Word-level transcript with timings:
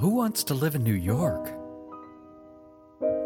Who 0.00 0.08
wants 0.08 0.44
to 0.44 0.54
live 0.54 0.74
in 0.74 0.82
New 0.82 0.94
York? 0.94 1.52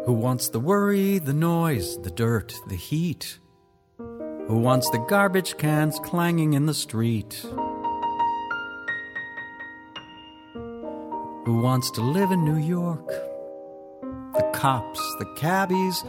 Who 0.05 0.11
wants 0.11 0.49
the 0.49 0.59
worry, 0.59 1.19
the 1.19 1.33
noise, 1.33 1.97
the 2.01 2.11
dirt, 2.11 2.53
the 2.67 2.75
heat? 2.75 3.39
Who 3.97 4.57
wants 4.57 4.89
the 4.89 4.97
garbage 4.97 5.57
cans 5.57 5.99
clanging 5.99 6.51
in 6.51 6.65
the 6.65 6.73
street? 6.73 7.39
Who 11.45 11.61
wants 11.63 11.91
to 11.91 12.01
live 12.01 12.31
in 12.31 12.43
New 12.43 12.57
York? 12.57 13.07
The 14.33 14.51
cops, 14.53 14.99
the 15.19 15.33
cabbies, 15.37 16.03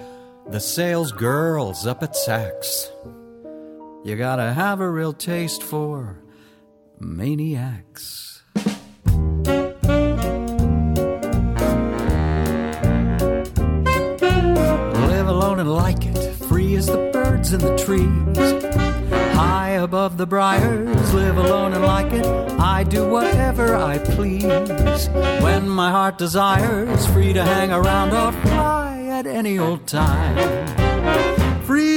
the 0.48 0.58
sales 0.58 1.12
girls 1.12 1.86
up 1.86 2.02
at 2.02 2.14
Saks. 2.14 2.90
You 4.04 4.16
gotta 4.16 4.52
have 4.52 4.80
a 4.80 4.90
real 4.90 5.12
taste 5.12 5.62
for 5.62 6.24
maniacs. 6.98 8.35
In 17.52 17.60
the 17.60 17.76
trees. 17.76 18.36
High 19.34 19.70
above 19.70 20.16
the 20.16 20.26
briars, 20.26 21.14
live 21.14 21.36
alone 21.36 21.72
and 21.74 21.84
like 21.84 22.12
it. 22.12 22.26
I 22.58 22.82
do 22.82 23.08
whatever 23.08 23.76
I 23.76 23.98
please. 23.98 25.08
When 25.42 25.68
my 25.68 25.90
heart 25.90 26.18
desires, 26.18 27.06
free 27.08 27.32
to 27.32 27.44
hang 27.44 27.70
around 27.70 28.12
or 28.12 28.32
fly 28.42 29.04
at 29.04 29.26
any 29.26 29.58
old 29.58 29.86
time. 29.86 31.45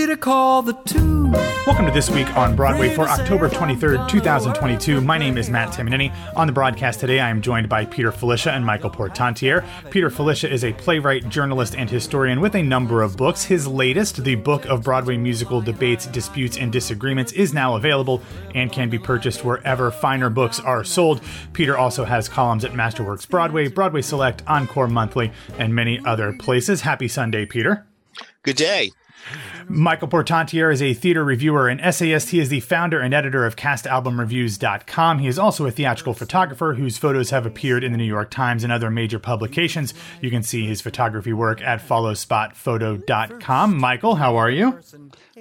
Free 0.09 0.16
to 0.16 0.22
call 0.22 0.63
the 0.63 0.73
tune. 0.73 1.31
Welcome 1.68 1.86
to 1.86 1.91
This 1.91 2.09
Week 2.09 2.36
on 2.36 2.55
Broadway 2.55 2.95
for 2.95 3.08
October 3.08 3.48
23rd, 3.48 4.09
2022. 4.09 5.02
My 5.02 5.20
name 5.20 5.38
is 5.38 5.52
Matt 5.52 5.70
Tamanini. 5.70 6.12
On 6.36 6.48
the 6.48 6.54
broadcast 6.54 7.00
today, 7.00 7.20
I 7.20 7.30
am 7.30 7.44
joined 7.44 7.70
by 7.70 7.86
Peter 7.86 8.12
Filichia 8.12 8.53
and 8.53 8.66
Michael 8.66 8.90
Portantiere. 8.90 9.64
Peter 9.92 10.09
Filichia 10.09 10.50
is 10.50 10.64
a 10.64 10.73
playwright, 10.73 11.30
journalist, 11.30 11.75
and 11.75 11.88
historian 11.88 12.42
with 12.42 12.56
a 12.56 12.64
number 12.64 13.03
of 13.03 13.17
books. 13.17 13.44
His 13.44 13.67
latest, 13.67 14.23
The 14.23 14.33
Book 14.33 14.66
of 14.66 14.83
Broadway 14.83 15.16
Musical 15.16 15.61
Debates, 15.61 16.08
Disputes, 16.08 16.58
and 16.58 16.72
Disagreements, 16.72 17.31
is 17.33 17.53
now 17.53 17.76
available 17.76 18.23
and 18.55 18.72
can 18.72 18.89
be 18.89 18.98
purchased 18.98 19.45
wherever 19.45 19.92
finer 19.92 20.31
books 20.31 20.59
are 20.59 20.83
sold. 20.83 21.22
Peter 21.53 21.78
also 21.78 22.03
has 22.03 22.28
columns 22.28 22.66
at 22.66 22.72
Masterworks 22.72 23.30
Broadway, 23.30 23.67
Broadway 23.67 24.02
Select, 24.02 24.42
Encore 24.48 24.88
Monthly, 24.88 25.31
and 25.59 25.76
many 25.76 26.03
other 26.03 26.33
places. 26.33 26.81
Happy 26.81 27.08
Sunday, 27.08 27.45
Peter. 27.45 27.86
Good 28.42 28.55
day. 28.55 28.89
Michael 29.67 30.08
Portantiere 30.08 30.72
is 30.72 30.81
a 30.81 30.94
theater 30.94 31.23
reviewer 31.23 31.67
and 31.67 31.80
essayist. 31.81 32.30
He 32.30 32.39
is 32.39 32.50
the 32.50 32.59
founder 32.62 33.00
and 33.00 33.14
editor 33.14 33.45
of 33.45 33.56
castalbumreviews.com. 33.56 35.20
He 35.20 35.28
is 35.28 35.38
also 35.38 35.66
a 35.66 35.72
theatrical 35.72 36.14
photographer 36.14 36.73
whose 36.73 36.98
photos 36.98 37.30
have 37.30 37.45
appeared 37.45 37.84
in 37.84 37.92
the 37.92 37.98
New 37.98 38.03
York 38.03 38.31
Times 38.31 38.64
and 38.64 38.73
other 38.73 38.89
major 38.89 39.20
publications. 39.20 39.94
You 40.22 40.30
can 40.30 40.44
see 40.44 40.66
his 40.66 40.81
photography 40.81 41.34
work 41.34 41.61
at 41.61 41.80
followspotphoto.com. 41.86 43.78
Michael, 43.78 44.16
how 44.16 44.36
are 44.38 44.50
you? 44.50 44.80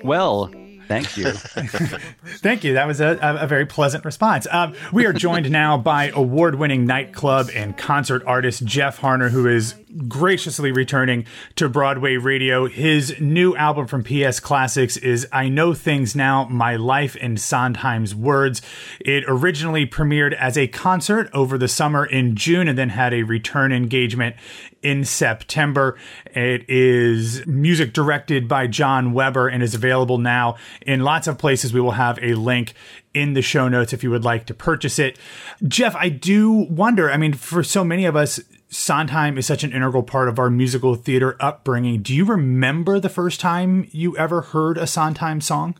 Well, 0.02 0.52
Thank 0.88 1.18
you. 1.18 1.30
Thank 1.32 2.64
you. 2.64 2.72
That 2.72 2.86
was 2.86 3.00
a, 3.00 3.18
a 3.20 3.46
very 3.46 3.66
pleasant 3.66 4.06
response. 4.06 4.46
Um, 4.50 4.74
we 4.90 5.04
are 5.04 5.12
joined 5.12 5.50
now 5.50 5.76
by 5.76 6.10
award 6.14 6.54
winning 6.54 6.86
nightclub 6.86 7.50
and 7.54 7.76
concert 7.76 8.22
artist 8.26 8.64
Jeff 8.64 8.98
Harnar, 8.98 9.30
who 9.30 9.46
is 9.46 9.74
graciously 10.06 10.72
returning 10.72 11.26
to 11.56 11.68
Broadway 11.68 12.16
radio. 12.16 12.66
His 12.66 13.20
new 13.20 13.54
album 13.56 13.86
from 13.86 14.02
PS 14.02 14.40
Classics 14.40 14.96
is 14.96 15.26
I 15.30 15.50
Know 15.50 15.74
Things 15.74 16.16
Now 16.16 16.46
My 16.46 16.76
Life 16.76 17.16
in 17.16 17.36
Sondheim's 17.36 18.14
Words. 18.14 18.62
It 19.00 19.24
originally 19.26 19.86
premiered 19.86 20.32
as 20.34 20.56
a 20.56 20.68
concert 20.68 21.28
over 21.34 21.58
the 21.58 21.68
summer 21.68 22.06
in 22.06 22.34
June 22.34 22.66
and 22.66 22.78
then 22.78 22.90
had 22.90 23.12
a 23.12 23.24
return 23.24 23.72
engagement 23.72 24.36
in 24.82 25.04
September. 25.04 25.96
It 26.26 26.68
is 26.68 27.46
music 27.46 27.92
directed 27.92 28.48
by 28.48 28.66
Jon 28.66 29.12
Weber 29.12 29.48
and 29.48 29.62
is 29.62 29.74
available 29.74 30.18
now 30.18 30.56
in 30.82 31.00
lots 31.00 31.26
of 31.26 31.38
places. 31.38 31.72
We 31.72 31.80
will 31.80 31.92
have 31.92 32.18
a 32.22 32.34
link 32.34 32.74
in 33.14 33.34
the 33.34 33.42
show 33.42 33.68
notes 33.68 33.92
if 33.92 34.02
you 34.02 34.10
would 34.10 34.24
like 34.24 34.46
to 34.46 34.54
purchase 34.54 34.98
it. 34.98 35.18
Jeff, 35.66 35.96
I 35.96 36.08
do 36.08 36.50
wonder, 36.52 37.10
I 37.10 37.16
mean, 37.16 37.32
for 37.32 37.62
so 37.62 37.82
many 37.84 38.04
of 38.04 38.16
us, 38.16 38.40
Sondheim 38.70 39.38
is 39.38 39.46
such 39.46 39.64
an 39.64 39.72
integral 39.72 40.02
part 40.02 40.28
of 40.28 40.38
our 40.38 40.50
musical 40.50 40.94
theater 40.94 41.36
upbringing. 41.40 42.02
Do 42.02 42.14
you 42.14 42.24
remember 42.24 43.00
the 43.00 43.08
first 43.08 43.40
time 43.40 43.88
you 43.92 44.16
ever 44.16 44.42
heard 44.42 44.76
a 44.76 44.86
Sondheim 44.86 45.40
song? 45.40 45.74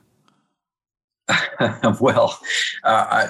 well, 2.00 2.38
uh, 2.84 3.28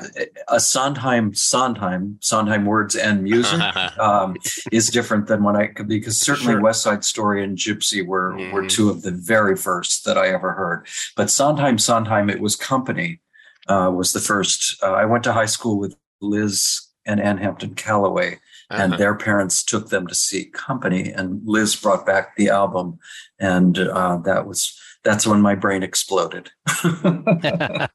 a 0.48 0.60
Sondheim, 0.60 1.34
Sondheim, 1.34 2.18
Sondheim 2.20 2.64
words 2.64 2.94
and 2.94 3.24
music 3.24 3.60
um, 3.98 4.36
is 4.70 4.88
different 4.88 5.26
than 5.26 5.42
when 5.42 5.56
I 5.56 5.68
could 5.68 5.88
because 5.88 6.18
certainly 6.18 6.54
sure. 6.54 6.60
West 6.60 6.82
Side 6.82 7.04
Story 7.04 7.42
and 7.42 7.56
Gypsy 7.56 8.06
were 8.06 8.34
mm-hmm. 8.34 8.52
were 8.52 8.66
two 8.66 8.90
of 8.90 9.02
the 9.02 9.10
very 9.10 9.56
first 9.56 10.04
that 10.04 10.18
I 10.18 10.28
ever 10.28 10.52
heard. 10.52 10.86
But 11.16 11.30
Sondheim, 11.30 11.78
Sondheim, 11.78 12.30
it 12.30 12.40
was 12.40 12.56
company 12.56 13.20
uh, 13.68 13.90
was 13.94 14.12
the 14.12 14.20
first. 14.20 14.82
Uh, 14.82 14.92
I 14.92 15.04
went 15.04 15.24
to 15.24 15.32
high 15.32 15.46
school 15.46 15.78
with 15.78 15.96
Liz 16.20 16.88
and 17.04 17.20
Ann 17.20 17.38
Hampton 17.38 17.74
Callaway, 17.74 18.34
uh-huh. 18.70 18.82
and 18.82 18.92
their 18.94 19.14
parents 19.14 19.62
took 19.62 19.88
them 19.88 20.06
to 20.06 20.14
see 20.14 20.46
Company, 20.46 21.10
and 21.10 21.40
Liz 21.44 21.76
brought 21.76 22.06
back 22.06 22.36
the 22.36 22.48
album, 22.48 22.98
and 23.38 23.78
uh, 23.78 24.18
that 24.18 24.46
was 24.46 24.78
that's 25.08 25.26
when 25.26 25.40
my 25.40 25.54
brain 25.54 25.82
exploded. 25.82 26.50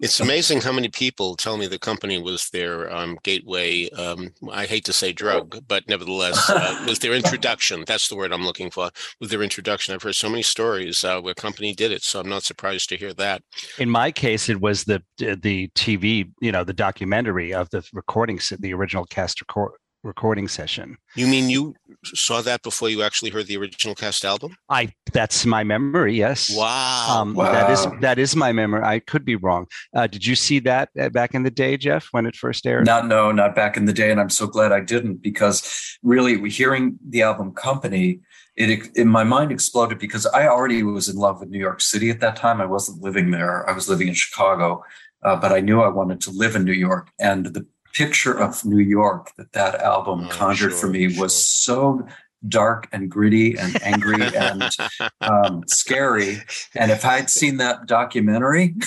it's 0.00 0.18
amazing 0.18 0.62
how 0.62 0.72
many 0.72 0.88
people 0.88 1.36
tell 1.36 1.58
me 1.58 1.66
the 1.66 1.78
company 1.78 2.18
was 2.18 2.48
their 2.48 2.90
um, 2.90 3.18
gateway. 3.22 3.90
Um, 3.90 4.30
I 4.50 4.64
hate 4.64 4.86
to 4.86 4.94
say 4.94 5.12
drug, 5.12 5.62
but 5.68 5.86
nevertheless, 5.86 6.48
uh, 6.48 6.82
was 6.88 7.00
their 7.00 7.12
introduction. 7.12 7.84
That's 7.86 8.08
the 8.08 8.16
word 8.16 8.32
I'm 8.32 8.46
looking 8.46 8.70
for. 8.70 8.88
With 9.20 9.28
their 9.28 9.42
introduction. 9.42 9.92
I've 9.92 10.02
heard 10.02 10.14
so 10.14 10.30
many 10.30 10.42
stories 10.42 11.04
uh, 11.04 11.20
where 11.20 11.34
company 11.34 11.74
did 11.74 11.92
it, 11.92 12.02
so 12.02 12.18
I'm 12.18 12.30
not 12.30 12.44
surprised 12.44 12.88
to 12.88 12.96
hear 12.96 13.12
that. 13.12 13.42
In 13.78 13.90
my 13.90 14.10
case, 14.10 14.48
it 14.48 14.62
was 14.62 14.84
the 14.84 15.02
the 15.18 15.68
TV, 15.74 16.30
you 16.40 16.50
know, 16.50 16.64
the 16.64 16.72
documentary 16.72 17.52
of 17.52 17.68
the 17.68 17.86
recordings, 17.92 18.54
the 18.58 18.72
original 18.72 19.04
cast 19.04 19.42
record, 19.42 19.72
recording 20.02 20.48
session. 20.48 20.96
You 21.14 21.26
mean 21.26 21.50
you 21.50 21.74
saw 22.04 22.40
that 22.42 22.62
before 22.62 22.88
you 22.88 23.02
actually 23.02 23.30
heard 23.30 23.46
the 23.46 23.56
original 23.56 23.94
cast 23.94 24.24
album? 24.24 24.56
I 24.68 24.92
that's 25.12 25.46
my 25.46 25.64
memory. 25.64 26.14
Yes. 26.14 26.54
Wow. 26.54 27.06
Um, 27.08 27.34
wow. 27.34 27.52
That 27.52 27.70
is 27.70 27.86
that 28.00 28.18
is 28.18 28.36
my 28.36 28.52
memory. 28.52 28.82
I 28.84 28.98
could 28.98 29.24
be 29.24 29.36
wrong. 29.36 29.66
Uh, 29.94 30.06
did 30.06 30.26
you 30.26 30.34
see 30.34 30.58
that 30.60 30.90
uh, 31.00 31.08
back 31.08 31.34
in 31.34 31.42
the 31.42 31.50
day, 31.50 31.76
Jeff, 31.76 32.08
when 32.12 32.26
it 32.26 32.36
first 32.36 32.66
aired? 32.66 32.86
Not 32.86 33.06
no, 33.06 33.32
not 33.32 33.54
back 33.54 33.76
in 33.76 33.84
the 33.84 33.92
day, 33.92 34.10
and 34.10 34.20
I'm 34.20 34.30
so 34.30 34.46
glad 34.46 34.72
I 34.72 34.80
didn't 34.80 35.22
because 35.22 35.98
really, 36.02 36.48
hearing 36.50 36.98
the 37.08 37.22
album 37.22 37.52
Company. 37.52 38.20
It 38.56 38.96
in 38.96 39.08
my 39.08 39.24
mind 39.24 39.50
exploded 39.50 39.98
because 39.98 40.26
I 40.26 40.46
already 40.46 40.84
was 40.84 41.08
in 41.08 41.16
love 41.16 41.40
with 41.40 41.48
New 41.48 41.58
York 41.58 41.80
City 41.80 42.08
at 42.10 42.20
that 42.20 42.36
time. 42.36 42.60
I 42.60 42.66
wasn't 42.66 43.02
living 43.02 43.32
there; 43.32 43.68
I 43.68 43.72
was 43.72 43.88
living 43.88 44.06
in 44.06 44.14
Chicago, 44.14 44.84
uh, 45.24 45.36
but 45.36 45.50
I 45.52 45.60
knew 45.60 45.80
I 45.80 45.88
wanted 45.88 46.20
to 46.22 46.30
live 46.30 46.54
in 46.54 46.64
New 46.64 46.72
York. 46.72 47.10
And 47.18 47.46
the 47.46 47.66
picture 47.94 48.38
of 48.38 48.64
New 48.64 48.78
York 48.78 49.32
that 49.36 49.52
that 49.52 49.80
album 49.80 50.24
oh, 50.26 50.28
conjured 50.28 50.72
sure, 50.72 50.80
for 50.80 50.86
me 50.88 51.08
sure. 51.08 51.22
was 51.22 51.34
so 51.34 52.06
dark 52.48 52.88
and 52.92 53.10
gritty 53.10 53.56
and 53.58 53.82
angry 53.82 54.22
and 54.36 54.64
um, 55.20 55.64
scary. 55.66 56.42
And 56.74 56.90
if 56.90 57.04
I'd 57.04 57.30
seen 57.30 57.56
that 57.58 57.86
documentary, 57.86 58.74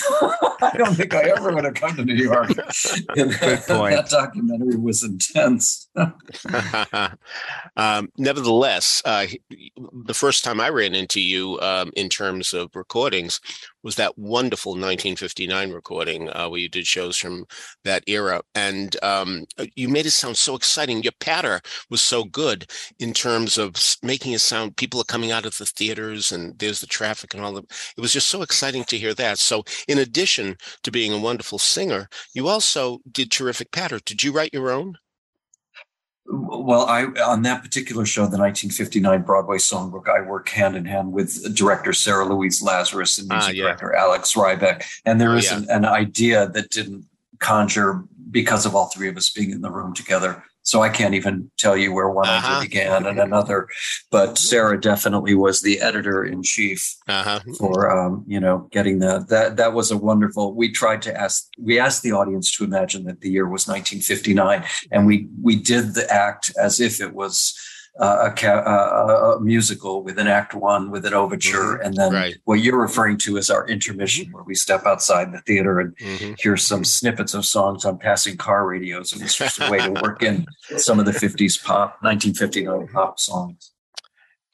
I 0.60 0.74
don't 0.76 0.94
think 0.94 1.14
I 1.14 1.22
ever 1.36 1.54
would 1.54 1.64
have 1.64 1.74
come 1.74 1.96
to 1.96 2.04
New 2.04 2.14
York. 2.14 2.48
Good 3.14 3.32
point. 3.66 3.96
That 3.96 4.08
documentary 4.10 4.76
was 4.76 5.02
intense. 5.02 5.88
um, 7.76 8.08
nevertheless, 8.16 9.02
uh, 9.04 9.26
the 10.04 10.14
first 10.14 10.44
time 10.44 10.60
I 10.60 10.68
ran 10.68 10.94
into 10.94 11.20
you 11.20 11.58
um, 11.60 11.92
in 11.96 12.08
terms 12.08 12.52
of 12.52 12.70
recordings 12.74 13.40
was 13.82 13.96
that 13.96 14.18
wonderful 14.18 14.72
1959 14.72 15.72
recording 15.72 16.28
uh, 16.30 16.48
where 16.48 16.60
you 16.60 16.68
did 16.68 16.86
shows 16.86 17.16
from 17.16 17.44
that 17.84 18.04
era. 18.06 18.42
And 18.54 18.96
um, 19.02 19.44
uh, 19.58 19.66
you 19.76 19.88
made 19.88 20.06
it 20.06 20.10
sound 20.10 20.36
so 20.36 20.54
exciting. 20.54 21.02
Your 21.02 21.12
patter 21.20 21.60
was 21.90 22.00
so 22.00 22.24
good 22.24 22.70
in 22.98 23.12
terms 23.12 23.58
of 23.58 23.74
making 24.02 24.32
it 24.32 24.40
sound 24.40 24.76
people 24.76 25.00
are 25.00 25.04
coming 25.04 25.30
out 25.30 25.46
of 25.46 25.56
the 25.56 25.66
theaters 25.66 26.32
and 26.32 26.58
there's 26.58 26.80
the 26.80 26.86
traffic 26.86 27.34
and 27.34 27.42
all 27.42 27.56
of 27.56 27.64
it 27.64 28.00
was 28.00 28.12
just 28.12 28.28
so 28.28 28.42
exciting 28.42 28.84
to 28.84 28.98
hear 28.98 29.14
that. 29.14 29.38
So, 29.38 29.64
in 29.86 29.98
addition 29.98 30.56
to 30.82 30.90
being 30.90 31.12
a 31.12 31.18
wonderful 31.18 31.58
singer, 31.58 32.08
you 32.34 32.48
also 32.48 33.00
did 33.10 33.30
terrific 33.30 33.72
patter. 33.72 34.00
Did 34.04 34.22
you 34.22 34.32
write 34.32 34.52
your 34.52 34.70
own? 34.70 34.98
Well, 36.30 36.84
I 36.86 37.04
on 37.04 37.42
that 37.42 37.62
particular 37.62 38.04
show, 38.04 38.22
the 38.22 38.36
1959 38.36 39.22
Broadway 39.22 39.56
Songbook, 39.56 40.08
I 40.08 40.20
work 40.20 40.50
hand 40.50 40.76
in 40.76 40.84
hand 40.84 41.12
with 41.12 41.54
director 41.54 41.94
Sarah 41.94 42.26
Louise 42.26 42.60
Lazarus 42.60 43.18
and 43.18 43.28
music 43.28 43.48
ah, 43.48 43.52
yeah. 43.52 43.62
director 43.62 43.94
Alex 43.94 44.34
Rybeck. 44.34 44.84
And 45.06 45.18
there 45.18 45.32
oh, 45.32 45.36
is 45.36 45.50
yeah. 45.50 45.58
an, 45.58 45.70
an, 45.70 45.84
idea 45.86 46.48
that 46.48 46.68
didn't 46.68 47.06
conjure 47.38 48.04
because 48.30 48.66
of 48.66 48.74
all 48.74 48.86
three 48.86 49.08
of 49.08 49.16
us 49.16 49.30
being 49.30 49.52
in 49.52 49.62
the 49.62 49.70
room 49.70 49.94
together. 49.94 50.44
So 50.68 50.82
I 50.82 50.90
can't 50.90 51.14
even 51.14 51.50
tell 51.56 51.78
you 51.78 51.94
where 51.94 52.10
one 52.10 52.28
uh-huh. 52.28 52.60
began 52.60 53.06
and 53.06 53.18
another. 53.18 53.68
But 54.10 54.36
Sarah 54.36 54.78
definitely 54.78 55.34
was 55.34 55.62
the 55.62 55.80
editor 55.80 56.22
in 56.22 56.42
chief 56.42 56.94
uh-huh. 57.08 57.40
for 57.58 57.90
um, 57.90 58.22
you 58.26 58.38
know 58.38 58.68
getting 58.70 58.98
that. 58.98 59.28
That 59.28 59.56
that 59.56 59.72
was 59.72 59.90
a 59.90 59.96
wonderful. 59.96 60.52
We 60.54 60.70
tried 60.70 61.00
to 61.02 61.18
ask 61.18 61.48
we 61.58 61.80
asked 61.80 62.02
the 62.02 62.12
audience 62.12 62.54
to 62.58 62.64
imagine 62.64 63.04
that 63.04 63.22
the 63.22 63.30
year 63.30 63.48
was 63.48 63.66
1959, 63.66 64.62
and 64.92 65.06
we 65.06 65.26
we 65.42 65.56
did 65.56 65.94
the 65.94 66.06
act 66.12 66.52
as 66.60 66.80
if 66.80 67.00
it 67.00 67.14
was 67.14 67.54
uh, 67.98 68.30
a, 68.42 68.48
a, 68.48 69.36
a, 69.36 69.40
musical 69.40 70.02
with 70.02 70.18
an 70.18 70.28
act 70.28 70.54
one 70.54 70.90
with 70.90 71.04
an 71.04 71.14
overture 71.14 71.74
mm-hmm. 71.74 71.86
and 71.86 71.96
then 71.96 72.12
right. 72.12 72.36
what 72.44 72.60
you're 72.60 72.80
referring 72.80 73.16
to 73.16 73.36
is 73.36 73.50
our 73.50 73.66
intermission 73.66 74.26
mm-hmm. 74.26 74.34
where 74.34 74.44
we 74.44 74.54
step 74.54 74.86
outside 74.86 75.32
the 75.32 75.40
theater 75.40 75.80
and 75.80 75.96
mm-hmm. 75.96 76.34
hear 76.38 76.56
some 76.56 76.84
snippets 76.84 77.34
of 77.34 77.44
songs 77.44 77.84
on 77.84 77.98
passing 77.98 78.36
car 78.36 78.66
radios 78.66 79.12
and 79.12 79.22
it's 79.22 79.36
just 79.36 79.60
a 79.60 79.70
way 79.70 79.78
to 79.78 79.90
work 80.02 80.22
in 80.22 80.46
some 80.76 81.00
of 81.00 81.06
the 81.06 81.12
50s 81.12 81.62
pop 81.62 82.00
1959 82.02 82.88
pop 82.88 83.18
songs 83.18 83.72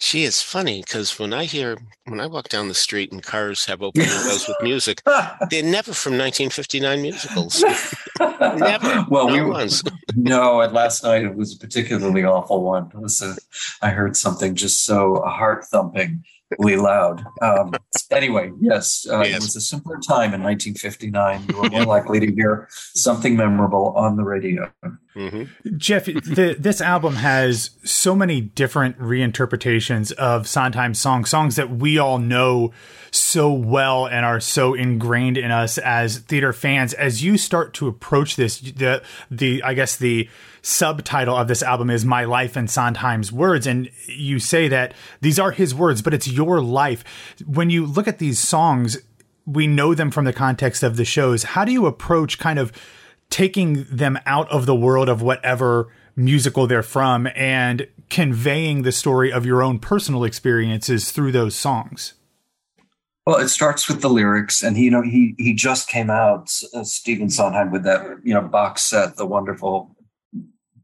Gee, 0.00 0.25
is 0.25 0.43
funny 0.43 0.82
because 0.82 1.19
when 1.19 1.32
I 1.32 1.44
hear 1.44 1.79
when 2.06 2.20
I 2.20 2.26
walk 2.26 2.49
down 2.49 2.69
the 2.69 2.75
street 2.75 3.12
and 3.12 3.23
cars 3.23 3.64
have 3.67 3.81
open 3.81 4.02
windows 4.02 4.46
with 4.49 4.56
music, 4.62 5.02
they're 5.50 5.62
never 5.62 5.93
from 5.94 6.19
1959 6.19 7.00
musicals. 7.00 7.62
never. 8.20 9.06
Well, 9.08 9.29
no 9.29 9.32
we 9.32 9.43
ones. 9.43 9.82
no, 10.17 10.61
and 10.61 10.73
last 10.73 11.05
night 11.05 11.23
it 11.23 11.35
was 11.35 11.55
a 11.55 11.58
particularly 11.58 12.25
awful 12.25 12.62
one. 12.62 12.91
It 12.93 13.00
was 13.00 13.23
a, 13.23 13.37
I 13.82 13.91
heard 13.91 14.17
something 14.17 14.55
just 14.55 14.85
so 14.85 15.23
heart 15.23 15.64
thumping 15.64 16.25
loud. 16.58 17.25
Um, 17.43 17.75
anyway, 18.11 18.50
yes, 18.61 19.06
uh, 19.11 19.20
yes, 19.20 19.37
it 19.37 19.43
was 19.43 19.56
a 19.56 19.61
simpler 19.61 19.99
time 19.99 20.35
in 20.35 20.43
1959. 20.43 21.46
You 21.49 21.56
were 21.56 21.70
more 21.70 21.85
likely 21.85 22.20
to 22.20 22.32
hear 22.32 22.69
something 22.70 23.37
memorable 23.37 23.94
on 23.96 24.17
the 24.17 24.25
radio. 24.25 24.70
Mm-hmm. 25.14 25.76
Jeff, 25.76 26.06
the, 26.06 26.56
this 26.58 26.81
album 26.81 27.16
has 27.16 27.70
so 27.84 28.16
many 28.16 28.40
different 28.40 28.99
reinterpretations 28.99 30.12
of 30.12 30.49
Sondheim 30.49 30.94
songs, 30.94 31.31
songs 31.31 31.56
that 31.56 31.70
we 31.70 31.99
all 31.99 32.19
know 32.19 32.72
so 33.12 33.52
well 33.52 34.06
and 34.06 34.26
are 34.26 34.40
so 34.40 34.75
ingrained 34.75 35.38
in 35.38 35.52
us 35.52 35.78
as 35.78 36.19
theater 36.19 36.52
fans. 36.52 36.94
As 36.94 37.22
you 37.22 37.38
start 37.38 37.75
to 37.75 37.87
approach 37.87 38.34
this, 38.34 38.58
the 38.58 39.02
the 39.31 39.62
I 39.62 39.75
guess 39.75 39.96
the 39.96 40.28
subtitle 40.62 41.37
of 41.37 41.46
this 41.46 41.62
album 41.62 41.90
is 41.90 42.05
My 42.05 42.25
Life 42.25 42.56
in 42.56 42.67
Sondheim's 42.67 43.31
Words. 43.31 43.67
And 43.67 43.90
you 44.08 44.40
say 44.40 44.67
that 44.69 44.94
these 45.20 45.38
are 45.38 45.52
his 45.52 45.75
words, 45.75 46.02
but 46.02 46.14
it's 46.14 46.26
your 46.26 46.60
life. 46.60 47.05
When 47.46 47.70
you 47.70 47.87
look 47.87 48.08
at 48.08 48.19
these 48.19 48.40
songs, 48.40 48.99
we 49.46 49.67
know 49.67 49.94
them 49.94 50.10
from 50.10 50.25
the 50.25 50.32
context 50.32 50.82
of 50.82 50.96
the 50.96 51.05
shows. 51.05 51.43
How 51.44 51.64
do 51.64 51.72
you 51.72 51.87
approach 51.87 52.38
kind 52.38 52.58
of 52.58 52.72
taking 53.34 53.82
them 53.90 54.16
out 54.26 54.48
of 54.48 54.64
the 54.64 54.76
world 54.76 55.08
of 55.08 55.20
whatever 55.20 55.88
musical 56.14 56.69
they're 56.69 56.84
from 56.84 57.26
and 57.34 57.88
conveying 58.08 58.82
the 58.82 58.92
story 58.92 59.32
of 59.32 59.44
your 59.44 59.60
own 59.60 59.81
personal 59.81 60.22
experiences 60.22 61.10
through 61.10 61.32
those 61.32 61.56
songs? 61.56 62.14
Well, 63.26 63.38
it 63.38 63.48
starts 63.48 63.88
with 63.88 64.02
the 64.02 64.08
lyrics, 64.08 64.62
and 64.62 64.76
he, 64.76 64.84
you 64.84 64.90
know, 64.92 65.02
he 65.02 65.34
he 65.36 65.52
just 65.52 65.88
came 65.88 66.10
out, 66.10 66.48
uh, 66.75 66.84
Stephen 66.84 67.28
Sondheim, 67.28 67.72
with 67.72 67.82
that 67.82 68.20
you 68.22 68.32
know 68.32 68.40
box 68.42 68.82
set, 68.82 69.16
the 69.16 69.26
wonderful 69.26 69.96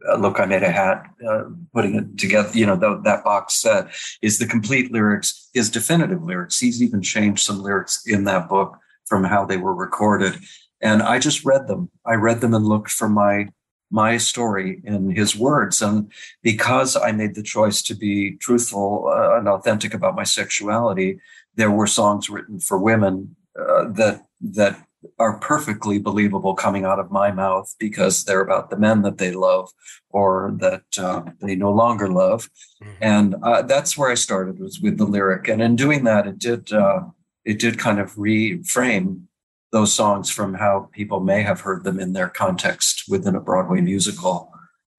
uh, 0.08 0.16
look, 0.16 0.40
I 0.40 0.46
made 0.46 0.64
a 0.64 0.72
hat, 0.72 1.04
uh, 1.28 1.44
putting 1.72 1.94
it 1.94 2.18
together. 2.18 2.50
You 2.52 2.66
know, 2.66 2.74
the, 2.74 3.00
that 3.04 3.22
box 3.22 3.60
set 3.60 3.92
is 4.22 4.38
the 4.38 4.46
complete 4.46 4.90
lyrics, 4.90 5.50
his 5.54 5.70
definitive 5.70 6.24
lyrics. 6.24 6.58
He's 6.58 6.82
even 6.82 7.00
changed 7.00 7.44
some 7.44 7.62
lyrics 7.62 8.02
in 8.06 8.24
that 8.24 8.48
book 8.48 8.76
from 9.06 9.22
how 9.22 9.44
they 9.44 9.56
were 9.56 9.74
recorded. 9.74 10.34
And 10.80 11.02
I 11.02 11.18
just 11.18 11.44
read 11.44 11.66
them. 11.66 11.90
I 12.06 12.14
read 12.14 12.40
them 12.40 12.54
and 12.54 12.64
looked 12.64 12.90
for 12.90 13.08
my 13.08 13.48
my 13.90 14.16
story 14.16 14.80
in 14.84 15.10
his 15.10 15.34
words. 15.34 15.82
And 15.82 16.12
because 16.42 16.96
I 16.96 17.10
made 17.10 17.34
the 17.34 17.42
choice 17.42 17.82
to 17.82 17.94
be 17.94 18.36
truthful 18.36 19.12
uh, 19.12 19.36
and 19.36 19.48
authentic 19.48 19.94
about 19.94 20.14
my 20.14 20.22
sexuality, 20.22 21.18
there 21.56 21.72
were 21.72 21.88
songs 21.88 22.30
written 22.30 22.60
for 22.60 22.78
women 22.78 23.34
uh, 23.58 23.88
that 23.90 24.24
that 24.40 24.86
are 25.18 25.38
perfectly 25.38 25.98
believable 25.98 26.54
coming 26.54 26.84
out 26.84 26.98
of 26.98 27.10
my 27.10 27.30
mouth 27.30 27.74
because 27.78 28.24
they're 28.24 28.42
about 28.42 28.70
the 28.70 28.76
men 28.76 29.02
that 29.02 29.18
they 29.18 29.32
love 29.32 29.70
or 30.10 30.54
that 30.58 30.82
uh, 30.98 31.22
they 31.40 31.56
no 31.56 31.70
longer 31.70 32.08
love 32.08 32.50
mm-hmm. 32.82 32.92
and 33.00 33.34
uh, 33.42 33.62
that's 33.62 33.96
where 33.96 34.10
i 34.10 34.14
started 34.14 34.58
was 34.58 34.78
with 34.80 34.98
the 34.98 35.06
lyric 35.06 35.48
and 35.48 35.62
in 35.62 35.74
doing 35.74 36.04
that 36.04 36.26
it 36.26 36.38
did 36.38 36.70
uh, 36.72 37.00
it 37.44 37.58
did 37.58 37.78
kind 37.78 37.98
of 37.98 38.14
reframe 38.14 39.22
those 39.72 39.92
songs 39.92 40.30
from 40.30 40.54
how 40.54 40.88
people 40.92 41.20
may 41.20 41.42
have 41.42 41.60
heard 41.60 41.84
them 41.84 42.00
in 42.00 42.12
their 42.12 42.28
context 42.28 43.04
within 43.08 43.34
a 43.34 43.40
broadway 43.40 43.80
musical. 43.80 44.52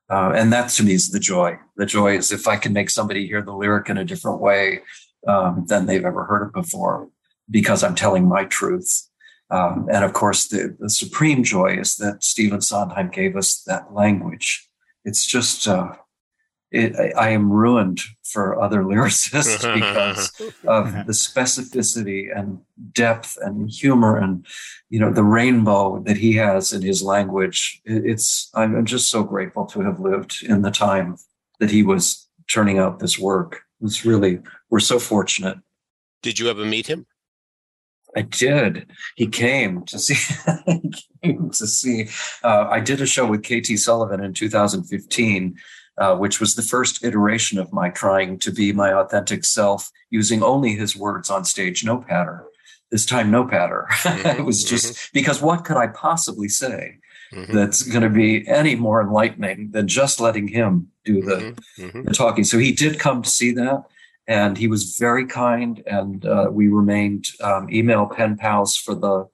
Uh, 0.10 0.32
and 0.36 0.52
that 0.52 0.70
to 0.70 0.84
me 0.84 0.94
is 0.94 1.10
the 1.10 1.20
joy. 1.20 1.58
The 1.78 1.86
joy 1.86 2.18
is 2.18 2.32
if 2.32 2.48
i 2.48 2.58
can 2.58 2.74
make 2.74 2.90
somebody 2.90 3.28
hear 3.28 3.42
the 3.42 3.54
lyric 3.54 3.90
in 3.90 3.98
a 3.98 4.06
different 4.06 4.42
way 4.42 4.82
um, 5.28 5.66
than 5.68 5.86
they've 5.86 6.06
ever 6.06 6.26
heard 6.26 6.48
it 6.48 6.54
before 6.54 7.10
because 7.50 7.84
i'm 7.84 7.96
telling 7.96 8.28
my 8.28 8.46
truth. 8.46 9.08
Um, 9.50 9.90
and 9.92 10.06
of 10.06 10.14
course, 10.14 10.48
the, 10.48 10.78
the, 10.80 10.90
supreme 10.90 11.44
joy 11.44 11.78
is 11.78 11.98
that 11.98 12.24
Stephen 12.24 12.62
Sondheim 12.62 13.10
gave 13.10 13.36
us 13.36 13.62
that 13.64 13.94
language. 13.94 14.66
It's 15.04 15.26
just, 15.26 15.68
uh, 15.68 15.96
it, 16.72 16.96
I, 16.96 17.28
I, 17.28 17.30
am 17.30 17.52
ruined 17.52 18.00
for 18.24 18.62
other 18.62 18.84
lyricists 18.84 19.74
because 19.76 20.32
of 20.66 20.94
the 21.06 21.14
specificity 21.14 22.36
and 22.36 22.60
depth 22.94 23.38
and 23.42 23.70
humor 23.70 24.18
and, 24.18 24.46
you 24.90 25.00
know, 25.00 25.12
the 25.12 25.24
rainbow 25.24 26.00
that 26.04 26.18
he 26.18 26.34
has 26.36 26.72
in 26.72 26.82
his 26.82 27.04
language. 27.04 27.82
It, 27.86 28.06
it's, 28.06 28.50
I'm 28.56 28.86
just 28.86 29.10
so 29.10 29.24
grateful 29.24 29.66
to 29.68 29.82
have 29.82 30.00
lived 30.00 30.44
in 30.44 30.62
the 30.62 30.72
time 30.72 31.18
that 31.60 31.72
he 31.72 31.84
was 31.84 32.28
turning 32.48 32.80
out 32.80 33.00
this 33.00 33.20
work. 33.20 33.62
It's 33.82 34.06
really, 34.06 34.40
we're 34.70 34.80
so 34.80 35.00
fortunate. 35.00 35.58
Did 36.22 36.40
you 36.40 36.50
ever 36.50 36.66
meet 36.66 36.88
him? 36.88 37.06
I 38.16 38.22
did. 38.24 38.92
He 39.16 39.28
came 39.28 39.86
to 39.86 39.98
see. 39.98 40.16
he 40.66 40.92
came 41.24 41.50
to 41.50 41.68
see. 41.68 42.10
Uh, 42.44 42.68
I 42.70 42.80
did 42.80 43.02
a 43.02 43.06
show 43.06 43.26
with 43.26 43.44
KT 43.44 43.80
Sullivan 43.80 44.24
in 44.24 44.34
2015, 44.34 45.56
uh, 45.98 46.16
which 46.16 46.40
was 46.40 46.56
the 46.56 46.62
first 46.62 47.04
iteration 47.04 47.60
of 47.60 47.74
my 47.74 47.90
trying 47.90 48.40
to 48.40 48.52
be 48.52 48.72
my 48.72 48.94
authentic 48.94 49.46
self, 49.46 49.92
using 50.10 50.42
only 50.44 50.74
his 50.74 50.96
words 50.96 51.30
on 51.30 51.46
stage, 51.46 51.84
no 51.84 51.98
patter. 51.98 52.46
This 52.92 53.06
time, 53.06 53.32
no 53.32 53.46
patter. 53.46 53.88
It 54.06 54.46
was 54.46 54.64
just 54.64 54.94
mm-hmm. 54.94 55.10
because 55.14 55.42
what 55.42 55.64
could 55.64 55.78
I 55.78 55.88
possibly 55.88 56.50
say 56.50 56.98
mm-hmm. 57.34 57.54
that's 57.56 57.84
going 57.84 58.04
to 58.04 58.10
be 58.10 58.46
any 58.48 58.76
more 58.76 59.02
enlightening 59.02 59.72
than 59.72 59.88
just 59.88 60.20
letting 60.20 60.50
him 60.50 60.92
do 61.06 61.22
the, 61.22 61.36
mm-hmm, 61.36 61.84
mm-hmm. 61.84 62.04
the 62.04 62.14
talking? 62.14 62.44
So 62.44 62.58
he 62.58 62.74
did 62.74 63.00
come 63.00 63.22
to 63.22 63.30
see 63.30 63.54
that 63.54 63.86
and 64.28 64.58
he 64.58 64.68
was 64.68 64.98
very 64.98 65.26
kind 65.26 65.84
and 65.86 66.26
uh, 66.26 66.48
we 66.52 66.68
remained 66.68 67.28
um, 67.42 67.70
email 67.70 68.06
pen 68.06 68.38
pals 68.38 68.76
for 68.76 68.96
the 68.96 69.28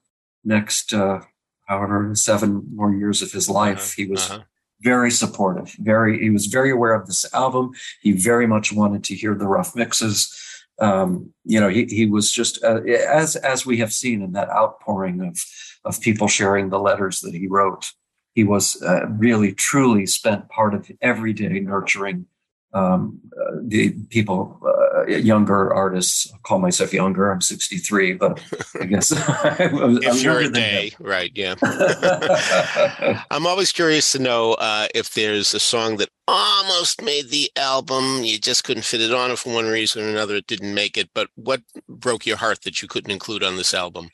next 0.44 0.92
uh, 0.92 1.20
however 1.66 2.14
seven 2.14 2.66
more 2.74 2.92
years 2.92 3.22
of 3.22 3.30
his 3.32 3.48
life 3.48 3.78
uh-huh. 3.78 3.92
he 3.96 4.06
was 4.06 4.30
uh-huh. 4.30 4.42
Very 4.80 5.10
supportive 5.10 5.74
very 5.80 6.20
he 6.20 6.30
was 6.30 6.46
very 6.46 6.70
aware 6.70 6.94
of 6.94 7.06
this 7.06 7.32
album. 7.34 7.72
He 8.00 8.12
very 8.12 8.46
much 8.46 8.72
wanted 8.72 9.04
to 9.04 9.14
hear 9.14 9.34
the 9.34 9.48
rough 9.48 9.74
mixes. 9.74 10.34
Um, 10.80 11.32
you 11.44 11.58
know 11.60 11.68
he, 11.68 11.86
he 11.86 12.06
was 12.06 12.30
just 12.30 12.62
uh, 12.62 12.82
as 12.82 13.34
as 13.36 13.66
we 13.66 13.78
have 13.78 13.92
seen 13.92 14.22
in 14.22 14.32
that 14.32 14.50
outpouring 14.50 15.20
of 15.20 15.38
of 15.84 16.00
people 16.00 16.28
sharing 16.28 16.68
the 16.68 16.78
letters 16.78 17.20
that 17.20 17.34
he 17.34 17.48
wrote 17.48 17.92
he 18.38 18.44
was 18.44 18.80
uh, 18.84 19.04
really 19.08 19.52
truly 19.52 20.06
spent 20.06 20.48
part 20.48 20.72
of 20.72 20.88
every 21.00 21.32
day 21.32 21.58
nurturing 21.58 22.26
um, 22.74 23.18
uh, 23.32 23.56
the 23.62 23.92
people, 24.10 24.60
uh, 24.62 25.06
younger 25.06 25.72
artists, 25.72 26.30
I 26.34 26.38
call 26.42 26.58
myself 26.58 26.92
younger. 26.92 27.30
I'm 27.30 27.40
63, 27.40 28.14
but 28.14 28.40
I 28.80 28.84
guess 28.84 29.12
I'm, 29.28 29.98
if 29.98 30.12
I'm 30.12 30.18
you're 30.18 30.50
day, 30.50 30.92
right? 30.98 31.32
Yeah. 31.34 31.54
I'm 33.30 33.46
always 33.46 33.72
curious 33.72 34.12
to 34.12 34.18
know 34.18 34.52
uh, 34.54 34.88
if 34.94 35.14
there's 35.14 35.54
a 35.54 35.60
song 35.60 35.96
that 35.96 36.10
almost 36.26 37.02
made 37.02 37.30
the 37.30 37.50
album, 37.56 38.22
you 38.22 38.38
just 38.38 38.64
couldn't 38.64 38.84
fit 38.84 39.00
it 39.00 39.14
on, 39.14 39.34
for 39.36 39.54
one 39.54 39.66
reason 39.66 40.04
or 40.04 40.08
another, 40.08 40.36
it 40.36 40.46
didn't 40.46 40.74
make 40.74 40.98
it. 40.98 41.08
But 41.14 41.28
what 41.36 41.62
broke 41.88 42.26
your 42.26 42.36
heart 42.36 42.62
that 42.62 42.82
you 42.82 42.88
couldn't 42.88 43.10
include 43.10 43.42
on 43.42 43.56
this 43.56 43.72
album? 43.72 44.10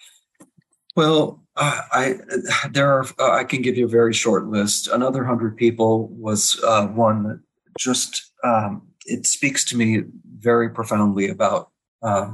Well, 0.96 1.42
uh, 1.56 1.80
I 1.92 2.14
there 2.70 2.92
are. 2.92 3.04
Uh, 3.18 3.32
I 3.32 3.44
can 3.44 3.62
give 3.62 3.76
you 3.76 3.84
a 3.84 3.88
very 3.88 4.12
short 4.12 4.46
list. 4.46 4.86
Another 4.86 5.24
hundred 5.24 5.56
people 5.56 6.08
was 6.08 6.60
uh, 6.62 6.86
one 6.86 7.24
that 7.24 7.40
just 7.78 8.30
um, 8.44 8.82
it 9.06 9.26
speaks 9.26 9.64
to 9.66 9.76
me 9.76 10.02
very 10.38 10.70
profoundly 10.70 11.28
about 11.28 11.70
uh, 12.02 12.30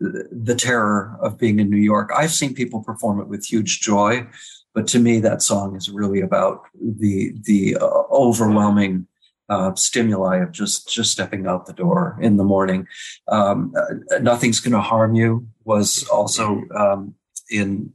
the 0.00 0.54
terror 0.54 1.18
of 1.20 1.38
being 1.38 1.58
in 1.58 1.68
New 1.68 1.76
York. 1.76 2.10
I've 2.16 2.32
seen 2.32 2.54
people 2.54 2.82
perform 2.82 3.20
it 3.20 3.28
with 3.28 3.44
huge 3.44 3.80
joy, 3.80 4.26
but 4.74 4.86
to 4.88 4.98
me, 4.98 5.20
that 5.20 5.42
song 5.42 5.76
is 5.76 5.90
really 5.90 6.20
about 6.20 6.62
the 6.80 7.34
the 7.42 7.76
uh, 7.76 8.02
overwhelming 8.10 9.06
uh, 9.48 9.74
stimuli 9.74 10.38
of 10.38 10.52
just 10.52 10.88
just 10.88 11.10
stepping 11.10 11.46
out 11.46 11.66
the 11.66 11.72
door 11.72 12.16
in 12.20 12.36
the 12.36 12.44
morning. 12.44 12.86
Um, 13.28 13.74
uh, 13.76 14.18
Nothing's 14.20 14.60
going 14.60 14.72
to 14.72 14.80
harm 14.80 15.14
you 15.14 15.46
was 15.64 16.04
also 16.04 16.62
um, 16.74 17.14
in 17.50 17.92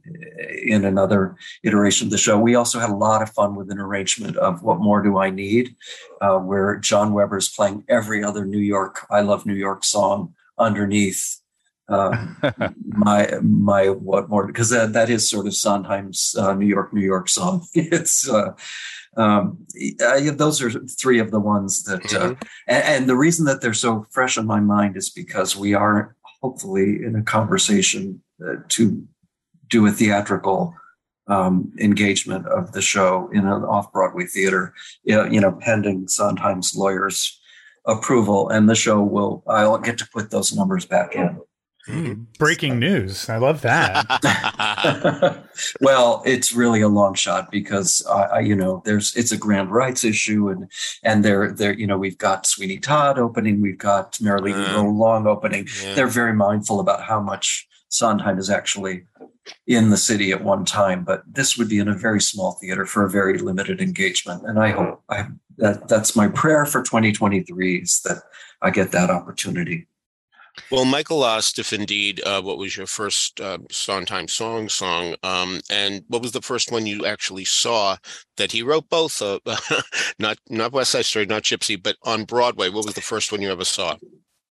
in 0.62 0.84
another 0.84 1.36
iteration 1.62 2.06
of 2.06 2.10
the 2.10 2.18
show. 2.18 2.38
We 2.38 2.54
also 2.54 2.78
had 2.78 2.90
a 2.90 2.94
lot 2.94 3.22
of 3.22 3.30
fun 3.30 3.54
with 3.54 3.70
an 3.70 3.78
arrangement 3.78 4.36
of 4.36 4.62
"What 4.62 4.80
More 4.80 5.02
Do 5.02 5.18
I 5.18 5.30
Need," 5.30 5.74
uh, 6.20 6.38
where 6.38 6.76
Jon 6.76 7.12
Weber 7.12 7.38
is 7.38 7.48
playing 7.48 7.84
every 7.88 8.22
other 8.22 8.44
New 8.44 8.58
York 8.58 9.06
"I 9.10 9.20
Love 9.20 9.46
New 9.46 9.54
York" 9.54 9.84
song 9.84 10.34
underneath 10.58 11.40
uh, 11.88 12.26
my 12.84 13.30
my 13.42 13.88
what 13.88 14.28
more 14.28 14.46
because 14.46 14.70
that, 14.70 14.92
that 14.92 15.10
is 15.10 15.28
sort 15.28 15.46
of 15.46 15.54
Sondheim's 15.54 16.34
uh, 16.38 16.54
New 16.54 16.66
York 16.66 16.92
New 16.92 17.04
York 17.04 17.28
song. 17.28 17.66
it's 17.74 18.28
uh, 18.28 18.52
um, 19.16 19.66
those 20.34 20.60
are 20.60 20.70
three 20.70 21.18
of 21.18 21.30
the 21.30 21.40
ones 21.40 21.84
that, 21.84 22.04
uh, 22.14 22.30
mm-hmm. 22.30 22.42
and, 22.68 22.84
and, 22.84 23.08
the 23.08 23.16
reason 23.16 23.46
that 23.46 23.62
they're 23.62 23.72
so 23.72 24.06
fresh 24.10 24.36
in 24.36 24.44
my 24.44 24.60
mind 24.60 24.94
is 24.94 25.08
because 25.08 25.56
we 25.56 25.72
are 25.72 26.14
hopefully 26.42 27.02
in 27.02 27.16
a 27.16 27.22
conversation 27.22 28.22
uh, 28.46 28.56
to 28.68 29.06
do 29.68 29.86
a 29.86 29.90
theatrical 29.90 30.74
um, 31.28 31.72
engagement 31.80 32.46
of 32.46 32.72
the 32.72 32.82
show 32.82 33.28
in 33.32 33.46
an 33.46 33.64
off 33.64 33.92
Broadway 33.92 34.26
theater, 34.26 34.74
you 35.04 35.40
know, 35.40 35.52
pending 35.52 36.08
Sondheim's 36.08 36.74
lawyers' 36.76 37.38
approval, 37.84 38.48
and 38.48 38.68
the 38.68 38.74
show 38.74 39.02
will. 39.02 39.42
I'll 39.46 39.78
get 39.78 39.98
to 39.98 40.08
put 40.08 40.30
those 40.30 40.54
numbers 40.54 40.86
back 40.86 41.14
in. 41.14 41.40
Mm, 41.88 42.26
breaking 42.36 42.80
news! 42.80 43.28
I 43.28 43.36
love 43.36 43.60
that. 43.62 44.04
well, 45.80 46.22
it's 46.26 46.52
really 46.52 46.80
a 46.80 46.88
long 46.88 47.14
shot 47.14 47.50
because 47.50 48.04
I, 48.06 48.40
you 48.40 48.56
know, 48.56 48.82
there's 48.84 49.14
it's 49.14 49.30
a 49.30 49.36
grand 49.36 49.70
rights 49.70 50.02
issue, 50.02 50.48
and 50.48 50.68
and 51.04 51.24
they're 51.24 51.52
they're 51.52 51.74
you 51.74 51.86
know 51.86 51.96
we've 51.96 52.18
got 52.18 52.46
Sweeney 52.46 52.78
Todd 52.78 53.20
opening, 53.20 53.60
we've 53.60 53.78
got 53.78 54.20
Merrily 54.20 54.52
uh, 54.52 54.82
Long 54.82 55.28
opening. 55.28 55.68
Yeah. 55.82 55.94
They're 55.94 56.06
very 56.08 56.32
mindful 56.32 56.80
about 56.80 57.02
how 57.02 57.20
much 57.20 57.68
Sondheim 57.88 58.38
is 58.38 58.50
actually 58.50 59.04
in 59.66 59.90
the 59.90 59.96
city 59.96 60.32
at 60.32 60.42
one 60.42 60.64
time, 60.64 61.04
but 61.04 61.22
this 61.26 61.56
would 61.56 61.68
be 61.68 61.78
in 61.78 61.88
a 61.88 61.94
very 61.94 62.20
small 62.20 62.52
theater 62.52 62.86
for 62.86 63.04
a 63.04 63.10
very 63.10 63.38
limited 63.38 63.80
engagement. 63.80 64.42
And 64.46 64.58
I 64.58 64.70
hope 64.70 65.02
I, 65.08 65.26
that 65.58 65.88
that's 65.88 66.16
my 66.16 66.28
prayer 66.28 66.66
for 66.66 66.82
2023 66.82 67.76
is 67.76 68.00
that 68.02 68.22
I 68.62 68.70
get 68.70 68.92
that 68.92 69.10
opportunity. 69.10 69.86
Well, 70.70 70.84
Michael 70.84 71.24
asked 71.24 71.58
if 71.58 71.72
indeed 71.72 72.22
uh, 72.24 72.40
what 72.40 72.58
was 72.58 72.76
your 72.76 72.86
first 72.86 73.40
uh, 73.40 73.58
Sondheim 73.70 74.26
song 74.26 74.68
song, 74.68 75.14
um, 75.22 75.60
and 75.70 76.02
what 76.08 76.22
was 76.22 76.32
the 76.32 76.40
first 76.40 76.72
one 76.72 76.86
you 76.86 77.04
actually 77.04 77.44
saw 77.44 77.96
that 78.38 78.52
he 78.52 78.62
wrote 78.62 78.88
both, 78.88 79.20
uh, 79.20 79.38
not 80.18 80.38
not 80.48 80.72
West 80.72 80.92
Side 80.92 81.04
Story, 81.04 81.26
not 81.26 81.42
Gypsy, 81.42 81.80
but 81.80 81.96
on 82.04 82.24
Broadway. 82.24 82.70
What 82.70 82.86
was 82.86 82.94
the 82.94 83.02
first 83.02 83.30
one 83.30 83.42
you 83.42 83.52
ever 83.52 83.66
saw? 83.66 83.96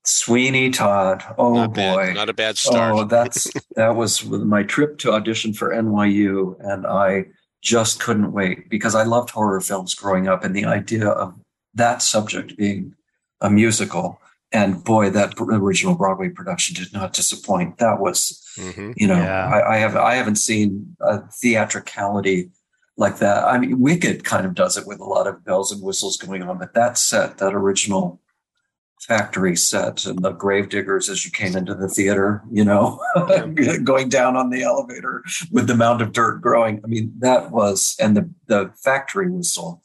Sweeney 0.05 0.71
Todd. 0.71 1.23
Oh 1.37 1.55
not 1.55 1.75
boy, 1.75 2.07
bad, 2.07 2.15
not 2.15 2.29
a 2.29 2.35
bad 2.35 2.57
start. 2.57 2.95
Oh, 2.95 3.05
that's 3.05 3.51
that 3.77 3.97
was 3.97 4.25
my 4.25 4.63
trip 4.63 4.99
to 4.99 5.13
audition 5.13 5.53
for 5.53 5.71
NYU, 5.71 6.57
and 6.61 6.87
I 6.87 7.27
just 7.63 8.01
couldn't 8.01 8.33
wait 8.33 8.71
because 8.71 8.95
I 8.95 9.03
loved 9.03 9.31
horror 9.31 9.61
films 9.61 9.95
growing 9.95 10.29
up, 10.29 10.45
and 10.45 10.55
the 10.55 10.65
idea 10.65 11.09
of 11.09 11.35
that 11.75 12.03
subject 12.03 12.57
being 12.57 12.95
a 13.41 13.51
musical 13.51 14.21
and 14.53 14.83
boy, 14.83 15.11
that 15.11 15.35
original 15.39 15.95
Broadway 15.95 16.29
production 16.29 16.75
did 16.75 16.93
not 16.93 17.13
disappoint. 17.13 17.79
That 17.79 18.01
was, 18.01 18.43
mm-hmm. 18.57 18.93
you 18.97 19.07
know, 19.07 19.17
yeah. 19.17 19.47
I, 19.47 19.75
I, 19.75 19.79
have 19.79 19.97
I 19.97 20.15
haven't 20.15 20.37
seen 20.37 20.97
a 21.01 21.21
theatricality 21.41 22.51
like 22.97 23.19
that. 23.19 23.45
I 23.45 23.59
mean, 23.59 23.81
Wicked 23.81 24.25
kind 24.25 24.45
of 24.45 24.55
does 24.55 24.77
it 24.77 24.87
with 24.87 24.99
a 24.99 25.05
lot 25.05 25.29
of 25.29 25.45
bells 25.45 25.71
and 25.71 25.83
whistles 25.83 26.17
going 26.17 26.43
on, 26.43 26.59
but 26.59 26.75
that 26.75 26.99
set, 26.99 27.39
that 27.39 27.55
original 27.55 28.21
factory 29.01 29.57
set, 29.57 30.05
and 30.05 30.23
the 30.23 30.33
gravediggers 30.33 31.09
as 31.09 31.25
you 31.25 31.31
came 31.31 31.57
into 31.57 31.75
the 31.75 31.89
theater, 31.89 32.43
you 32.51 32.65
know, 32.65 33.01
going 33.85 34.09
down 34.09 34.37
on 34.37 34.51
the 34.51 34.63
elevator 34.63 35.25
with 35.51 35.67
the 35.67 35.77
mound 35.77 36.03
of 36.03 36.13
dirt 36.13 36.41
growing. 36.41 36.81
I 36.85 36.87
mean, 36.87 37.13
that 37.19 37.51
was, 37.51 37.97
and 38.01 38.17
the 38.17 38.31
the 38.47 38.73
factory 38.83 39.31
whistle. 39.31 39.83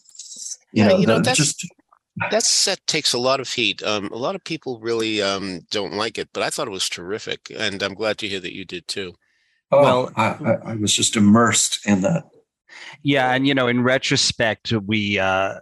You 0.74 0.84
yeah, 0.84 0.90
know, 0.90 0.98
you 0.98 1.08
know 1.08 1.20
the, 1.20 1.34
just 1.34 1.66
that 2.32 2.44
set 2.44 2.86
takes 2.88 3.14
a 3.14 3.18
lot 3.18 3.40
of 3.40 3.52
heat. 3.52 3.84
Um, 3.84 4.10
a 4.12 4.18
lot 4.18 4.36
of 4.36 4.44
people 4.44 4.80
really 4.80 5.22
um, 5.22 5.62
don't 5.72 5.94
like 5.94 6.18
it, 6.18 6.30
but 6.34 6.44
I 6.44 6.50
thought 6.50 6.68
it 6.68 6.72
was 6.72 6.90
terrific, 6.90 7.52
and 7.56 7.82
I'm 7.82 7.94
glad 7.94 8.18
to 8.20 8.28
hear 8.28 8.40
that 8.40 8.56
you 8.56 8.66
did 8.66 8.88
too. 8.88 9.14
Oh, 9.72 9.82
well, 9.82 10.12
I, 10.16 10.58
I 10.64 10.76
was 10.76 10.94
just 10.94 11.16
immersed 11.16 11.86
in 11.86 12.02
that. 12.02 12.26
Yeah, 13.04 13.34
and 13.34 13.48
you 13.48 13.54
know, 13.54 13.68
in 13.68 13.84
retrospect, 13.84 14.72
we 14.74 15.20
uh, 15.20 15.56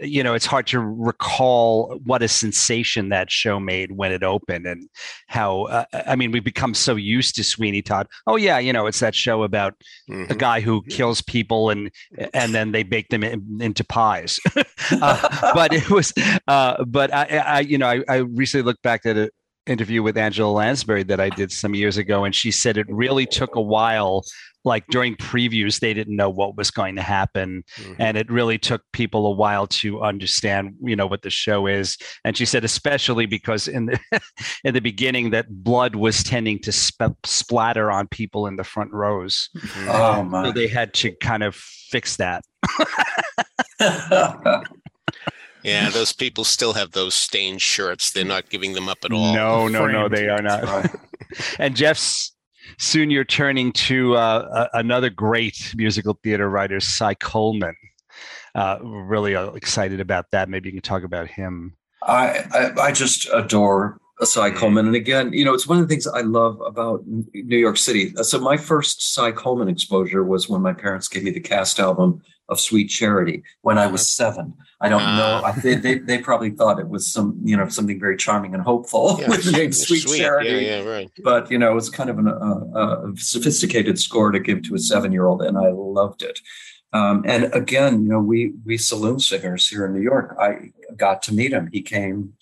you 0.00 0.22
know, 0.22 0.34
it's 0.34 0.46
hard 0.46 0.66
to 0.68 0.80
recall 0.80 1.98
what 2.04 2.22
a 2.22 2.28
sensation 2.28 3.08
that 3.10 3.30
show 3.30 3.58
made 3.60 3.92
when 3.92 4.12
it 4.12 4.22
opened 4.22 4.66
and 4.66 4.88
how, 5.28 5.62
uh, 5.64 5.84
I 6.06 6.16
mean, 6.16 6.30
we've 6.30 6.44
become 6.44 6.74
so 6.74 6.96
used 6.96 7.34
to 7.36 7.44
Sweeney 7.44 7.82
Todd. 7.82 8.06
Oh, 8.26 8.36
yeah, 8.36 8.58
you 8.58 8.72
know, 8.72 8.86
it's 8.86 9.00
that 9.00 9.14
show 9.14 9.42
about 9.42 9.74
mm-hmm. 10.10 10.32
a 10.32 10.36
guy 10.36 10.60
who 10.60 10.82
kills 10.88 11.22
people 11.22 11.70
and 11.70 11.90
and 12.34 12.54
then 12.54 12.72
they 12.72 12.82
bake 12.82 13.08
them 13.08 13.22
in, 13.22 13.58
into 13.60 13.84
pies. 13.84 14.38
uh, 14.90 15.52
but 15.54 15.72
it 15.72 15.90
was, 15.90 16.12
uh, 16.48 16.84
but 16.84 17.12
I, 17.12 17.24
I, 17.24 17.60
you 17.60 17.78
know, 17.78 17.88
I, 17.88 18.02
I 18.08 18.16
recently 18.16 18.64
looked 18.64 18.82
back 18.82 19.06
at 19.06 19.16
an 19.16 19.30
interview 19.66 20.02
with 20.02 20.16
Angela 20.16 20.50
Lansbury 20.50 21.02
that 21.04 21.20
I 21.20 21.28
did 21.30 21.52
some 21.52 21.74
years 21.74 21.96
ago, 21.96 22.24
and 22.24 22.34
she 22.34 22.50
said 22.50 22.76
it 22.76 22.86
really 22.88 23.26
took 23.26 23.54
a 23.54 23.60
while 23.60 24.24
like 24.64 24.86
during 24.88 25.16
previews 25.16 25.80
they 25.80 25.94
didn't 25.94 26.16
know 26.16 26.30
what 26.30 26.56
was 26.56 26.70
going 26.70 26.96
to 26.96 27.02
happen. 27.02 27.64
Mm-hmm. 27.76 27.94
and 27.98 28.16
it 28.16 28.30
really 28.30 28.58
took 28.58 28.82
people 28.92 29.26
a 29.26 29.30
while 29.32 29.66
to 29.66 30.02
understand 30.02 30.74
you 30.82 30.96
know 30.96 31.06
what 31.06 31.22
the 31.22 31.30
show 31.30 31.66
is. 31.66 31.96
And 32.24 32.36
she 32.36 32.44
said 32.44 32.64
especially 32.64 33.26
because 33.26 33.68
in 33.68 33.86
the 33.86 33.98
in 34.64 34.74
the 34.74 34.80
beginning 34.80 35.30
that 35.30 35.46
blood 35.50 35.94
was 35.96 36.22
tending 36.22 36.58
to 36.60 36.72
sp- 36.72 37.18
splatter 37.24 37.90
on 37.90 38.08
people 38.08 38.46
in 38.46 38.56
the 38.56 38.64
front 38.64 38.92
rows. 38.92 39.48
Mm-hmm. 39.56 39.88
oh 39.90 40.22
my. 40.24 40.44
so 40.44 40.52
they 40.52 40.68
had 40.68 40.94
to 40.94 41.12
kind 41.16 41.42
of 41.42 41.54
fix 41.54 42.16
that. 42.16 42.44
Yeah 45.64 45.90
those 45.90 46.12
people 46.12 46.42
still 46.42 46.72
have 46.72 46.90
those 46.90 47.14
stained 47.14 47.62
shirts. 47.62 48.10
They're 48.10 48.24
not 48.36 48.50
giving 48.50 48.72
them 48.72 48.88
up 48.88 48.98
at 49.04 49.12
all. 49.12 49.32
no 49.34 49.68
no 49.68 49.86
no 49.86 50.08
they 50.08 50.28
are 50.28 50.42
not. 50.42 50.90
And 51.58 51.76
jeff's 51.76 52.34
soon 52.78 53.10
you're 53.10 53.24
turning 53.24 53.72
to 53.72 54.16
uh, 54.16 54.68
another 54.74 55.10
great 55.10 55.74
musical 55.76 56.18
theater 56.22 56.48
writer, 56.48 56.80
Cy 56.80 57.14
Coleman. 57.14 57.76
Uh, 58.54 58.78
really 58.82 59.34
uh, 59.34 59.50
excited 59.52 60.00
about 60.00 60.26
that. 60.32 60.48
Maybe 60.48 60.68
you 60.68 60.74
can 60.74 60.82
talk 60.82 61.04
about 61.04 61.28
him. 61.28 61.74
I, 62.02 62.44
I, 62.52 62.80
I 62.88 62.92
just 62.92 63.28
adore 63.32 63.98
Cy 64.22 64.50
Coleman. 64.50 64.86
And 64.86 64.94
again, 64.94 65.32
you 65.32 65.44
know, 65.44 65.54
it's 65.54 65.66
one 65.66 65.78
of 65.78 65.88
the 65.88 65.92
things 65.92 66.06
I 66.06 66.20
love 66.20 66.60
about 66.60 67.02
New 67.06 67.56
York 67.56 67.76
City. 67.76 68.12
So 68.22 68.38
my 68.38 68.56
first 68.56 69.14
Cy 69.14 69.32
Coleman 69.32 69.68
exposure 69.68 70.22
was 70.22 70.48
when 70.48 70.62
my 70.62 70.72
parents 70.72 71.08
gave 71.08 71.24
me 71.24 71.30
the 71.30 71.40
cast 71.40 71.80
album 71.80 72.22
of 72.52 72.60
Sweet 72.60 72.88
Charity 72.88 73.42
when 73.62 73.78
I 73.78 73.86
was 73.86 74.02
uh-huh. 74.02 74.32
seven. 74.32 74.54
I 74.80 74.88
don't 74.88 75.02
uh, 75.02 75.16
know. 75.16 75.42
I, 75.44 75.52
they, 75.52 75.74
they, 75.74 75.98
they 75.98 76.18
probably 76.18 76.50
thought 76.50 76.78
it 76.78 76.88
was 76.88 77.10
some 77.10 77.40
you 77.42 77.56
know 77.56 77.68
something 77.68 77.98
very 77.98 78.16
charming 78.16 78.54
and 78.54 78.62
hopeful 78.62 79.16
yeah, 79.18 79.28
with 79.28 79.44
the 79.44 79.52
name 79.52 79.72
Sweet, 79.72 80.02
sweet, 80.02 80.18
Charity. 80.18 80.50
Yeah, 80.50 80.82
yeah, 80.82 80.88
right. 80.88 81.10
But 81.24 81.50
you 81.50 81.58
know, 81.58 81.72
it 81.72 81.74
was 81.74 81.90
kind 81.90 82.10
of 82.10 82.18
an, 82.18 82.28
uh, 82.28 82.74
a 82.76 83.12
sophisticated 83.16 83.98
score 83.98 84.30
to 84.30 84.38
give 84.38 84.62
to 84.64 84.74
a 84.74 84.78
seven 84.78 85.10
year 85.10 85.26
old, 85.26 85.42
and 85.42 85.56
I 85.58 85.70
loved 85.70 86.22
it. 86.22 86.38
Um, 86.92 87.24
and 87.26 87.52
again, 87.54 88.02
you 88.02 88.08
know, 88.08 88.20
we 88.20 88.52
we 88.64 88.76
saloon 88.76 89.18
singers 89.18 89.66
here 89.68 89.86
in 89.86 89.94
New 89.94 90.02
York. 90.02 90.36
I 90.38 90.72
got 90.96 91.22
to 91.22 91.34
meet 91.34 91.52
him. 91.52 91.70
He 91.72 91.80
came, 91.80 92.34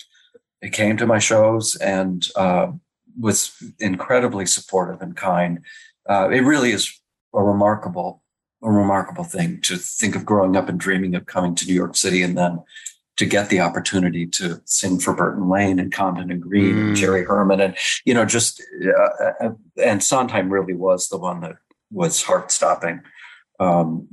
he 0.60 0.70
came 0.70 0.96
to 0.96 1.06
my 1.06 1.20
shows 1.20 1.76
and 1.76 2.26
uh, 2.34 2.72
was 3.18 3.52
incredibly 3.78 4.46
supportive 4.46 5.00
and 5.02 5.16
kind. 5.16 5.60
Uh, 6.08 6.28
it 6.30 6.40
really 6.40 6.72
is 6.72 7.00
a 7.32 7.42
remarkable 7.42 8.19
a 8.62 8.70
remarkable 8.70 9.24
thing 9.24 9.60
to 9.62 9.76
think 9.76 10.14
of 10.14 10.26
growing 10.26 10.56
up 10.56 10.68
and 10.68 10.78
dreaming 10.78 11.14
of 11.14 11.26
coming 11.26 11.54
to 11.54 11.66
New 11.66 11.74
York 11.74 11.96
City 11.96 12.22
and 12.22 12.36
then 12.36 12.62
to 13.16 13.26
get 13.26 13.50
the 13.50 13.60
opportunity 13.60 14.26
to 14.26 14.60
sing 14.64 14.98
for 14.98 15.14
Burton 15.14 15.48
Lane 15.48 15.78
and 15.78 15.92
Comden 15.92 16.30
and 16.30 16.40
Green 16.40 16.74
mm. 16.74 16.88
and 16.88 16.96
Jerry 16.96 17.24
Herman 17.24 17.60
and 17.60 17.76
you 18.04 18.14
know 18.14 18.24
just 18.24 18.62
uh, 18.84 19.44
uh, 19.44 19.50
and 19.82 20.02
Sondheim 20.02 20.50
really 20.50 20.74
was 20.74 21.08
the 21.08 21.18
one 21.18 21.40
that 21.40 21.56
was 21.90 22.22
heart 22.22 22.50
stopping 22.50 23.00
um, 23.58 24.08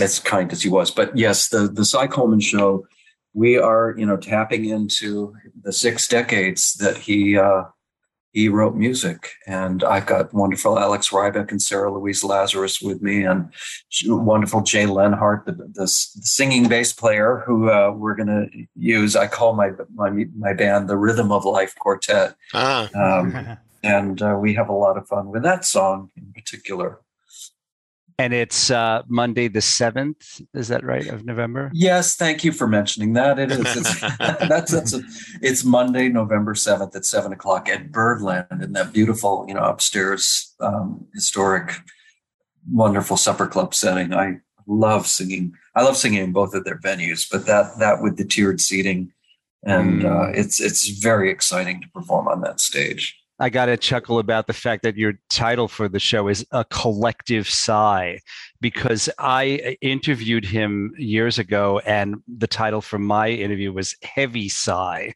as 0.00 0.18
kind 0.18 0.50
as 0.52 0.62
he 0.62 0.68
was 0.68 0.90
but 0.90 1.16
yes 1.16 1.48
the 1.48 1.68
the 1.68 1.84
Cy 1.84 2.06
Coleman 2.06 2.40
show 2.40 2.86
we 3.34 3.58
are 3.58 3.94
you 3.98 4.06
know 4.06 4.16
tapping 4.16 4.64
into 4.64 5.34
the 5.62 5.72
six 5.72 6.08
decades 6.08 6.74
that 6.74 6.96
he 6.96 7.36
uh, 7.36 7.64
he 8.32 8.48
wrote 8.48 8.74
music. 8.74 9.30
And 9.46 9.84
I've 9.84 10.06
got 10.06 10.32
wonderful 10.32 10.78
Alex 10.78 11.10
Rybeck 11.10 11.50
and 11.50 11.60
Sarah 11.60 11.92
Louise 11.92 12.24
Lazarus 12.24 12.80
with 12.80 13.02
me, 13.02 13.24
and 13.24 13.50
wonderful 14.06 14.62
Jay 14.62 14.84
Leonhart, 14.84 15.44
the, 15.44 15.52
the 15.72 15.86
singing 15.86 16.68
bass 16.68 16.92
player 16.92 17.42
who 17.46 17.70
uh, 17.70 17.92
we're 17.92 18.14
going 18.14 18.28
to 18.28 18.48
use. 18.74 19.14
I 19.16 19.26
call 19.26 19.54
my, 19.54 19.70
my, 19.94 20.10
my 20.36 20.54
band 20.54 20.88
the 20.88 20.96
Rhythm 20.96 21.30
of 21.30 21.44
Life 21.44 21.74
Quartet. 21.78 22.34
Ah. 22.54 22.88
Um, 22.94 23.58
and 23.82 24.22
uh, 24.22 24.38
we 24.40 24.54
have 24.54 24.68
a 24.68 24.74
lot 24.74 24.96
of 24.96 25.06
fun 25.06 25.28
with 25.28 25.42
that 25.42 25.64
song 25.64 26.10
in 26.16 26.32
particular. 26.32 27.00
And 28.18 28.32
it's 28.32 28.70
uh, 28.70 29.02
Monday 29.08 29.48
the 29.48 29.60
seventh. 29.60 30.40
Is 30.54 30.68
that 30.68 30.84
right 30.84 31.06
of 31.08 31.24
November? 31.24 31.70
Yes, 31.74 32.14
thank 32.14 32.44
you 32.44 32.52
for 32.52 32.66
mentioning 32.66 33.14
that. 33.14 33.38
It 33.38 33.50
is. 33.50 33.76
It's, 33.76 34.00
that's 34.18 34.70
that's 34.72 34.94
a, 34.94 35.02
it's 35.40 35.64
Monday, 35.64 36.08
November 36.08 36.54
seventh 36.54 36.94
at 36.94 37.04
seven 37.04 37.32
o'clock 37.32 37.68
at 37.68 37.90
Birdland 37.90 38.62
in 38.62 38.72
that 38.72 38.92
beautiful, 38.92 39.44
you 39.48 39.54
know, 39.54 39.62
upstairs 39.62 40.54
um, 40.60 41.06
historic, 41.14 41.74
wonderful 42.70 43.16
supper 43.16 43.46
club 43.46 43.74
setting. 43.74 44.12
I 44.12 44.40
love 44.66 45.06
singing. 45.06 45.54
I 45.74 45.82
love 45.82 45.96
singing 45.96 46.22
in 46.22 46.32
both 46.32 46.54
of 46.54 46.64
their 46.64 46.78
venues, 46.78 47.28
but 47.30 47.46
that 47.46 47.78
that 47.78 48.02
with 48.02 48.16
the 48.16 48.24
tiered 48.24 48.60
seating, 48.60 49.12
and 49.64 50.02
mm. 50.02 50.10
uh, 50.10 50.32
it's 50.32 50.60
it's 50.60 50.88
very 50.88 51.30
exciting 51.30 51.80
to 51.82 51.88
perform 51.88 52.28
on 52.28 52.40
that 52.42 52.60
stage. 52.60 53.21
I 53.42 53.50
got 53.50 53.66
to 53.66 53.76
chuckle 53.76 54.20
about 54.20 54.46
the 54.46 54.52
fact 54.52 54.84
that 54.84 54.96
your 54.96 55.14
title 55.28 55.66
for 55.66 55.88
the 55.88 55.98
show 55.98 56.28
is 56.28 56.46
A 56.52 56.64
Collective 56.64 57.48
Sigh, 57.48 58.20
because 58.60 59.10
I 59.18 59.76
interviewed 59.80 60.44
him 60.44 60.92
years 60.96 61.40
ago, 61.40 61.80
and 61.80 62.22
the 62.28 62.46
title 62.46 62.80
for 62.80 63.00
my 63.00 63.30
interview 63.30 63.72
was 63.72 63.96
Heavy 64.04 64.48
Sigh. 64.48 65.14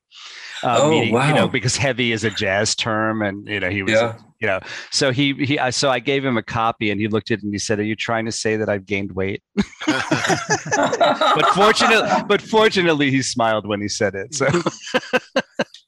Uh, 0.64 0.80
oh, 0.83 0.90
meaning, 0.90 1.14
wow. 1.14 1.28
You 1.28 1.35
know, 1.35 1.47
because 1.47 1.76
heavy 1.76 2.11
is 2.11 2.25
a 2.25 2.30
jazz 2.30 2.75
term, 2.75 3.23
and, 3.23 3.47
you 3.47 3.61
know, 3.61 3.71
he 3.71 3.85
was, 3.85 3.92
yeah. 3.92 4.16
you 4.40 4.49
know, 4.49 4.59
so 4.90 5.12
he, 5.12 5.35
he, 5.35 5.61
so 5.71 5.88
I 5.88 6.00
gave 6.00 6.25
him 6.25 6.37
a 6.37 6.42
copy 6.42 6.90
and 6.90 7.00
he 7.00 7.06
looked 7.06 7.30
at 7.30 7.38
it 7.38 7.45
and 7.45 7.54
he 7.54 7.61
said, 7.61 7.78
Are 7.78 7.85
you 7.85 7.95
trying 7.95 8.25
to 8.25 8.33
say 8.33 8.56
that 8.56 8.68
I've 8.68 8.87
gained 8.87 9.12
weight? 9.12 9.40
but 9.87 11.47
fortunately, 11.54 12.11
but 12.26 12.42
fortunately, 12.42 13.12
he 13.12 13.23
smiled 13.23 13.68
when 13.68 13.80
he 13.80 13.88
said 13.88 14.16
it. 14.16 14.35
So. 14.35 14.49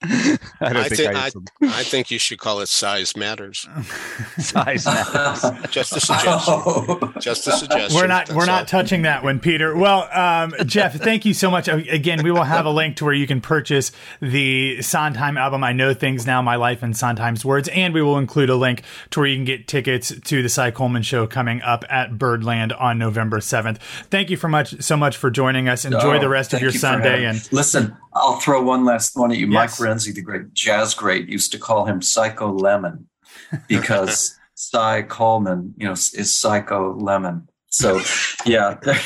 I 0.61 0.73
don't 0.73 0.77
I 0.79 0.89
think, 0.89 0.97
think 0.97 1.15
I, 1.15 1.27
I, 1.27 1.31
I, 1.81 1.83
think 1.83 2.11
you 2.11 2.19
should 2.19 2.39
call 2.39 2.61
it 2.61 2.69
size 2.69 3.17
matters. 3.17 3.69
size 4.39 4.87
matters. 4.87 5.71
Just 5.71 5.97
a 5.97 6.01
suggestion. 6.01 6.55
Oh. 6.57 7.13
Just 7.21 7.47
a 7.47 7.53
suggestion. 7.53 7.95
We're 8.01 8.07
not 8.07 8.31
we're 8.31 8.41
all. 8.41 8.47
not 8.47 8.69
touching 8.69 9.03
that 9.03 9.23
one, 9.23 9.39
Peter. 9.39 9.77
Well, 9.77 10.09
um, 10.13 10.55
Jeff, 10.65 10.95
thank 10.95 11.25
you 11.25 11.35
so 11.35 11.51
much. 11.51 11.69
Again, 11.69 12.23
we 12.23 12.31
will 12.31 12.45
have 12.45 12.65
a 12.65 12.71
link 12.71 12.97
to 12.97 13.05
where 13.05 13.15
you 13.15 13.27
can 13.27 13.41
purchase 13.41 13.93
the 14.21 14.81
Sondheim 14.81 15.37
album. 15.37 15.63
I 15.63 15.73
know 15.73 15.93
things 15.93 16.27
now, 16.27 16.41
my 16.41 16.57
life 16.57 16.83
in 16.83 16.95
Sondheim's 16.95 17.45
words, 17.45 17.69
and 17.69 17.93
we 17.93 18.01
will 18.01 18.19
include 18.19 18.49
a 18.49 18.57
link 18.57 18.83
to 19.11 19.21
where 19.21 19.29
you 19.29 19.37
can 19.37 19.45
get 19.45 19.69
tickets 19.69 20.13
to 20.25 20.43
the 20.43 20.49
Cy 20.49 20.71
Coleman 20.71 21.03
show 21.03 21.27
coming 21.27 21.61
up 21.63 21.85
at 21.91 22.19
Birdland 22.19 22.73
on 22.73 22.99
November 22.99 23.41
seventh. 23.41 23.83
Thank 24.11 24.31
you 24.31 24.37
for 24.37 24.49
much 24.49 24.81
so 24.81 24.97
much 24.97 25.17
for 25.17 25.31
joining 25.31 25.69
us. 25.69 25.85
Enjoy 25.85 26.17
oh, 26.17 26.21
the 26.21 26.29
rest 26.29 26.55
of 26.55 26.61
your 26.61 26.71
you 26.71 26.79
Sunday. 26.79 27.25
And 27.25 27.47
listen, 27.53 27.97
I'll 28.15 28.41
throw 28.41 28.63
one 28.63 28.85
last 28.85 29.17
one 29.17 29.31
at 29.31 29.39
you. 29.39 29.47
Yes. 29.47 29.55
Mike 29.55 29.71
Renzi, 29.99 30.15
the 30.15 30.23
great 30.23 30.53
jazz 30.55 30.95
great, 30.95 31.29
used 31.29 31.53
to 31.53 31.59
call 31.59 31.87
him 31.87 32.01
Psycho 32.03 32.53
Lemon 32.53 33.09
because 33.69 34.37
Cy 34.55 35.03
Coleman, 35.03 35.75
you 35.77 35.87
know, 35.87 35.93
is 35.93 36.35
Psycho 36.35 36.95
Lemon. 36.95 37.49
So, 37.71 38.01
yeah, 38.47 38.79
there, 38.83 38.99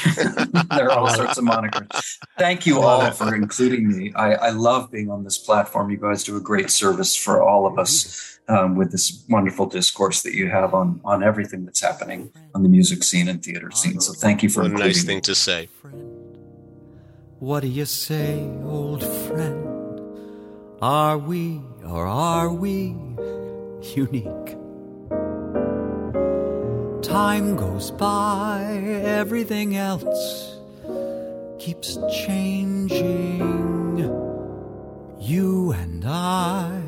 there, 0.70 0.90
are 0.90 0.90
all 0.90 1.08
sorts 1.08 1.37
of 1.37 1.44
monikers. 1.44 2.18
Thank 2.38 2.64
you 2.64 2.80
all 2.80 3.11
for 3.11 3.34
including 3.34 3.88
me. 3.88 4.12
I, 4.14 4.34
I, 4.34 4.50
love 4.50 4.88
being 4.92 5.11
on 5.11 5.25
this 5.25 5.37
platform. 5.37 5.90
You 5.90 5.96
guys 5.96 6.22
do 6.22 6.37
a 6.37 6.40
great 6.40 6.70
service 6.70 7.16
for 7.16 7.42
all 7.42 7.66
of 7.66 7.76
us 7.76 8.38
um, 8.49 8.76
with 8.76 8.92
this 8.92 9.25
wonderful 9.28 9.66
discourse 9.66 10.22
that 10.22 10.34
you 10.34 10.49
have 10.49 10.75
on 10.75 11.00
on 11.04 11.25
everything 11.25 11.64
that's 11.64 11.80
happening 11.80 12.30
on 12.54 12.62
the 12.62 12.68
music 12.68 13.02
scene 13.02 13.26
and 13.26 13.42
theater 13.42 13.72
scene. 13.72 14.00
So, 14.00 14.12
thank 14.12 14.44
you 14.44 14.49
for 14.49 14.62
what 14.62 14.70
a 14.70 14.75
nice 14.75 15.02
thing 15.02 15.16
me. 15.16 15.22
to 15.22 15.34
say. 15.34 15.68
What 17.40 17.61
do 17.61 17.66
you 17.66 17.84
say, 17.84 18.49
old 18.62 19.02
friend? 19.02 19.81
Are 20.82 21.16
we 21.16 21.60
or 21.86 22.06
are 22.08 22.52
we 22.52 22.96
unique? 23.94 24.56
Time 27.04 27.54
goes 27.54 27.92
by, 27.92 28.64
everything 29.04 29.76
else 29.76 30.56
keeps 31.60 31.96
changing. 32.26 33.96
You 35.20 35.70
and 35.70 36.04
I, 36.04 36.82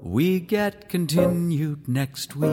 we 0.00 0.40
get 0.40 0.88
continued 0.88 1.86
next 1.86 2.34
week. 2.34 2.50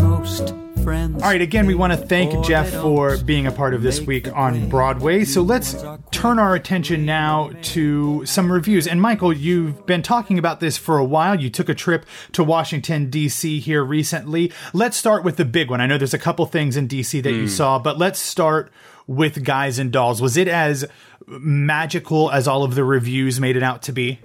Most 0.00 0.54
friends. 0.84 1.20
All 1.24 1.30
right, 1.30 1.42
again, 1.42 1.66
we 1.66 1.74
want 1.74 1.92
to 1.92 1.96
thank 1.96 2.44
Jeff 2.46 2.70
for 2.70 3.18
being 3.18 3.48
a 3.48 3.52
part 3.52 3.74
of 3.74 3.82
this 3.82 4.00
week 4.00 4.32
on 4.32 4.68
Broadway. 4.68 5.24
So 5.24 5.42
let's 5.42 5.74
turn 6.10 6.38
our 6.38 6.54
attention 6.54 7.04
now 7.04 7.50
to 7.62 8.24
some 8.24 8.50
reviews. 8.50 8.86
And 8.86 9.00
Michael, 9.00 9.32
you've 9.32 9.86
been 9.86 10.02
talking 10.02 10.38
about 10.38 10.60
this 10.60 10.76
for 10.76 10.98
a 10.98 11.04
while. 11.04 11.40
You 11.40 11.50
took 11.50 11.68
a 11.68 11.74
trip 11.74 12.06
to 12.32 12.44
Washington, 12.44 13.10
D.C. 13.10 13.60
here 13.60 13.84
recently. 13.84 14.52
Let's 14.72 14.96
start 14.96 15.24
with 15.24 15.36
the 15.36 15.44
big 15.44 15.70
one. 15.70 15.80
I 15.80 15.86
know 15.86 15.98
there's 15.98 16.14
a 16.14 16.18
couple 16.18 16.46
things 16.46 16.76
in 16.76 16.86
D.C. 16.86 17.20
that 17.20 17.30
mm. 17.30 17.36
you 17.36 17.42
hmm. 17.42 17.48
saw, 17.48 17.78
but 17.78 17.98
let's 17.98 18.18
start 18.18 18.70
with 19.06 19.44
Guys 19.44 19.78
and 19.78 19.92
Dolls. 19.92 20.20
Was 20.20 20.36
it 20.36 20.48
as 20.48 20.84
magical 21.26 22.30
as 22.30 22.48
all 22.48 22.64
of 22.64 22.74
the 22.74 22.84
reviews 22.84 23.40
made 23.40 23.56
it 23.56 23.62
out 23.62 23.82
to 23.82 23.92
be? 23.92 24.20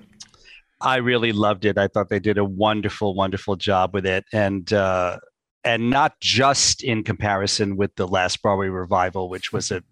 I 0.80 0.98
really 0.98 1.32
loved 1.32 1.66
it. 1.66 1.78
I 1.78 1.88
thought 1.88 2.10
they 2.10 2.20
did 2.20 2.38
a 2.38 2.46
wonderful, 2.46 3.14
wonderful 3.14 3.56
job 3.56 3.94
with 3.94 4.06
it. 4.06 4.26
And, 4.34 4.72
uh, 4.74 5.20
and 5.64 5.92
not 5.92 6.20
just 6.20 6.84
in 6.84 7.04
comparison 7.04 7.78
with 7.78 7.96
the 7.96 8.08
last 8.08 8.42
Broadway 8.42 8.70
revival, 8.70 9.30
which 9.30 9.54
was 9.54 9.72
a 9.72 9.84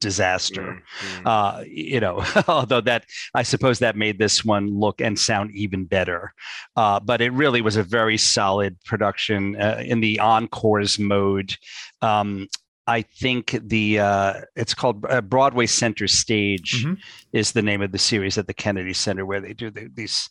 disaster. 0.00 0.82
Mm-hmm. 1.00 1.26
Uh, 1.26 1.64
you 1.66 2.00
know, 2.00 2.24
although 2.48 2.80
that 2.82 3.04
I 3.34 3.42
suppose 3.42 3.78
that 3.78 3.96
made 3.96 4.18
this 4.18 4.44
one 4.44 4.78
look 4.78 5.00
and 5.00 5.18
sound 5.18 5.52
even 5.52 5.84
better. 5.84 6.34
Uh, 6.76 7.00
but 7.00 7.20
it 7.20 7.32
really 7.32 7.62
was 7.62 7.76
a 7.76 7.82
very 7.82 8.18
solid 8.18 8.76
production 8.84 9.56
uh, 9.60 9.82
in 9.84 10.00
the 10.00 10.20
encores 10.20 10.98
mode. 10.98 11.56
Um, 12.02 12.48
I 12.86 13.02
think 13.02 13.56
the 13.62 14.00
uh, 14.00 14.40
it's 14.56 14.74
called 14.74 15.06
uh, 15.08 15.20
Broadway 15.20 15.66
Center 15.66 16.08
Stage 16.08 16.84
mm-hmm. 16.84 16.94
is 17.32 17.52
the 17.52 17.62
name 17.62 17.80
of 17.80 17.92
the 17.92 17.98
series 17.98 18.36
at 18.38 18.48
the 18.48 18.54
Kennedy 18.54 18.92
Center 18.92 19.24
where 19.24 19.40
they 19.40 19.54
do 19.54 19.70
the, 19.70 19.88
these 19.94 20.28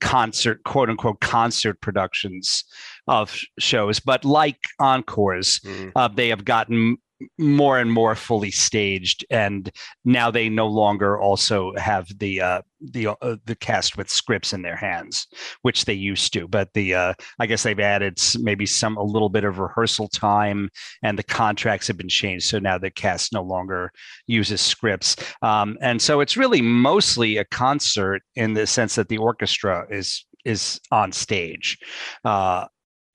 concert 0.00 0.62
quote 0.64 0.88
unquote 0.88 1.20
concert 1.20 1.78
productions 1.82 2.64
of 3.06 3.38
shows 3.58 4.00
but 4.00 4.24
like 4.24 4.56
encores 4.78 5.60
mm-hmm. 5.60 5.90
uh, 5.94 6.08
they 6.08 6.28
have 6.28 6.42
gotten 6.42 6.96
more 7.38 7.78
and 7.78 7.92
more 7.92 8.14
fully 8.14 8.50
staged 8.50 9.24
and 9.30 9.70
now 10.04 10.30
they 10.30 10.48
no 10.48 10.66
longer 10.66 11.18
also 11.18 11.72
have 11.76 12.06
the 12.18 12.40
uh, 12.40 12.62
the 12.80 13.08
uh, 13.08 13.36
the 13.44 13.56
cast 13.56 13.96
with 13.96 14.08
scripts 14.08 14.52
in 14.52 14.62
their 14.62 14.76
hands 14.76 15.26
which 15.62 15.84
they 15.84 15.92
used 15.92 16.32
to. 16.32 16.48
But 16.48 16.72
the 16.74 16.94
uh, 16.94 17.14
i 17.38 17.46
guess 17.46 17.62
they've 17.62 17.78
added 17.78 18.18
maybe 18.38 18.66
some 18.66 18.96
a 18.96 19.02
little 19.02 19.28
bit 19.28 19.44
of 19.44 19.58
rehearsal 19.58 20.08
time 20.08 20.70
and 21.02 21.18
the 21.18 21.22
contracts 21.22 21.86
have 21.88 21.96
been 21.96 22.08
changed 22.08 22.46
so 22.46 22.58
now 22.58 22.78
the 22.78 22.90
cast 22.90 23.32
no 23.32 23.42
longer 23.42 23.92
uses 24.26 24.60
scripts. 24.60 25.16
Um, 25.42 25.76
and 25.80 26.00
so 26.00 26.20
it's 26.20 26.36
really 26.36 26.62
mostly 26.62 27.36
a 27.36 27.44
concert 27.44 28.22
in 28.36 28.54
the 28.54 28.66
sense 28.66 28.94
that 28.94 29.08
the 29.08 29.18
orchestra 29.18 29.86
is 29.90 30.24
is 30.44 30.80
on 30.90 31.12
stage. 31.12 31.78
Uh, 32.24 32.66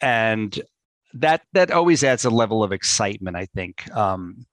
and 0.02 0.60
that 1.15 1.41
that 1.54 1.71
always 1.71 2.04
adds 2.04 2.25
a 2.25 2.30
level 2.30 2.63
of 2.63 2.71
excitement, 2.71 3.38
I 3.38 3.45
think, 3.45 3.89
um, 3.95 4.45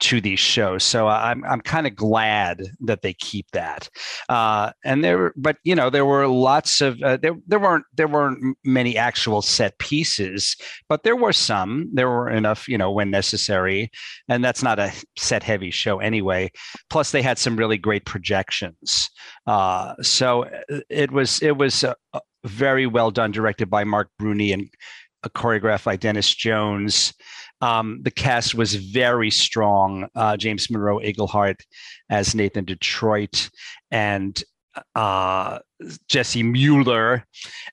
to 0.00 0.20
these 0.20 0.40
shows. 0.40 0.84
So 0.84 1.08
I'm 1.08 1.44
I'm 1.44 1.60
kind 1.60 1.86
of 1.86 1.96
glad 1.96 2.62
that 2.80 3.02
they 3.02 3.14
keep 3.14 3.50
that. 3.52 3.88
Uh, 4.28 4.70
and 4.84 5.02
there, 5.02 5.32
but 5.36 5.56
you 5.64 5.74
know, 5.74 5.90
there 5.90 6.04
were 6.04 6.26
lots 6.28 6.80
of 6.80 7.00
uh, 7.02 7.16
there 7.16 7.34
there 7.46 7.58
weren't 7.58 7.84
there 7.94 8.08
weren't 8.08 8.56
many 8.64 8.96
actual 8.96 9.42
set 9.42 9.78
pieces, 9.78 10.56
but 10.88 11.02
there 11.02 11.16
were 11.16 11.32
some. 11.32 11.90
There 11.92 12.08
were 12.08 12.30
enough, 12.30 12.68
you 12.68 12.78
know, 12.78 12.92
when 12.92 13.10
necessary, 13.10 13.90
and 14.28 14.44
that's 14.44 14.62
not 14.62 14.78
a 14.78 14.92
set 15.16 15.42
heavy 15.42 15.70
show 15.70 15.98
anyway. 15.98 16.50
Plus, 16.90 17.10
they 17.10 17.22
had 17.22 17.38
some 17.38 17.56
really 17.56 17.78
great 17.78 18.04
projections. 18.04 19.10
Uh, 19.46 19.94
so 20.00 20.44
uh, 20.44 20.80
it 20.88 21.10
was 21.10 21.42
it 21.42 21.56
was. 21.56 21.84
Uh, 21.84 21.94
very 22.46 22.86
well 22.86 23.10
done, 23.10 23.30
directed 23.30 23.70
by 23.70 23.84
Marc 23.84 24.10
Bruni 24.18 24.52
and 24.52 24.68
choreographed 25.30 25.84
by 25.84 25.96
Dennis 25.96 26.34
Jones. 26.34 27.12
Um, 27.60 28.00
the 28.02 28.10
cast 28.10 28.54
was 28.54 28.74
very 28.74 29.30
strong. 29.30 30.08
Uh, 30.14 30.36
James 30.36 30.70
Monroe 30.70 31.00
Iglehart 31.00 31.56
as 32.10 32.34
Nathan 32.34 32.64
Detroit, 32.64 33.48
and 33.90 34.42
uh, 34.94 35.60
Jessie 36.08 36.42
Mueller 36.42 37.24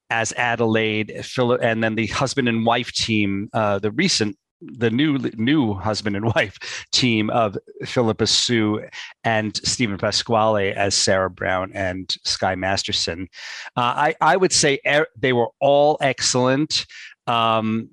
as 0.10 0.34
Adelaide, 0.34 1.26
Philip, 1.26 1.62
and 1.64 1.84
then 1.84 1.96
the 1.96 2.08
husband 2.08 2.48
and 2.48 2.66
wife 2.66 2.92
team, 2.92 3.50
uh, 3.54 3.80
the 3.80 3.92
recent 3.92 4.38
the 4.62 4.92
new 4.92 5.18
new 5.36 5.74
husband 5.74 6.16
and 6.16 6.26
wife 6.36 6.86
team 6.92 7.30
of 7.32 7.58
Philippa 7.84 8.28
Soo 8.28 8.86
and 9.24 9.56
Steven 9.58 9.98
Pasquale 9.98 10.74
as 10.74 10.96
Sarah 10.96 11.30
Brown 11.30 11.72
and 11.74 12.16
Sky 12.26 12.56
Masterson. 12.56 13.28
Uh, 13.76 13.82
I 13.82 14.16
I 14.22 14.38
would 14.38 14.52
say 14.52 14.80
er- 14.86 15.08
they 15.18 15.34
were 15.34 15.50
all 15.60 15.98
excellent. 16.02 16.86
Um, 17.32 17.90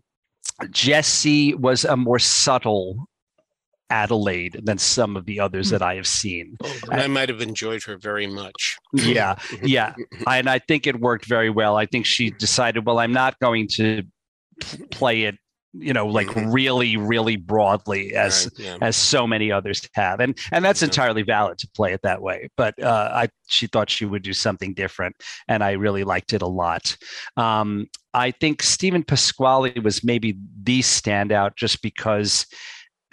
Jessie 0.70 1.54
was 1.54 1.84
a 1.84 1.96
more 1.96 2.18
subtle 2.18 3.08
Adelaide 3.90 4.60
than 4.64 4.76
some 4.76 5.16
of 5.16 5.24
the 5.24 5.40
others 5.40 5.68
hmm. 5.68 5.72
that 5.74 5.82
I 5.82 5.94
have 5.94 6.06
seen. 6.06 6.56
Oh, 6.62 6.78
I 6.90 7.06
might 7.06 7.28
have 7.28 7.40
enjoyed 7.40 7.82
her 7.84 7.96
very 7.96 8.26
much. 8.26 8.76
yeah, 8.92 9.36
yeah, 9.62 9.94
and 10.26 10.48
I 10.48 10.58
think 10.58 10.86
it 10.86 11.00
worked 11.00 11.26
very 11.26 11.50
well. 11.50 11.76
I 11.76 11.86
think 11.86 12.04
she 12.04 12.30
decided, 12.30 12.84
well, 12.84 12.98
I'm 12.98 13.12
not 13.12 13.38
going 13.40 13.68
to 13.76 14.02
play 14.90 15.22
it 15.22 15.36
you 15.74 15.92
know 15.92 16.06
like 16.06 16.28
Mhm. 16.28 16.52
really 16.52 16.96
really 16.96 17.36
broadly 17.36 18.14
as 18.14 18.48
Right, 18.58 18.64
yeah. 18.66 18.78
as 18.80 18.96
so 18.96 19.26
many 19.26 19.52
others 19.52 19.86
have 19.94 20.18
and 20.20 20.36
and 20.50 20.64
that's 20.64 20.80
Yeah. 20.80 20.86
entirely 20.86 21.22
valid 21.22 21.58
to 21.58 21.68
play 21.76 21.92
it 21.92 22.00
that 22.02 22.22
way 22.22 22.48
but 22.56 22.80
uh, 22.82 23.10
i 23.12 23.28
she 23.48 23.66
thought 23.66 23.90
she 23.90 24.06
would 24.06 24.22
do 24.22 24.32
something 24.32 24.72
different 24.72 25.14
and 25.46 25.62
i 25.62 25.72
really 25.72 26.04
liked 26.04 26.32
it 26.32 26.40
a 26.42 26.46
lot 26.46 26.96
um, 27.36 27.86
i 28.14 28.30
think 28.30 28.62
steven 28.62 29.02
pasquale 29.02 29.72
was 29.82 30.02
maybe 30.02 30.38
the 30.62 30.80
standout 30.80 31.54
just 31.56 31.82
because 31.82 32.46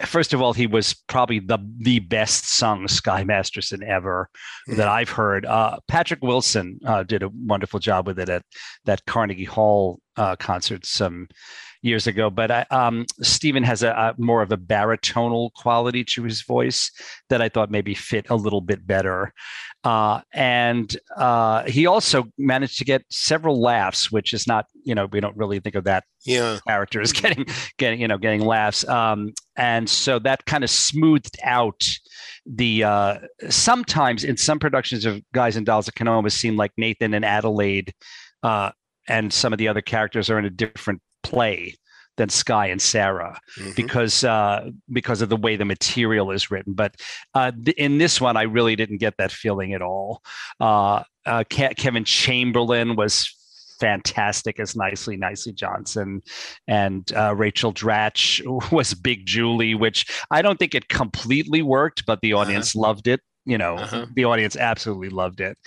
first 0.02 0.32
of 0.34 0.40
all 0.42 0.52
he 0.54 0.66
was 0.66 0.94
probably 1.08 1.38
the 1.38 1.58
the 1.78 1.98
best 2.00 2.46
sung 2.56 2.88
sky 2.88 3.22
masterson 3.24 3.82
ever 3.82 4.28
that 4.66 4.88
i've 4.88 5.10
heard 5.10 5.44
uh, 5.46 5.78
patrick 5.88 6.22
wilson 6.22 6.78
uh, 6.86 7.02
did 7.02 7.22
a 7.22 7.30
wonderful 7.44 7.80
job 7.80 8.06
with 8.06 8.18
it 8.18 8.28
at 8.30 8.42
that 8.86 9.04
carnegie 9.06 9.44
hall 9.44 9.98
uh, 10.16 10.36
concert 10.36 10.84
some 10.86 11.26
years 11.82 12.06
ago. 12.06 12.30
But 12.30 12.50
I, 12.50 12.66
um, 12.70 13.06
Steven 13.22 13.62
has 13.62 13.82
a, 13.82 13.90
a 13.90 14.14
more 14.18 14.42
of 14.42 14.52
a 14.52 14.56
baritonal 14.56 15.52
quality 15.54 16.04
to 16.04 16.22
his 16.22 16.42
voice 16.42 16.90
that 17.28 17.40
I 17.42 17.48
thought 17.48 17.70
maybe 17.70 17.94
fit 17.94 18.26
a 18.30 18.36
little 18.36 18.60
bit 18.60 18.86
better. 18.86 19.32
Uh, 19.84 20.20
and 20.32 20.96
uh, 21.16 21.62
he 21.64 21.86
also 21.86 22.24
managed 22.38 22.78
to 22.78 22.84
get 22.84 23.04
several 23.10 23.60
laughs, 23.60 24.10
which 24.10 24.32
is 24.32 24.46
not, 24.46 24.66
you 24.82 24.94
know, 24.94 25.06
we 25.06 25.20
don't 25.20 25.36
really 25.36 25.60
think 25.60 25.76
of 25.76 25.84
that 25.84 26.04
Yeah. 26.24 26.58
character 26.66 27.00
as 27.00 27.12
getting, 27.12 27.46
getting, 27.78 28.00
you 28.00 28.08
know, 28.08 28.18
getting 28.18 28.40
laughs. 28.40 28.86
Um, 28.88 29.32
and 29.56 29.88
so 29.88 30.18
that 30.20 30.44
kind 30.46 30.64
of 30.64 30.70
smoothed 30.70 31.36
out 31.44 31.88
the. 32.44 32.84
Uh, 32.84 33.18
sometimes 33.48 34.24
in 34.24 34.36
some 34.36 34.58
productions 34.58 35.04
of 35.04 35.20
Guys 35.32 35.56
and 35.56 35.64
Dolls, 35.64 35.88
it 35.88 35.94
can 35.94 36.08
almost 36.08 36.38
seem 36.38 36.56
like 36.56 36.72
Nathan 36.76 37.14
and 37.14 37.24
Adelaide. 37.24 37.92
Uh, 38.42 38.70
and 39.08 39.32
some 39.32 39.52
of 39.52 39.58
the 39.58 39.68
other 39.68 39.82
characters 39.82 40.28
are 40.30 40.38
in 40.38 40.44
a 40.44 40.50
different 40.50 41.00
play 41.30 41.74
than 42.16 42.28
Sky 42.30 42.66
and 42.72 42.80
Sarah 42.80 43.38
Mhm. 43.58 43.76
because 43.76 44.24
uh, 44.24 44.70
because 44.90 45.20
of 45.22 45.28
the 45.28 45.36
way 45.36 45.56
the 45.56 45.64
material 45.66 46.30
is 46.30 46.50
written. 46.50 46.72
But 46.74 46.92
uh, 47.34 47.52
th- 47.64 47.76
in 47.76 47.98
this 47.98 48.20
one, 48.20 48.36
I 48.38 48.44
really 48.44 48.74
didn't 48.76 48.98
get 49.06 49.14
that 49.18 49.32
feeling 49.32 49.74
at 49.74 49.82
all. 49.82 50.22
Uh, 50.60 51.02
uh, 51.26 51.44
Ke- 51.44 51.76
Kevin 51.76 52.04
Chamberlin 52.04 52.96
was 52.96 53.28
fantastic 53.78 54.58
as 54.58 54.74
nicely 54.74 55.18
nicely 55.18 55.52
johnson 55.52 56.22
and 56.66 57.12
uh, 57.12 57.34
rachel 57.36 57.74
dratch 57.74 58.40
was 58.72 58.94
big 58.94 59.26
julie 59.26 59.74
which 59.74 60.06
i 60.30 60.40
don't 60.40 60.58
think 60.58 60.74
it 60.74 60.88
completely 60.88 61.60
worked 61.60 62.06
but 62.06 62.18
the 62.22 62.32
audience 62.32 62.74
loved 62.74 63.06
it 63.06 63.20
you 63.44 63.58
know 63.58 63.76
Uh-huh. 63.76 64.06
the 64.14 64.24
audience 64.24 64.56
absolutely 64.56 65.10
loved 65.10 65.40
it 65.42 65.58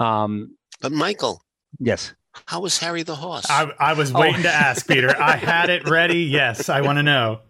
um 0.00 0.56
But 0.80 0.92
Michael, 0.92 1.42
yes 1.78 2.14
how 2.46 2.60
was 2.60 2.78
Harry 2.78 3.02
the 3.02 3.14
horse? 3.14 3.46
I, 3.50 3.70
I 3.78 3.92
was 3.94 4.14
Oh. 4.14 4.20
waiting 4.20 4.42
to 4.42 4.50
ask 4.52 4.86
Peter. 4.86 5.14
I 5.20 5.36
had 5.36 5.68
it 5.70 5.88
ready. 5.88 6.20
Yes, 6.24 6.68
I 6.68 6.80
want 6.80 6.98
to 6.98 7.02
know. 7.02 7.40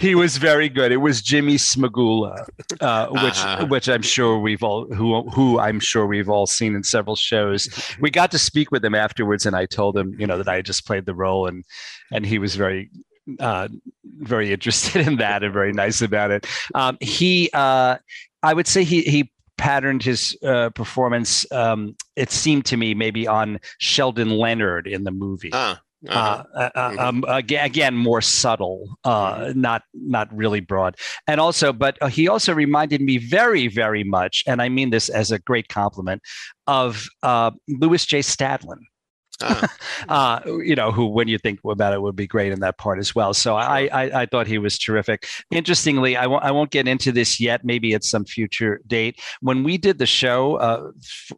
he 0.00 0.14
was 0.14 0.36
very 0.38 0.68
good. 0.68 0.92
It 0.92 0.98
was 0.98 1.20
Jimmy 1.22 1.54
Smagula, 1.56 2.46
uh, 2.80 3.06
which 3.08 3.38
Uh-huh. 3.38 3.66
which 3.66 3.88
I'm 3.88 4.02
sure 4.02 4.38
we've 4.38 4.62
all 4.62 4.86
who 4.92 5.28
who 5.30 5.58
I'm 5.58 5.80
sure 5.80 6.06
we've 6.06 6.28
all 6.28 6.46
seen 6.46 6.74
in 6.74 6.82
several 6.82 7.16
shows. 7.16 7.68
We 8.00 8.10
got 8.10 8.30
to 8.32 8.38
speak 8.38 8.70
with 8.70 8.84
him 8.84 8.94
afterwards, 8.94 9.46
and 9.46 9.54
I 9.56 9.66
told 9.66 9.96
him, 9.96 10.14
you 10.18 10.26
know, 10.26 10.38
that 10.38 10.48
I 10.48 10.56
had 10.56 10.64
just 10.66 10.86
played 10.86 11.06
the 11.06 11.14
role, 11.14 11.46
and 11.46 11.64
and 12.12 12.24
he 12.26 12.38
was 12.38 12.54
very 12.56 12.90
uh, 13.40 13.68
very 14.20 14.52
interested 14.52 15.06
in 15.06 15.16
that 15.16 15.42
and 15.42 15.52
very 15.52 15.72
nice 15.72 16.02
about 16.02 16.30
it. 16.30 16.46
Um, 16.74 16.98
he, 17.00 17.50
uh, 17.52 17.96
I 18.42 18.54
would 18.54 18.66
say, 18.66 18.84
he 18.84 19.02
he 19.02 19.31
patterned 19.62 20.02
his 20.02 20.36
uh, 20.42 20.70
performance. 20.70 21.46
Um, 21.52 21.94
it 22.16 22.32
seemed 22.32 22.64
to 22.66 22.76
me 22.76 22.94
maybe 22.94 23.28
on 23.28 23.60
Sheldon 23.78 24.30
Leonard 24.30 24.88
in 24.88 25.04
the 25.04 25.12
movie 25.12 25.50
ah, 25.52 25.80
uh-huh. 26.08 26.44
uh, 26.56 26.70
uh, 26.74 26.90
Mhm. 26.90 26.98
um, 26.98 27.24
again, 27.28 27.64
again, 27.64 27.94
more 27.94 28.20
subtle, 28.20 28.98
uh, 29.04 29.34
Mm-hmm. 29.36 29.60
not 29.60 29.82
not 29.94 30.26
really 30.34 30.58
broad, 30.58 30.96
and 31.28 31.40
also, 31.40 31.72
but 31.72 31.96
uh, 32.00 32.08
he 32.08 32.26
also 32.26 32.52
reminded 32.52 33.00
me 33.00 33.18
very, 33.18 33.68
very 33.68 34.02
much, 34.02 34.42
and 34.48 34.60
I 34.60 34.68
mean 34.68 34.90
this 34.90 35.08
as 35.08 35.30
a 35.30 35.38
great 35.38 35.68
compliment, 35.68 36.22
of 36.66 37.06
uh, 37.22 37.52
Lewis 37.68 38.04
J. 38.04 38.18
Stadlen. 38.20 38.80
Ah. 39.40 39.68
Uh, 40.08 40.40
you 40.64 40.74
know, 40.74 40.90
who, 40.90 41.06
when 41.06 41.28
you 41.28 41.38
think 41.38 41.60
about 41.64 41.92
it, 41.92 42.02
would 42.02 42.16
be 42.16 42.26
great 42.26 42.50
in 42.50 42.58
that 42.60 42.76
part 42.76 42.98
as 42.98 43.14
well. 43.14 43.32
So 43.32 43.54
I, 43.54 43.86
I, 43.86 44.22
I 44.22 44.26
thought 44.26 44.48
he 44.48 44.58
was 44.58 44.76
terrific. 44.76 45.26
Interestingly, 45.52 46.16
I 46.16 46.26
won't, 46.26 46.42
I 46.42 46.50
won't 46.50 46.70
get 46.70 46.88
into 46.88 47.12
this 47.12 47.38
yet. 47.38 47.64
Maybe 47.64 47.94
at 47.94 48.02
some 48.02 48.24
future 48.24 48.80
date. 48.86 49.20
When 49.40 49.62
we 49.62 49.78
did 49.78 49.98
the 49.98 50.06
show 50.06 50.56
uh, 50.56 50.90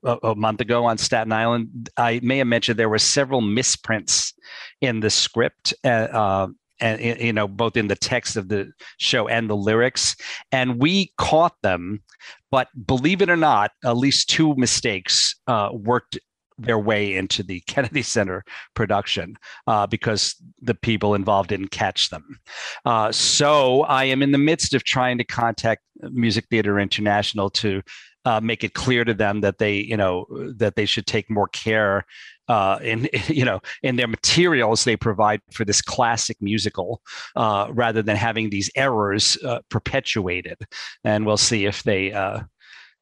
a, 0.02 0.28
a 0.28 0.34
month 0.34 0.62
ago 0.62 0.86
on 0.86 0.96
Staten 0.96 1.32
Island, 1.32 1.90
I 1.98 2.20
may 2.22 2.38
have 2.38 2.46
mentioned 2.46 2.78
there 2.78 2.88
were 2.88 2.98
several 2.98 3.42
misprints 3.42 4.32
in 4.80 5.00
the 5.00 5.10
script. 5.10 5.74
Uh, 5.84 5.88
uh, 5.88 6.46
and 6.80 7.20
you 7.20 7.32
know 7.32 7.46
both 7.46 7.76
in 7.76 7.88
the 7.88 7.96
text 7.96 8.36
of 8.36 8.48
the 8.48 8.72
show 8.98 9.28
and 9.28 9.48
the 9.48 9.56
lyrics 9.56 10.16
and 10.50 10.80
we 10.80 11.12
caught 11.18 11.54
them 11.62 12.02
but 12.50 12.68
believe 12.86 13.22
it 13.22 13.30
or 13.30 13.36
not 13.36 13.70
at 13.84 13.96
least 13.96 14.28
two 14.28 14.54
mistakes 14.56 15.36
uh, 15.46 15.68
worked 15.72 16.18
their 16.58 16.78
way 16.78 17.14
into 17.16 17.42
the 17.42 17.60
Kennedy 17.66 18.02
Center 18.02 18.44
production 18.74 19.36
uh, 19.66 19.86
because 19.86 20.36
the 20.60 20.74
people 20.74 21.14
involved 21.14 21.50
didn't 21.50 21.70
catch 21.70 22.10
them. 22.10 22.40
Uh, 22.84 23.12
so 23.12 23.82
I 23.82 24.04
am 24.04 24.22
in 24.22 24.32
the 24.32 24.38
midst 24.38 24.74
of 24.74 24.84
trying 24.84 25.18
to 25.18 25.24
contact 25.24 25.82
Music 26.00 26.46
Theater 26.50 26.78
International 26.78 27.50
to 27.50 27.82
uh, 28.24 28.40
make 28.40 28.64
it 28.64 28.74
clear 28.74 29.04
to 29.04 29.14
them 29.14 29.40
that 29.42 29.58
they, 29.58 29.74
you 29.74 29.96
know, 29.96 30.26
that 30.56 30.76
they 30.76 30.86
should 30.86 31.06
take 31.06 31.30
more 31.30 31.48
care 31.48 32.04
uh, 32.48 32.78
in, 32.82 33.08
you 33.28 33.44
know, 33.44 33.60
in 33.82 33.96
their 33.96 34.08
materials 34.08 34.84
they 34.84 34.96
provide 34.96 35.40
for 35.52 35.64
this 35.64 35.82
classic 35.82 36.36
musical, 36.40 37.02
uh, 37.36 37.68
rather 37.70 38.02
than 38.02 38.16
having 38.16 38.50
these 38.50 38.70
errors 38.76 39.36
uh, 39.44 39.60
perpetuated. 39.68 40.58
And 41.04 41.26
we'll 41.26 41.36
see 41.36 41.66
if 41.66 41.82
they, 41.82 42.12
uh, 42.12 42.40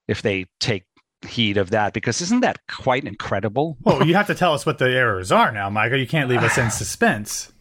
if 0.09 0.23
they 0.23 0.47
take 0.61 0.85
heed 1.27 1.57
of 1.57 1.71
that 1.71 1.93
because 1.93 2.21
isn't 2.21 2.41
that 2.41 2.59
quite 2.69 3.05
incredible? 3.05 3.77
Well, 3.83 4.07
you 4.07 4.15
have 4.15 4.27
to 4.29 4.35
tell 4.35 4.55
us 4.55 4.67
what 4.67 4.79
the 4.79 4.87
errors 4.91 5.31
are 5.33 5.53
now, 5.53 5.71
Michael. 5.71 5.99
You 5.99 6.07
can't 6.07 6.29
leave 6.29 6.43
us 6.43 6.59
in 6.59 6.71
suspense. 6.83 7.53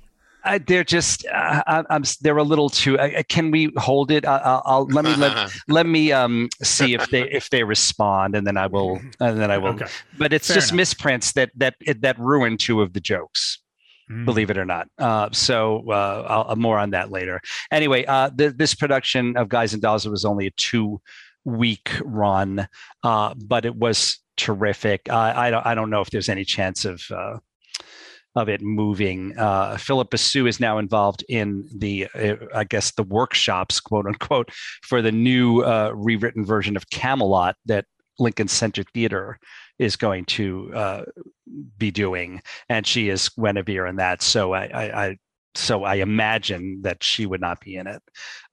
Uh, 0.44 0.58
they're 0.66 0.84
just 0.84 1.24
uh, 1.28 1.62
I, 1.68 1.84
I'm 1.92 2.04
they're 2.22 2.38
a 2.38 2.44
little 2.44 2.70
too. 2.70 2.98
Uh, 2.98 3.22
can 3.30 3.52
we 3.52 3.72
hold 3.78 4.10
it? 4.10 4.26
I, 4.26 4.38
I'll, 4.38 4.62
I'll 4.66 4.86
let 4.86 5.06
me 5.06 5.16
let, 5.16 5.52
let 5.68 5.86
me 5.86 6.12
um 6.12 6.50
see 6.64 6.96
if 6.96 7.10
they 7.12 7.30
if 7.30 7.52
they 7.52 7.64
respond 7.64 8.36
and 8.36 8.48
then 8.48 8.58
I 8.58 8.66
will 8.66 9.00
and 9.20 9.40
then 9.40 9.52
I 9.52 9.60
will. 9.60 9.74
Okay. 9.76 9.86
But 10.18 10.34
it's 10.34 10.48
Fair 10.48 10.56
just 10.56 10.72
enough. 10.72 10.78
misprints 10.78 11.34
that 11.34 11.52
that 11.58 11.76
that 12.00 12.18
ruin 12.18 12.58
two 12.58 12.82
of 12.82 12.94
the 12.94 13.00
jokes. 13.00 13.60
Mm. 14.12 14.26
believe 14.26 14.50
it 14.50 14.58
or 14.58 14.66
not. 14.66 14.88
Uh, 14.98 15.30
so 15.32 15.86
uh, 15.90 16.26
I'll, 16.28 16.46
I'll 16.50 16.56
more 16.58 16.78
on 16.78 16.90
that 16.90 17.12
later. 17.12 17.40
Anyway, 17.72 18.04
uh, 18.06 18.30
th- 18.30 18.56
this 18.58 18.74
production 18.74 19.38
of 19.38 19.48
Guys 19.48 19.74
and 19.74 19.82
Dolls 19.82 20.06
was 20.06 20.26
only 20.26 20.48
a 20.48 20.52
two 20.58 21.00
week 21.46 21.92
run, 22.04 22.68
uh, 23.04 23.34
but 23.36 23.66
it 23.66 23.76
was 23.76 24.20
terrific. 24.38 25.02
Uh, 25.10 25.34
I 25.36 25.50
don't 25.52 25.66
I 25.66 25.76
don't 25.76 25.90
know 25.90 26.02
if 26.02 26.10
there's 26.10 26.30
any 26.30 26.46
chance 26.46 26.86
of. 26.86 27.04
Uh, 27.12 27.38
of 28.36 28.48
it 28.48 28.62
moving. 28.62 29.38
Uh, 29.38 29.76
Philippa 29.76 30.18
Soo 30.18 30.48
is 30.48 30.60
now 30.60 30.78
involved 30.78 31.22
in 31.28 31.68
the, 31.78 32.08
uh, 32.16 32.36
I 32.56 32.64
guess, 32.64 32.92
the 32.92 33.04
workshops, 33.04 33.82
quote 33.82 34.06
unquote, 34.06 34.52
for 34.84 35.02
the 35.02 35.12
new 35.12 35.64
uh, 35.64 35.92
rewritten 35.94 36.46
version 36.46 36.78
of 36.78 36.90
Camelot 36.90 37.58
that 37.66 37.86
Lincoln 38.20 38.48
Center 38.48 38.84
Theater 38.94 39.38
is 39.80 39.96
going 39.96 40.26
to 40.26 40.72
uh, 40.74 41.04
be 41.78 41.92
doing, 41.92 42.42
and 42.70 42.86
she 42.86 43.10
is 43.10 43.30
Guinevere 43.30 43.88
in 43.88 43.96
that. 43.98 44.22
So 44.22 44.54
I, 44.54 44.66
I, 44.66 45.06
I 45.06 45.18
so 45.56 45.84
I 45.84 45.96
imagine 45.96 46.82
that 46.84 47.04
she 47.04 47.26
would 47.26 47.42
not 47.42 47.60
be 47.60 47.76
in 47.76 47.88
it 47.88 48.02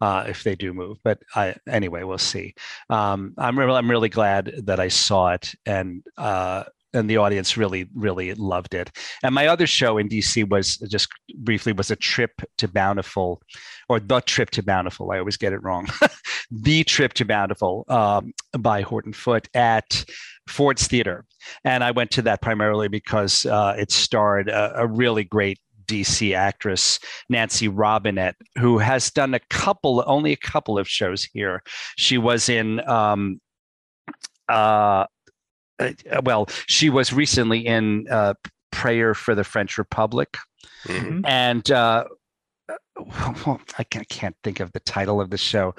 uh, 0.01 0.25
if 0.27 0.43
they 0.43 0.57
do 0.57 0.73
move. 0.73 0.99
But 1.05 1.19
I, 1.35 1.55
anyway, 1.69 2.03
we'll 2.03 2.19
see. 2.19 2.55
Um, 2.91 3.35
I'm 3.39 3.59
really, 3.59 3.75
I'm 3.75 3.91
really 3.91 4.09
glad 4.09 4.53
that 4.65 4.81
I 4.81 4.89
saw 4.89 5.33
it, 5.33 5.55
and 5.67 6.03
uh, 6.17 6.65
and 6.95 7.09
the 7.09 7.19
audience 7.19 7.57
really, 7.57 7.87
really 7.95 8.35
loved 8.35 8.75
it. 8.75 8.91
And 9.23 9.35
my 9.35 9.47
other 9.47 9.67
show 9.67 9.99
in 9.99 10.09
DC 10.09 10.49
was 10.49 10.77
just 10.77 11.09
briefly 11.37 11.73
was 11.73 11.91
a 11.91 11.97
trip 11.97 12.33
to 12.59 12.69
Bountiful, 12.69 13.43
or 13.89 14.01
the 14.01 14.21
trip 14.21 14.51
to 14.51 14.63
Bountiful. 14.63 15.11
I 15.13 15.19
always 15.19 15.37
get 15.37 15.53
it 15.53 15.63
wrong. 15.63 15.89
the 16.51 16.85
trip 16.85 17.13
to 17.15 17.25
Bountiful 17.25 17.85
um, 17.89 18.33
by 18.59 18.81
Horton 18.81 19.13
Foote 19.13 19.49
at 19.55 20.05
Ford's 20.49 20.87
Theater, 20.87 21.25
and 21.65 21.85
I 21.85 21.91
went 21.91 22.11
to 22.13 22.23
that 22.23 22.41
primarily 22.41 22.89
because 22.89 23.45
uh, 23.47 23.75
it 23.79 23.93
starred 23.93 24.49
a, 24.49 24.81
a 24.81 24.87
really 24.87 25.25
great 25.25 25.59
DC 25.89 26.35
actress 26.37 27.01
Nancy 27.29 27.67
Robinette, 27.67 28.37
who 28.59 28.79
has 28.79 29.11
done 29.11 29.35
a 29.35 29.41
couple, 29.51 30.05
only 30.07 30.33
a 30.33 30.37
couple 30.37 30.79
of 30.79 30.87
shows 30.89 31.25
here. 31.33 31.63
She 31.97 32.19
was 32.19 32.49
in, 32.49 32.87
um, 32.89 33.41
uh, 34.49 35.07
uh, 35.81 35.91
well, 36.23 36.47
she 36.67 36.91
was 36.91 37.13
recently 37.13 37.67
in 37.67 38.07
uh, 38.11 38.35
Prayer 38.71 39.15
for 39.15 39.35
the 39.35 39.45
French 39.45 39.79
Republic, 39.79 40.37
Mhm. 40.85 41.23
and 41.27 41.71
uh, 41.71 42.05
well, 43.47 43.61
I 43.79 43.85
can't 43.85 44.37
think 44.45 44.61
of 44.61 44.71
the 44.73 44.81
title 44.81 45.21
of 45.21 45.31
the 45.31 45.39
show. 45.39 45.75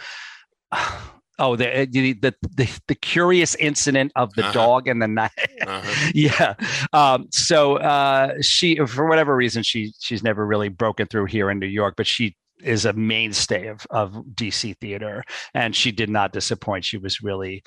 Oh, 1.39 1.55
the, 1.55 1.87
the 1.89 2.13
the 2.13 2.35
the, 2.55 2.79
the 2.87 2.95
curious 2.95 3.55
incident 3.55 4.11
of 4.15 4.33
the 4.33 4.43
Uh-huh. 4.43 4.51
dog 4.53 4.87
and 4.87 5.01
the 5.01 5.07
night. 5.07 5.31
Uh-huh. 5.67 6.11
yeah. 6.13 6.53
Um, 6.93 7.27
so 7.31 7.77
uh, 7.77 8.33
she, 8.41 8.75
for 8.85 9.07
whatever 9.07 9.35
reason, 9.35 9.63
she 9.63 9.93
she's 9.99 10.23
never 10.23 10.45
really 10.45 10.69
broken 10.69 11.07
through 11.07 11.25
here 11.25 11.49
in 11.49 11.59
New 11.59 11.67
York, 11.67 11.95
but 11.97 12.07
she 12.07 12.35
is 12.63 12.85
a 12.85 12.93
mainstay 12.93 13.67
of 13.67 13.85
of 13.89 14.13
DC 14.35 14.77
theater, 14.79 15.23
and 15.53 15.75
she 15.75 15.91
did 15.91 16.09
not 16.09 16.33
disappoint. 16.33 16.85
She 16.85 16.97
was 16.97 17.21
really 17.21 17.63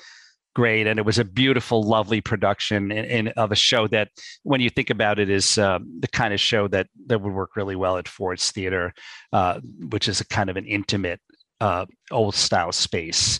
great, 0.55 0.85
and 0.85 0.99
it 0.99 1.05
was 1.05 1.17
a 1.17 1.25
beautiful, 1.25 1.81
lovely 1.81 2.21
production 2.21 2.91
in, 2.91 3.05
in 3.05 3.27
of 3.29 3.51
a 3.51 3.55
show 3.55 3.87
that, 3.87 4.09
when 4.43 4.61
you 4.61 4.69
think 4.69 4.89
about 4.91 5.17
it, 5.17 5.29
is 5.29 5.57
um, 5.57 5.85
the 5.99 6.07
kind 6.09 6.31
of 6.33 6.39
show 6.39 6.67
that 6.67 6.87
that 7.07 7.21
would 7.21 7.33
work 7.33 7.55
really 7.55 7.75
well 7.75 7.97
at 7.97 8.07
Ford's 8.07 8.51
Theater, 8.51 8.93
uh, 9.31 9.59
which 9.89 10.07
is 10.07 10.21
a 10.21 10.27
kind 10.27 10.49
of 10.49 10.57
an 10.57 10.65
intimate. 10.65 11.19
Uh, 11.63 11.85
old 12.11 12.35
style 12.35 12.71
space. 12.73 13.39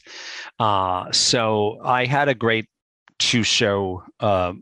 Uh, 0.60 1.12
so 1.12 1.78
I 1.84 2.06
had 2.06 2.30
a 2.30 2.34
great 2.36 2.68
two 3.20 3.44
show 3.44 4.04
uh, 4.22 4.54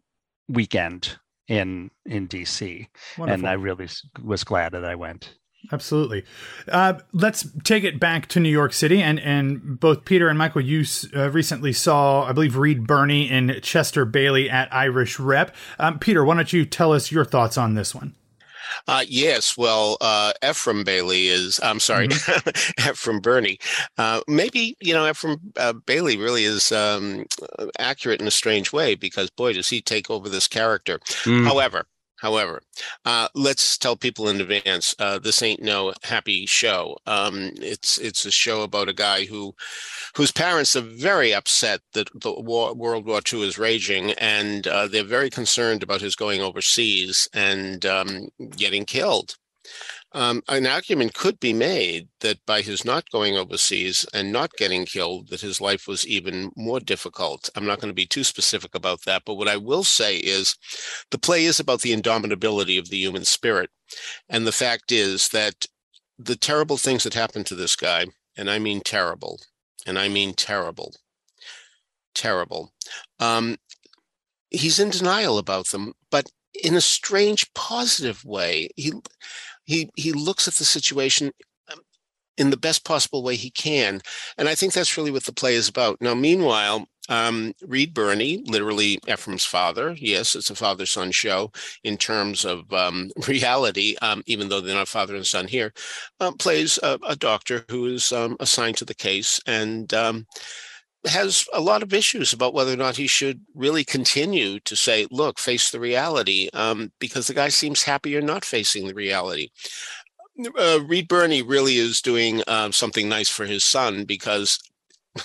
weekend 0.49 1.17
in 1.47 1.91
in 2.05 2.27
DC, 2.27 2.87
Wonderful. 3.17 3.33
and 3.33 3.47
I 3.47 3.53
really 3.53 3.87
was 4.23 4.43
glad 4.43 4.71
that 4.71 4.83
I 4.85 4.95
went. 4.95 5.35
Absolutely. 5.71 6.23
Uh, 6.67 6.93
let's 7.13 7.45
take 7.63 7.83
it 7.83 7.99
back 7.99 8.27
to 8.29 8.39
New 8.39 8.49
York 8.49 8.73
City, 8.73 8.99
and 9.01 9.19
and 9.19 9.79
both 9.79 10.05
Peter 10.05 10.27
and 10.27 10.37
Michael, 10.39 10.61
you 10.61 10.81
s- 10.81 11.05
uh, 11.15 11.29
recently 11.29 11.71
saw, 11.71 12.23
I 12.23 12.31
believe, 12.31 12.57
Reed 12.57 12.87
Birney 12.87 13.29
and 13.29 13.61
Chester 13.61 14.05
Bailey 14.05 14.49
at 14.49 14.73
Irish 14.73 15.19
Rep. 15.19 15.55
Um, 15.77 15.99
Peter, 15.99 16.25
why 16.25 16.33
don't 16.35 16.51
you 16.51 16.65
tell 16.65 16.91
us 16.93 17.11
your 17.11 17.25
thoughts 17.25 17.59
on 17.59 17.75
this 17.75 17.93
one? 17.93 18.15
Uh, 18.87 19.03
yes, 19.07 19.57
well, 19.57 19.97
uh, 20.01 20.33
Ephraim 20.43 20.83
Bailey 20.83 21.27
is, 21.27 21.59
I'm 21.63 21.79
sorry, 21.79 22.07
Ephraim 22.79 23.19
Birney. 23.19 23.59
Uh, 23.97 24.21
maybe, 24.27 24.75
you 24.79 24.93
know, 24.93 25.07
Ephraim 25.09 25.37
uh, 25.57 25.73
Bailey 25.73 26.17
really 26.17 26.43
is 26.43 26.71
um, 26.71 27.25
accurate 27.79 28.21
in 28.21 28.27
a 28.27 28.31
strange 28.31 28.73
way 28.73 28.95
because, 28.95 29.29
boy, 29.29 29.53
does 29.53 29.69
he 29.69 29.81
take 29.81 30.09
over 30.09 30.29
this 30.29 30.47
character. 30.47 30.99
Mm. 31.23 31.45
However, 31.45 31.85
however, 32.21 32.61
uh, 33.05 33.27
let's 33.35 33.77
tell 33.77 33.95
people 33.95 34.29
in 34.29 34.39
advance 34.39 34.95
uh, 34.99 35.19
this 35.19 35.41
ain't 35.41 35.61
no 35.61 35.93
happy 36.03 36.45
show. 36.45 36.97
Um, 37.05 37.51
it's 37.57 37.97
it's 37.97 38.25
a 38.25 38.31
show 38.31 38.61
about 38.61 38.89
a 38.89 38.93
guy 38.93 39.25
who 39.25 39.53
whose 40.15 40.31
parents 40.31 40.75
are 40.75 40.81
very 40.81 41.33
upset 41.33 41.81
that 41.93 42.09
the 42.13 42.31
war, 42.31 42.73
World 42.73 43.05
War 43.05 43.21
II 43.31 43.47
is 43.47 43.57
raging, 43.57 44.11
and 44.13 44.67
uh, 44.67 44.87
they're 44.87 45.03
very 45.03 45.29
concerned 45.29 45.83
about 45.83 46.01
his 46.01 46.15
going 46.15 46.41
overseas 46.41 47.27
and 47.33 47.85
um, 47.85 48.29
getting 48.51 48.85
killed. 48.85 49.35
Um, 50.13 50.43
an 50.49 50.67
argument 50.67 51.13
could 51.13 51.39
be 51.39 51.53
made 51.53 52.09
that 52.19 52.45
by 52.45 52.61
his 52.61 52.83
not 52.83 53.09
going 53.11 53.37
overseas 53.37 54.05
and 54.13 54.31
not 54.31 54.51
getting 54.57 54.85
killed, 54.85 55.29
that 55.29 55.39
his 55.39 55.61
life 55.61 55.87
was 55.87 56.05
even 56.05 56.51
more 56.57 56.81
difficult. 56.81 57.49
I'm 57.55 57.65
not 57.65 57.79
going 57.79 57.89
to 57.89 57.95
be 57.95 58.05
too 58.05 58.25
specific 58.25 58.75
about 58.75 59.05
that, 59.05 59.23
but 59.25 59.35
what 59.35 59.47
I 59.47 59.55
will 59.55 59.85
say 59.85 60.17
is 60.17 60.57
the 61.11 61.17
play 61.17 61.45
is 61.45 61.59
about 61.61 61.81
the 61.81 61.95
indomitability 61.95 62.77
of 62.77 62.89
the 62.89 62.97
human 62.97 63.23
spirit. 63.23 63.69
And 64.27 64.45
the 64.45 64.51
fact 64.51 64.91
is 64.91 65.29
that 65.29 65.65
the 66.19 66.35
terrible 66.35 66.77
things 66.77 67.03
that 67.03 67.13
happened 67.13 67.45
to 67.47 67.55
this 67.55 67.77
guy, 67.77 68.07
and 68.35 68.49
I 68.49 68.59
mean 68.59 68.81
terrible, 68.81 69.39
and 69.87 69.97
I 69.97 70.09
mean 70.09 70.33
terrible, 70.33 70.93
terrible, 72.13 72.73
um, 73.19 73.55
he's 74.49 74.77
in 74.77 74.89
denial 74.89 75.37
about 75.37 75.67
them, 75.69 75.93
but 76.09 76.29
in 76.63 76.75
a 76.75 76.81
strange 76.81 77.53
positive 77.53 78.23
way. 78.25 78.69
He 78.75 78.91
he 79.71 79.89
he 79.95 80.11
looks 80.11 80.47
at 80.47 80.55
the 80.55 80.65
situation 80.65 81.31
um, 81.71 81.79
in 82.37 82.49
the 82.49 82.57
best 82.57 82.83
possible 82.83 83.23
way 83.23 83.35
he 83.35 83.49
can, 83.49 84.01
and 84.37 84.49
I 84.49 84.55
think 84.55 84.73
that's 84.73 84.97
really 84.97 85.11
what 85.11 85.23
the 85.23 85.33
play 85.33 85.55
is 85.55 85.69
about. 85.69 86.01
Now, 86.01 86.13
meanwhile, 86.13 86.87
um, 87.09 87.53
Reed 87.65 87.93
Birney, 87.93 88.43
literally 88.45 88.99
Ephraim's 89.07 89.45
father, 89.45 89.95
yes, 89.97 90.35
it's 90.35 90.49
a 90.49 90.55
father-son 90.55 91.11
show 91.11 91.51
in 91.83 91.97
terms 91.97 92.45
of 92.45 92.71
um, 92.73 93.11
reality, 93.27 93.95
um, 94.01 94.23
even 94.25 94.49
though 94.49 94.61
they're 94.61 94.75
not 94.75 94.87
father 94.87 95.15
and 95.15 95.25
son 95.25 95.47
here, 95.47 95.73
uh, 96.19 96.31
plays 96.33 96.77
a, 96.83 96.99
a 97.07 97.15
doctor 97.15 97.65
who 97.69 97.85
is 97.85 98.11
um, 98.11 98.35
assigned 98.39 98.77
to 98.77 98.85
the 98.85 98.95
case 98.95 99.39
and. 99.45 99.93
Has 101.05 101.47
a 101.51 101.61
lot 101.61 101.81
of 101.81 101.93
issues 101.93 102.31
about 102.31 102.53
whether 102.53 102.73
or 102.73 102.77
not 102.77 102.97
he 102.97 103.07
should 103.07 103.41
really 103.55 103.83
continue 103.83 104.59
to 104.61 104.75
say, 104.75 105.07
look, 105.09 105.39
face 105.39 105.71
the 105.71 105.79
reality, 105.79 106.49
um, 106.53 106.91
because 106.99 107.27
the 107.27 107.33
guy 107.33 107.49
seems 107.49 107.83
happier 107.83 108.21
not 108.21 108.45
facing 108.45 108.87
the 108.87 108.93
reality. 108.93 109.49
Uh, 110.57 110.79
Reed 110.85 111.07
Birney 111.07 111.41
really 111.41 111.77
is 111.77 112.01
doing 112.01 112.43
uh, 112.47 112.71
something 112.71 113.09
nice 113.09 113.29
for 113.29 113.45
his 113.45 113.63
son 113.63 114.05
because 114.05 114.59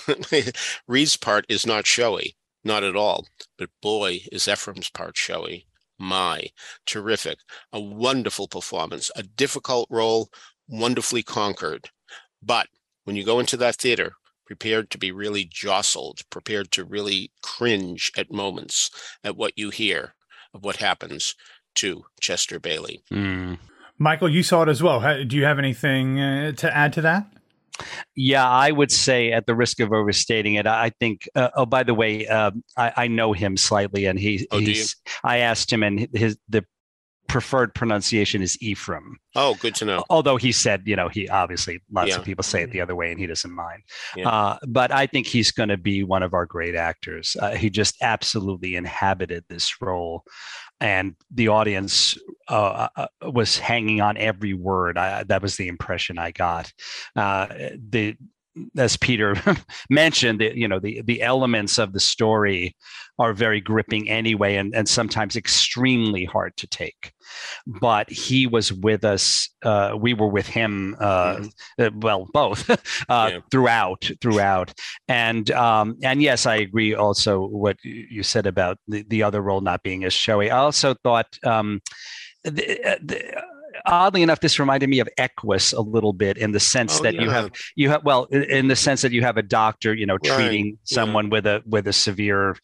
Reed's 0.87 1.17
part 1.17 1.45
is 1.47 1.65
not 1.65 1.85
showy, 1.85 2.35
not 2.63 2.83
at 2.83 2.95
all. 2.95 3.27
But 3.57 3.69
boy, 3.81 4.21
is 4.31 4.47
Ephraim's 4.47 4.89
part 4.89 5.15
showy. 5.15 5.67
My, 5.99 6.47
terrific. 6.85 7.39
A 7.73 7.79
wonderful 7.79 8.47
performance, 8.47 9.09
a 9.15 9.23
difficult 9.23 9.87
role, 9.89 10.29
wonderfully 10.67 11.23
conquered. 11.23 11.89
But 12.41 12.67
when 13.03 13.15
you 13.15 13.23
go 13.23 13.39
into 13.39 13.57
that 13.57 13.75
theater, 13.75 14.13
prepared 14.47 14.89
to 14.91 14.97
be 14.97 15.11
really 15.11 15.45
jostled, 15.45 16.21
prepared 16.31 16.71
to 16.71 16.83
really 16.85 17.29
cringe 17.43 18.11
at 18.17 18.31
moments 18.31 18.89
at 19.23 19.35
what 19.37 19.53
you 19.57 19.69
hear 19.69 20.15
of 20.53 20.63
what 20.63 20.77
happens 20.77 21.35
to 21.75 22.05
Chester 22.21 22.59
Bailey. 22.59 23.03
Mm. 23.11 23.59
Michael, 23.99 24.29
you 24.29 24.41
saw 24.43 24.63
it 24.63 24.69
as 24.69 24.81
well. 24.81 25.01
Ha- 25.01 25.23
Do 25.27 25.35
you 25.35 25.43
have 25.43 25.59
anything 25.59 26.19
uh, 26.19 26.51
to 26.53 26.75
add 26.75 26.93
to 26.93 27.01
that? 27.01 27.27
Yeah, 28.15 28.47
I 28.49 28.71
would 28.71 28.91
say, 28.91 29.31
at 29.31 29.45
the 29.45 29.53
risk 29.53 29.79
of 29.79 29.91
overstating 29.93 30.55
it, 30.55 30.65
I 30.65 30.91
think. 30.99 31.29
Uh, 31.35 31.49
oh, 31.55 31.65
by 31.67 31.83
the 31.83 31.93
way, 31.93 32.25
um, 32.27 32.63
I, 32.75 32.91
I 32.95 33.07
know 33.07 33.33
him 33.33 33.55
slightly, 33.57 34.05
and 34.05 34.17
he, 34.17 34.47
Oh, 34.49 34.57
do 34.59 34.63
you? 34.65 34.69
he's. 34.71 34.95
I 35.23 35.39
asked 35.39 35.71
him, 35.71 35.83
and 35.83 36.07
his 36.13 36.37
the 36.49 36.65
preferred 37.27 37.73
pronunciation 37.73 38.41
is 38.41 38.57
Ephraim. 38.61 39.17
Oh, 39.35 39.55
good 39.55 39.75
to 39.75 39.85
know. 39.85 40.03
Although 40.09 40.37
he 40.37 40.51
said, 40.51 40.83
you 40.85 40.95
know, 40.95 41.09
he 41.09 41.27
obviously 41.29 41.81
lots 41.91 42.09
Yeah. 42.09 42.17
of 42.17 42.25
people 42.25 42.43
say 42.43 42.63
it 42.63 42.71
the 42.71 42.81
other 42.81 42.95
way, 42.95 43.11
and 43.11 43.19
he 43.19 43.27
doesn't 43.27 43.53
mind. 43.53 43.83
Yeah. 44.15 44.29
Uh, 44.29 44.57
but 44.67 44.91
I 44.91 45.07
think 45.07 45.27
he's 45.27 45.51
going 45.51 45.69
to 45.69 45.77
be 45.77 46.03
one 46.03 46.23
of 46.23 46.33
our 46.33 46.45
great 46.45 46.75
actors. 46.75 47.35
Uh, 47.39 47.51
he 47.55 47.69
just 47.69 47.95
absolutely 48.01 48.75
inhabited 48.75 49.43
this 49.49 49.81
role, 49.81 50.23
and 50.79 51.15
the 51.31 51.49
audience 51.49 52.17
uh, 52.49 52.87
uh, 52.95 53.07
was 53.31 53.57
hanging 53.59 54.01
on 54.01 54.17
every 54.17 54.53
word. 54.53 54.97
I, 54.97 55.23
that 55.23 55.41
was 55.41 55.57
the 55.57 55.67
impression 55.67 56.17
I 56.17 56.31
got. 56.31 56.71
Uh, 57.15 57.47
the 57.89 58.15
as 58.77 58.97
Peter 58.97 59.35
mentioned, 59.89 60.39
the, 60.39 60.51
you 60.57 60.67
know, 60.67 60.79
the 60.79 61.01
the 61.05 61.21
elements 61.21 61.77
of 61.77 61.93
the 61.93 61.99
story 61.99 62.75
are 63.19 63.33
very 63.33 63.59
gripping 63.61 64.09
anyway, 64.09 64.55
and 64.55 64.75
and 64.75 64.87
sometimes 64.87 65.35
extremely 65.35 66.25
hard 66.25 66.55
to 66.57 66.67
take. 66.67 67.11
But 67.65 68.09
he 68.09 68.47
was 68.47 68.71
with 68.71 69.03
us. 69.03 69.49
Uh, 69.63 69.95
we 69.99 70.13
were 70.13 70.27
with 70.27 70.47
him. 70.47 70.95
Uh, 70.99 71.45
uh, 71.79 71.89
well, 71.95 72.27
both 72.33 72.69
uh, 73.09 73.29
Yeah. 73.33 73.39
throughout, 73.51 74.09
throughout, 74.21 74.73
and 75.07 75.49
um, 75.51 75.97
and 76.03 76.21
yes, 76.21 76.45
I 76.45 76.55
agree. 76.55 76.95
Also, 76.95 77.45
what 77.47 77.77
you 77.83 78.05
you 78.09 78.23
said 78.23 78.45
about 78.45 78.77
the, 78.87 79.03
the 79.07 79.23
other 79.23 79.41
role 79.41 79.61
not 79.61 79.83
being 79.83 80.03
as 80.03 80.13
showy. 80.13 80.51
I 80.51 80.57
also 80.59 80.93
thought. 81.03 81.37
Um, 81.43 81.81
the, 82.43 82.81
uh, 82.85 82.97
the, 83.03 83.43
oddly 83.85 84.21
enough, 84.23 84.39
this 84.39 84.59
reminded 84.59 84.89
me 84.89 84.99
of 84.99 85.09
Equus 85.17 85.73
a 85.73 85.81
little 85.81 86.13
bit 86.13 86.37
in 86.37 86.51
the 86.51 86.59
sense 86.59 86.99
Oh, 86.99 87.03
that 87.03 87.15
you 87.15 87.29
have 87.29 87.51
you 87.75 87.89
have 87.89 88.03
well 88.03 88.25
in- 88.25 88.67
the 88.67 88.75
sense 88.75 89.01
that 89.01 89.11
you 89.11 89.21
have 89.21 89.37
a 89.37 89.43
doctor, 89.43 89.93
you 89.93 90.05
know, 90.05 90.17
Right, 90.23 90.35
treating 90.35 90.65
yeah. 90.67 90.75
someone 90.83 91.29
with 91.29 91.45
a 91.45 91.61
with 91.65 91.87
a 91.87 91.93
severe 91.93 92.57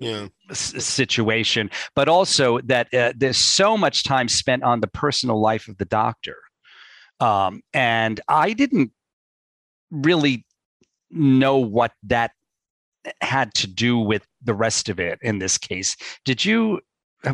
Yeah. 0.00 0.28
situation, 0.52 1.70
but 1.94 2.08
also 2.08 2.60
that 2.60 2.92
uh, 2.94 3.12
there's 3.16 3.38
so 3.38 3.76
much 3.76 4.04
time 4.04 4.28
spent 4.28 4.62
on 4.62 4.80
the 4.80 4.86
personal 4.88 5.40
life 5.40 5.68
of 5.68 5.78
the 5.78 5.84
doctor, 5.84 6.36
um, 7.20 7.62
and 7.72 8.20
I 8.28 8.52
didn't 8.52 8.92
really 9.90 10.44
know 11.10 11.56
what 11.58 11.92
that 12.04 12.32
had 13.22 13.54
to 13.54 13.66
do 13.66 13.98
with 13.98 14.26
the 14.42 14.54
rest 14.54 14.88
of 14.88 15.00
it 15.00 15.18
in 15.22 15.38
this 15.38 15.56
case. 15.58 15.96
Did 16.24 16.44
you? 16.44 16.80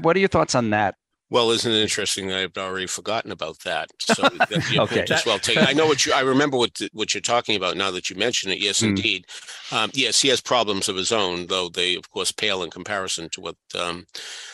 What 0.00 0.16
are 0.16 0.20
your 0.20 0.28
thoughts 0.28 0.54
on 0.54 0.70
that? 0.70 0.94
Well, 1.34 1.50
isn't 1.50 1.72
it 1.72 1.82
interesting 1.82 2.28
that 2.28 2.38
I've 2.38 2.56
already 2.56 2.86
forgotten 2.86 3.32
about 3.32 3.58
that? 3.64 3.90
So 3.98 4.22
that 4.50 4.70
you 4.70 4.80
Okay. 4.82 5.04
just 5.04 5.26
well. 5.26 5.40
I 5.56 5.72
know 5.72 5.84
what 5.84 6.06
you. 6.06 6.12
I 6.12 6.20
remember 6.20 6.56
what 6.56 6.80
what 6.92 7.12
you're 7.12 7.20
talking 7.20 7.56
about 7.56 7.76
now 7.76 7.90
that 7.90 8.08
you 8.08 8.14
mention 8.14 8.52
it. 8.52 8.58
Yes, 8.60 8.82
Mm. 8.82 8.90
indeed. 8.90 9.26
Um, 9.72 9.90
yes, 9.94 10.20
he 10.20 10.28
has 10.28 10.40
problems 10.40 10.88
of 10.88 10.94
his 10.94 11.10
own, 11.10 11.48
though 11.48 11.68
they, 11.68 11.96
of 11.96 12.08
course, 12.08 12.30
pale 12.30 12.62
in 12.62 12.70
comparison 12.70 13.28
to 13.30 13.40
what, 13.40 13.56
um, 13.76 14.06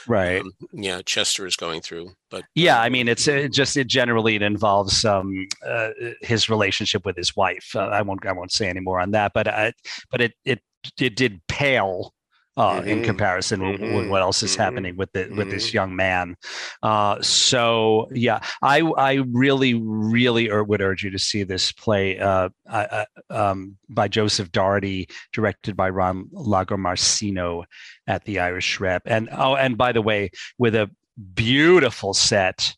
Right. 0.09 0.41
um, 0.41 0.53
yeah, 0.73 1.03
Chester 1.05 1.45
is 1.45 1.55
going 1.55 1.83
through. 1.83 2.13
But 2.31 2.45
Yeah, 2.55 2.79
um, 2.79 2.85
I 2.85 2.89
mean, 2.89 3.09
it's 3.09 3.29
uh, 3.29 3.49
just 3.53 3.77
it 3.77 3.87
generally 3.87 4.37
it 4.37 4.43
involves 4.43 5.05
um, 5.05 5.47
uh, 5.67 5.91
his 6.23 6.49
relationship 6.49 7.05
with 7.05 7.17
his 7.17 7.37
wife. 7.37 7.73
Uh, 7.75 7.89
I 7.89 8.01
won't 8.01 8.25
I 8.25 8.33
won't 8.33 8.53
say 8.53 8.71
any 8.71 8.81
more 8.81 9.01
on 9.01 9.11
that, 9.11 9.33
but 9.35 9.47
uh, 9.49 9.73
but 10.11 10.23
it 10.23 10.33
it 10.47 10.63
it 10.99 11.15
did 11.15 11.43
pale 11.47 12.15
uh, 12.61 12.81
mm-hmm. 12.81 12.89
in 12.89 13.03
comparison 13.03 13.61
mm-hmm. 13.61 13.95
with 13.95 14.09
what 14.11 14.21
else 14.21 14.43
is 14.43 14.53
mm-hmm. 14.53 14.63
happening 14.63 14.97
with 14.97 15.11
the, 15.13 15.31
with 15.35 15.51
this 15.51 15.69
mm-hmm. 15.69 15.77
young 15.77 15.97
man. 15.97 16.37
Uh, 16.83 17.21
so 17.23 18.07
yeah, 18.13 18.41
I 18.61 18.81
I 18.81 19.13
really 19.33 19.73
really 19.75 20.53
would 20.53 20.83
urge 20.83 21.03
you 21.03 21.11
to 21.11 21.19
see 21.19 21.43
this 21.43 21.73
play 21.73 22.19
uh, 22.19 22.51
um, 23.31 23.77
by 23.89 24.09
Joseph 24.09 24.53
Dougherty, 24.53 25.09
directed 25.33 25.75
by 25.75 25.89
Ron 25.89 26.29
Lagomarsino 26.35 27.65
at 28.07 28.25
the 28.25 28.41
Irish 28.41 28.79
Rep. 28.79 29.03
And 29.07 29.31
oh, 29.33 29.57
and 29.57 29.79
by 29.79 29.93
the 29.93 30.03
way, 30.03 30.31
with 30.59 30.75
a 30.75 30.91
beautiful 31.35 32.15
set. 32.15 32.75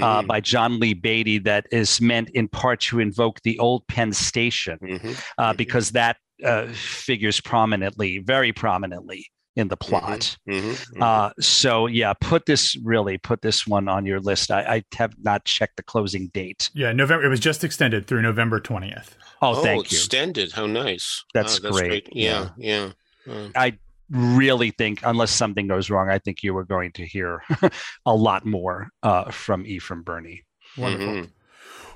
Uh, 0.00 0.22
mm. 0.22 0.28
by 0.28 0.38
John 0.38 0.78
Lee 0.78 0.94
Beatty, 0.94 1.38
that 1.38 1.66
is 1.72 2.00
meant 2.00 2.30
in 2.30 2.46
part 2.46 2.78
to 2.82 3.00
invoke 3.00 3.42
the 3.42 3.58
old 3.58 3.84
Penn 3.88 4.12
Station, 4.12 4.78
mm-hmm. 4.80 5.08
Uh, 5.36 5.48
mm-hmm. 5.48 5.56
because 5.56 5.90
that 5.90 6.16
uh, 6.44 6.66
figures 6.72 7.40
prominently, 7.40 8.18
very 8.18 8.52
prominently 8.52 9.26
in 9.56 9.68
the 9.68 9.76
mm-hmm. 9.76 9.90
plot. 9.90 10.36
Mm-hmm, 10.48 10.70
mm-hmm, 10.70 11.02
uh, 11.02 11.30
so 11.40 11.86
yeah, 11.86 12.12
put 12.20 12.46
this 12.46 12.76
really 12.76 13.18
put 13.18 13.42
this 13.42 13.66
one 13.66 13.88
on 13.88 14.06
your 14.06 14.20
list. 14.20 14.50
I, 14.50 14.60
I, 14.60 14.82
have 14.96 15.14
not 15.22 15.44
checked 15.44 15.76
the 15.76 15.82
closing 15.82 16.28
date. 16.28 16.70
Yeah, 16.74 16.92
November. 16.92 17.24
It 17.24 17.28
was 17.28 17.40
just 17.40 17.64
extended 17.64 18.06
through 18.06 18.22
November 18.22 18.60
twentieth. 18.60 19.16
Oh, 19.42 19.56
oh, 19.56 19.62
thank 19.62 19.90
you. 19.90 19.96
Extended. 19.96 20.52
How 20.52 20.66
nice. 20.66 21.24
That's, 21.32 21.58
oh, 21.58 21.62
that's 21.62 21.80
great. 21.80 22.04
great. 22.04 22.16
Yeah, 22.16 22.50
yeah. 22.56 22.90
yeah. 23.26 23.32
Uh. 23.32 23.48
I 23.54 23.78
really 24.10 24.70
think, 24.70 25.00
unless 25.04 25.30
something 25.30 25.66
goes 25.66 25.88
wrong, 25.88 26.10
I 26.10 26.18
think 26.18 26.42
you 26.42 26.52
were 26.52 26.64
going 26.64 26.92
to 26.92 27.06
hear 27.06 27.42
a 28.06 28.14
lot 28.14 28.44
more 28.44 28.88
uh, 29.02 29.30
from 29.30 29.64
Ephraim 29.66 30.02
Birney. 30.02 30.44
Wonderful. 30.76 31.06
Mm-hmm. 31.06 31.24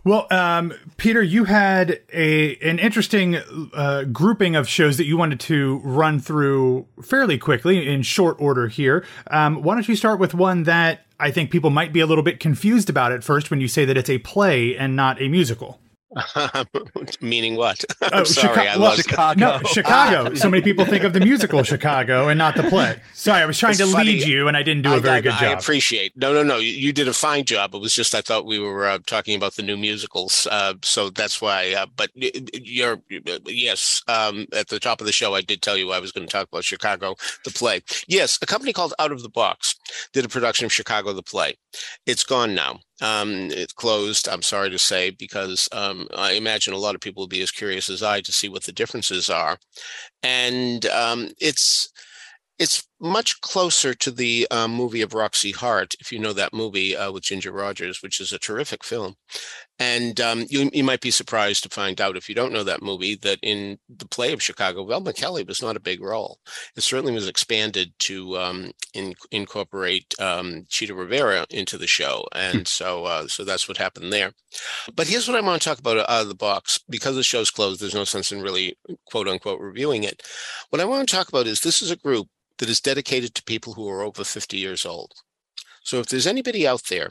Well, 0.04 0.26
um, 0.30 0.74
Peter, 0.98 1.22
you 1.22 1.44
had 1.44 2.00
a 2.12 2.56
an 2.56 2.78
interesting 2.78 3.36
uh, 3.72 4.04
grouping 4.04 4.54
of 4.54 4.68
shows 4.68 4.98
that 4.98 5.06
you 5.06 5.16
wanted 5.16 5.40
to 5.40 5.80
run 5.82 6.20
through 6.20 6.86
fairly 7.02 7.38
quickly 7.38 7.88
in 7.88 8.02
short 8.02 8.36
order 8.38 8.68
here. 8.68 9.02
Um, 9.30 9.62
why 9.62 9.74
don't 9.74 9.88
you 9.88 9.96
start 9.96 10.20
with 10.20 10.34
one 10.34 10.64
that 10.64 11.06
I 11.18 11.30
think 11.30 11.50
people 11.50 11.70
might 11.70 11.94
be 11.94 12.00
a 12.00 12.06
little 12.06 12.24
bit 12.24 12.38
confused 12.38 12.90
about 12.90 13.12
at 13.12 13.24
first 13.24 13.50
when 13.50 13.62
you 13.62 13.68
say 13.68 13.86
that 13.86 13.96
it's 13.96 14.10
a 14.10 14.18
play 14.18 14.76
and 14.76 14.94
not 14.94 15.22
a 15.22 15.28
musical? 15.28 15.80
Meaning 17.20 17.56
what? 17.56 17.84
I'm 18.02 18.10
oh, 18.12 18.24
sorry, 18.24 18.66
Chica- 18.66 18.80
well, 18.80 18.96
Chicago. 18.96 19.40
No, 19.40 19.60
Chicago. 19.66 20.34
so 20.34 20.48
many 20.48 20.62
people 20.62 20.84
think 20.84 21.04
of 21.04 21.12
the 21.12 21.20
musical 21.20 21.62
Chicago 21.62 22.28
and 22.28 22.38
not 22.38 22.56
the 22.56 22.64
play. 22.64 23.00
Sorry, 23.14 23.42
I 23.42 23.46
was 23.46 23.58
trying 23.58 23.72
it's 23.72 23.80
to 23.80 23.86
funny. 23.86 24.12
lead 24.12 24.26
you, 24.26 24.48
and 24.48 24.56
I 24.56 24.62
didn't 24.62 24.82
do 24.82 24.94
a 24.94 25.00
very 25.00 25.18
I, 25.18 25.20
good 25.20 25.32
job. 25.32 25.42
I 25.42 25.52
appreciate. 25.52 26.16
No, 26.16 26.32
no, 26.32 26.42
no. 26.42 26.58
You 26.58 26.92
did 26.92 27.08
a 27.08 27.12
fine 27.12 27.44
job. 27.44 27.74
It 27.74 27.80
was 27.80 27.94
just 27.94 28.14
I 28.14 28.20
thought 28.20 28.46
we 28.46 28.58
were 28.58 28.86
uh, 28.86 28.98
talking 29.06 29.36
about 29.36 29.54
the 29.54 29.62
new 29.62 29.76
musicals, 29.76 30.46
uh, 30.50 30.74
so 30.82 31.10
that's 31.10 31.40
why. 31.40 31.72
Uh, 31.72 31.86
but 31.96 32.10
you're 32.14 33.00
yes. 33.46 34.02
Um, 34.08 34.46
at 34.52 34.68
the 34.68 34.80
top 34.80 35.00
of 35.00 35.06
the 35.06 35.12
show, 35.12 35.34
I 35.34 35.40
did 35.40 35.62
tell 35.62 35.76
you 35.76 35.92
I 35.92 35.98
was 36.00 36.12
going 36.12 36.26
to 36.26 36.32
talk 36.32 36.48
about 36.48 36.64
Chicago, 36.64 37.16
the 37.44 37.50
play. 37.50 37.82
Yes, 38.06 38.38
a 38.40 38.46
company 38.46 38.72
called 38.72 38.94
Out 38.98 39.12
of 39.12 39.22
the 39.22 39.28
Box 39.28 39.76
did 40.12 40.24
a 40.24 40.28
production 40.28 40.66
of 40.66 40.72
Chicago, 40.72 41.12
the 41.12 41.22
play. 41.22 41.56
It's 42.06 42.24
gone 42.24 42.54
now. 42.54 42.80
Um, 43.02 43.50
it 43.50 43.74
closed, 43.74 44.28
I'm 44.28 44.42
sorry 44.42 44.70
to 44.70 44.78
say, 44.78 45.10
because 45.10 45.68
um, 45.72 46.06
I 46.16 46.32
imagine 46.32 46.74
a 46.74 46.78
lot 46.78 46.94
of 46.94 47.00
people 47.00 47.22
will 47.22 47.28
be 47.28 47.42
as 47.42 47.50
curious 47.50 47.88
as 47.90 48.02
I 48.02 48.20
to 48.20 48.32
see 48.32 48.48
what 48.48 48.64
the 48.64 48.72
differences 48.72 49.28
are. 49.28 49.58
And 50.22 50.86
um, 50.86 51.30
it's 51.40 51.90
it's 52.58 52.86
much 53.00 53.40
closer 53.40 53.92
to 53.94 54.10
the 54.10 54.46
um, 54.50 54.72
movie 54.72 55.02
of 55.02 55.14
Roxie 55.14 55.52
Hart, 55.52 55.94
if 56.00 56.12
you 56.12 56.18
know 56.18 56.32
that 56.32 56.54
movie 56.54 56.96
uh, 56.96 57.10
with 57.12 57.24
Ginger 57.24 57.52
Rogers, 57.52 58.02
which 58.02 58.20
is 58.20 58.32
a 58.32 58.38
terrific 58.38 58.84
film. 58.84 59.16
And 59.78 60.20
um, 60.20 60.46
you, 60.48 60.70
you 60.72 60.84
might 60.84 61.00
be 61.00 61.10
surprised 61.10 61.64
to 61.64 61.68
find 61.68 62.00
out, 62.00 62.16
if 62.16 62.28
you 62.28 62.34
don't 62.34 62.52
know 62.52 62.62
that 62.62 62.82
movie, 62.82 63.16
that 63.16 63.40
in 63.42 63.78
the 63.88 64.06
play 64.06 64.32
of 64.32 64.42
Chicago, 64.42 64.84
Velma 64.86 65.12
Kelly 65.12 65.42
was 65.42 65.60
not 65.60 65.76
a 65.76 65.80
big 65.80 66.00
role. 66.00 66.38
It 66.76 66.82
certainly 66.82 67.12
was 67.12 67.28
expanded 67.28 67.92
to 68.00 68.38
um, 68.38 68.70
in, 68.94 69.14
incorporate 69.32 70.14
um, 70.20 70.66
Chita 70.68 70.94
Rivera 70.94 71.46
into 71.50 71.76
the 71.76 71.88
show, 71.88 72.24
hmm. 72.32 72.38
and 72.38 72.68
so 72.68 73.04
uh, 73.04 73.26
so 73.26 73.44
that's 73.44 73.68
what 73.68 73.76
happened 73.76 74.12
there. 74.12 74.32
But 74.94 75.08
here's 75.08 75.26
what 75.26 75.36
I 75.36 75.40
want 75.40 75.60
to 75.60 75.68
talk 75.68 75.80
about 75.80 75.98
out 75.98 76.22
of 76.22 76.28
the 76.28 76.34
box. 76.34 76.78
Because 76.88 77.16
the 77.16 77.24
show's 77.24 77.50
closed, 77.50 77.80
there's 77.80 77.94
no 77.94 78.04
sense 78.04 78.30
in 78.30 78.42
really 78.42 78.76
quote 79.10 79.26
unquote 79.26 79.60
reviewing 79.60 80.04
it. 80.04 80.22
What 80.70 80.80
I 80.80 80.84
want 80.84 81.08
to 81.08 81.14
talk 81.14 81.28
about 81.28 81.48
is 81.48 81.60
this 81.60 81.82
is 81.82 81.90
a 81.90 81.96
group 81.96 82.28
that 82.58 82.68
is 82.68 82.80
dedicated 82.80 83.34
to 83.34 83.44
people 83.44 83.74
who 83.74 83.88
are 83.88 84.02
over 84.02 84.24
50 84.24 84.56
years 84.56 84.84
old. 84.84 85.12
So 85.82 86.00
if 86.00 86.06
there's 86.06 86.26
anybody 86.26 86.66
out 86.66 86.84
there 86.88 87.10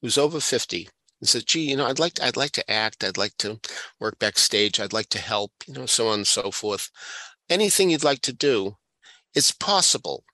who's 0.00 0.18
over 0.18 0.40
50 0.40 0.88
and 1.20 1.28
says, 1.28 1.44
gee, 1.44 1.70
you 1.70 1.76
know, 1.76 1.86
I'd 1.86 1.98
like 1.98 2.14
to, 2.14 2.24
I'd 2.24 2.36
like 2.36 2.52
to 2.52 2.70
act, 2.70 3.04
I'd 3.04 3.18
like 3.18 3.36
to 3.38 3.60
work 4.00 4.18
backstage, 4.18 4.80
I'd 4.80 4.92
like 4.92 5.08
to 5.10 5.18
help, 5.18 5.52
you 5.66 5.74
know, 5.74 5.86
so 5.86 6.08
on 6.08 6.20
and 6.20 6.26
so 6.26 6.50
forth. 6.50 6.90
Anything 7.48 7.90
you'd 7.90 8.04
like 8.04 8.20
to 8.22 8.32
do, 8.32 8.76
it's 9.34 9.52
possible 9.52 10.24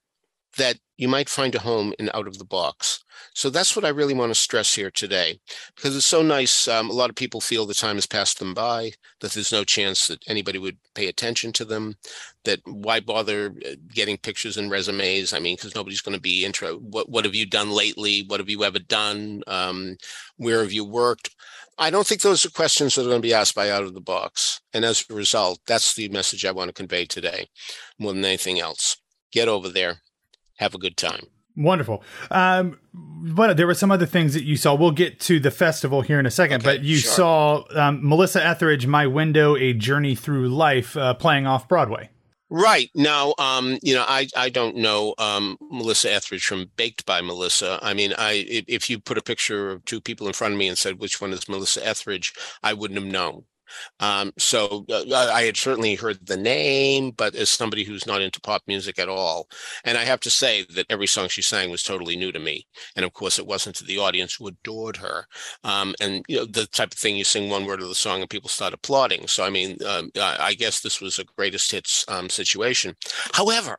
that 0.56 0.78
you 0.96 1.08
might 1.08 1.28
find 1.28 1.54
a 1.54 1.60
home 1.60 1.92
in 1.98 2.08
out 2.14 2.28
of 2.28 2.38
the 2.38 2.44
box. 2.44 3.02
So 3.34 3.50
that's 3.50 3.74
what 3.74 3.84
I 3.84 3.88
really 3.88 4.14
want 4.14 4.30
to 4.30 4.34
stress 4.34 4.74
here 4.74 4.90
today, 4.90 5.40
because 5.74 5.96
it's 5.96 6.06
so 6.06 6.22
nice. 6.22 6.68
Um, 6.68 6.88
a 6.88 6.92
lot 6.92 7.10
of 7.10 7.16
people 7.16 7.40
feel 7.40 7.66
the 7.66 7.74
time 7.74 7.96
has 7.96 8.06
passed 8.06 8.38
them 8.38 8.54
by, 8.54 8.92
that 9.20 9.32
there's 9.32 9.50
no 9.50 9.64
chance 9.64 10.06
that 10.06 10.22
anybody 10.28 10.58
would 10.58 10.78
pay 10.94 11.08
attention 11.08 11.52
to 11.54 11.64
them, 11.64 11.96
that 12.44 12.60
why 12.64 13.00
bother 13.00 13.54
uh, 13.66 13.74
getting 13.92 14.16
pictures 14.18 14.56
and 14.56 14.70
resumes? 14.70 15.32
I 15.32 15.40
mean, 15.40 15.56
because 15.56 15.74
nobody's 15.74 16.00
going 16.00 16.16
to 16.16 16.20
be 16.20 16.44
intro. 16.44 16.76
What 16.76 17.08
what 17.08 17.24
have 17.24 17.34
you 17.34 17.46
done 17.46 17.70
lately? 17.70 18.24
What 18.26 18.38
have 18.40 18.48
you 18.48 18.62
ever 18.62 18.78
done? 18.78 19.42
Um, 19.48 19.96
where 20.36 20.60
have 20.60 20.72
you 20.72 20.84
worked? 20.84 21.34
I 21.76 21.90
don't 21.90 22.06
think 22.06 22.20
those 22.20 22.46
are 22.46 22.50
questions 22.50 22.94
that 22.94 23.02
are 23.02 23.08
going 23.08 23.22
to 23.22 23.28
be 23.28 23.34
asked 23.34 23.56
by 23.56 23.68
out 23.68 23.82
of 23.82 23.94
the 23.94 24.00
box. 24.00 24.60
And 24.72 24.84
as 24.84 25.04
a 25.10 25.14
result, 25.14 25.58
that's 25.66 25.94
the 25.94 26.08
message 26.08 26.44
I 26.44 26.52
want 26.52 26.68
to 26.68 26.72
convey 26.72 27.04
today, 27.04 27.48
more 27.98 28.12
than 28.12 28.24
anything 28.24 28.60
else. 28.60 28.96
Get 29.32 29.48
over 29.48 29.68
there, 29.68 29.96
have 30.56 30.74
a 30.74 30.78
good 30.78 30.96
time. 30.96 31.26
Wonderful. 31.56 32.02
Um, 32.30 32.78
but 32.92 33.56
there 33.56 33.66
were 33.66 33.74
some 33.74 33.92
other 33.92 34.06
things 34.06 34.34
that 34.34 34.44
you 34.44 34.56
saw. 34.56 34.74
We'll 34.74 34.90
get 34.90 35.20
to 35.20 35.38
the 35.38 35.52
festival 35.52 36.02
here 36.02 36.18
in 36.18 36.26
a 36.26 36.30
second, 36.30 36.62
okay, 36.62 36.78
but 36.78 36.84
you 36.84 36.96
sure. 36.96 37.12
saw 37.12 37.64
um, 37.76 38.06
Melissa 38.06 38.44
Etheridge, 38.44 38.86
My 38.86 39.06
Window, 39.06 39.56
A 39.56 39.72
Journey 39.72 40.16
Through 40.16 40.48
Life, 40.48 40.96
uh, 40.96 41.14
playing 41.14 41.46
off 41.46 41.68
Broadway. 41.68 42.10
Right 42.50 42.90
now, 42.94 43.34
um, 43.38 43.78
you 43.82 43.94
know, 43.94 44.04
I 44.06 44.28
I 44.36 44.48
don't 44.48 44.76
know 44.76 45.14
um, 45.18 45.56
Melissa 45.70 46.12
Etheridge 46.12 46.44
from 46.44 46.70
Baked 46.76 47.06
by 47.06 47.20
Melissa. 47.20 47.78
I 47.82 47.94
mean, 47.94 48.12
I 48.16 48.44
if 48.68 48.90
you 48.90 48.98
put 49.00 49.18
a 49.18 49.22
picture 49.22 49.70
of 49.70 49.84
two 49.84 50.00
people 50.00 50.26
in 50.26 50.34
front 50.34 50.54
of 50.54 50.58
me 50.58 50.68
and 50.68 50.76
said 50.76 51.00
which 51.00 51.20
one 51.20 51.32
is 51.32 51.48
Melissa 51.48 51.84
Etheridge, 51.84 52.32
I 52.62 52.74
wouldn't 52.74 53.00
have 53.00 53.10
known. 53.10 53.44
Um, 54.00 54.32
so 54.38 54.84
uh, 54.90 55.30
I 55.32 55.42
had 55.42 55.56
certainly 55.56 55.94
heard 55.94 56.26
the 56.26 56.36
name, 56.36 57.12
but 57.12 57.34
as 57.34 57.50
somebody 57.50 57.84
who's 57.84 58.06
not 58.06 58.22
into 58.22 58.40
pop 58.40 58.62
music 58.66 58.98
at 58.98 59.08
all, 59.08 59.48
and 59.84 59.96
I 59.98 60.04
have 60.04 60.20
to 60.20 60.30
say 60.30 60.64
that 60.74 60.86
every 60.90 61.06
song 61.06 61.28
she 61.28 61.42
sang 61.42 61.70
was 61.70 61.82
totally 61.82 62.16
new 62.16 62.32
to 62.32 62.38
me. 62.38 62.66
And 62.96 63.04
of 63.04 63.12
course, 63.12 63.38
it 63.38 63.46
wasn't 63.46 63.76
to 63.76 63.84
the 63.84 63.98
audience 63.98 64.34
who 64.34 64.48
adored 64.48 64.96
her. 64.98 65.26
Um, 65.62 65.94
and 66.00 66.24
you 66.28 66.36
know, 66.36 66.44
the 66.44 66.66
type 66.66 66.92
of 66.92 66.98
thing 66.98 67.16
you 67.16 67.24
sing 67.24 67.48
one 67.48 67.66
word 67.66 67.80
of 67.80 67.88
the 67.88 67.94
song 67.94 68.20
and 68.20 68.30
people 68.30 68.48
start 68.48 68.74
applauding. 68.74 69.26
So 69.26 69.44
I 69.44 69.50
mean, 69.50 69.76
um, 69.86 70.10
I 70.20 70.54
guess 70.54 70.80
this 70.80 71.00
was 71.00 71.18
a 71.18 71.24
greatest 71.24 71.70
hits 71.70 72.04
um, 72.08 72.28
situation. 72.28 72.96
However, 73.32 73.78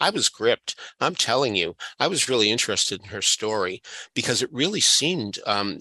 I 0.00 0.10
was 0.10 0.28
gripped. 0.28 0.78
I'm 1.00 1.14
telling 1.14 1.54
you, 1.54 1.76
I 1.98 2.08
was 2.08 2.28
really 2.28 2.50
interested 2.50 3.00
in 3.00 3.08
her 3.08 3.22
story 3.22 3.82
because 4.14 4.42
it 4.42 4.52
really 4.52 4.80
seemed. 4.80 5.38
Um, 5.46 5.80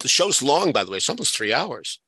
the 0.00 0.08
show's 0.08 0.42
long, 0.42 0.72
by 0.72 0.82
the 0.82 0.90
way. 0.90 0.96
It's 0.96 1.08
almost 1.08 1.36
three 1.36 1.52
hours. 1.52 2.00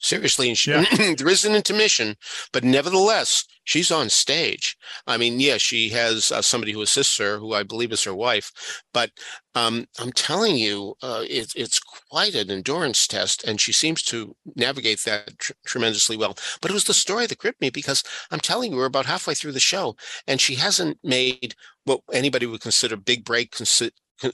Seriously, 0.00 0.48
and 0.48 0.56
she, 0.56 0.70
yeah. 0.70 0.84
there 1.16 1.28
is 1.28 1.44
an 1.44 1.54
intermission, 1.54 2.16
but 2.52 2.64
nevertheless, 2.64 3.44
she's 3.64 3.90
on 3.90 4.08
stage. 4.08 4.76
I 5.06 5.18
mean, 5.18 5.38
yeah, 5.40 5.58
she 5.58 5.90
has 5.90 6.32
uh, 6.32 6.40
somebody 6.40 6.72
who 6.72 6.80
assists 6.80 7.18
her, 7.18 7.38
who 7.38 7.52
I 7.52 7.64
believe 7.64 7.92
is 7.92 8.04
her 8.04 8.14
wife, 8.14 8.50
but 8.94 9.10
um, 9.54 9.86
I'm 9.98 10.12
telling 10.12 10.56
you, 10.56 10.94
uh, 11.02 11.24
it, 11.28 11.52
it's 11.54 11.80
quite 11.80 12.34
an 12.34 12.50
endurance 12.50 13.06
test, 13.06 13.44
and 13.44 13.60
she 13.60 13.72
seems 13.72 14.02
to 14.04 14.34
navigate 14.56 15.00
that 15.04 15.38
tr- 15.38 15.52
tremendously 15.66 16.16
well. 16.16 16.36
But 16.62 16.70
it 16.70 16.74
was 16.74 16.84
the 16.84 16.94
story 16.94 17.26
that 17.26 17.38
gripped 17.38 17.60
me 17.60 17.68
because 17.68 18.02
I'm 18.30 18.40
telling 18.40 18.72
you, 18.72 18.78
we're 18.78 18.86
about 18.86 19.06
halfway 19.06 19.34
through 19.34 19.52
the 19.52 19.60
show, 19.60 19.96
and 20.26 20.40
she 20.40 20.54
hasn't 20.54 20.98
made 21.04 21.54
what 21.84 22.00
anybody 22.12 22.46
would 22.46 22.60
consider 22.62 22.96
big 22.96 23.24
break 23.24 23.54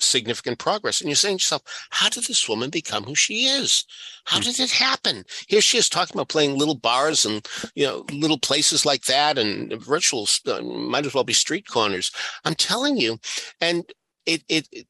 significant 0.00 0.58
progress. 0.58 1.00
And 1.00 1.08
you're 1.08 1.16
saying 1.16 1.38
to 1.38 1.42
yourself, 1.42 1.62
how 1.90 2.08
did 2.08 2.24
this 2.24 2.48
woman 2.48 2.70
become 2.70 3.04
who 3.04 3.14
she 3.14 3.46
is? 3.46 3.84
How 4.24 4.38
hmm. 4.38 4.44
did 4.44 4.60
it 4.60 4.70
happen? 4.70 5.24
Here 5.48 5.60
she 5.60 5.78
is 5.78 5.88
talking 5.88 6.16
about 6.16 6.28
playing 6.28 6.58
little 6.58 6.74
bars 6.74 7.24
and 7.24 7.46
you 7.74 7.86
know 7.86 8.04
little 8.12 8.38
places 8.38 8.84
like 8.84 9.04
that, 9.04 9.38
and 9.38 9.72
virtual 9.82 10.28
uh, 10.46 10.62
might 10.62 11.06
as 11.06 11.14
well 11.14 11.24
be 11.24 11.32
street 11.32 11.66
corners. 11.68 12.10
I'm 12.44 12.54
telling 12.54 12.96
you, 12.96 13.18
and 13.60 13.84
it 14.24 14.42
it. 14.48 14.68
it 14.72 14.86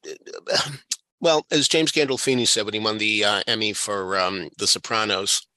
well, 1.19 1.45
as 1.51 1.67
James 1.67 1.91
Gandolfini 1.91 2.47
said 2.47 2.65
when 2.65 2.73
he 2.73 2.79
won 2.79 2.97
the 2.97 3.23
uh, 3.23 3.41
Emmy 3.47 3.73
for 3.73 4.19
um, 4.19 4.49
The 4.57 4.67
Sopranos, 4.67 5.47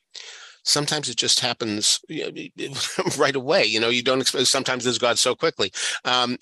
sometimes 0.62 1.08
it 1.08 1.16
just 1.16 1.40
happens 1.40 2.00
right 3.18 3.36
away. 3.36 3.64
You 3.64 3.80
know, 3.80 3.88
you 3.88 4.02
don't 4.02 4.20
expect. 4.20 4.46
Sometimes 4.46 4.84
there's 4.84 4.98
God 4.98 5.18
so 5.18 5.34
quickly, 5.34 5.72
um, 6.04 6.36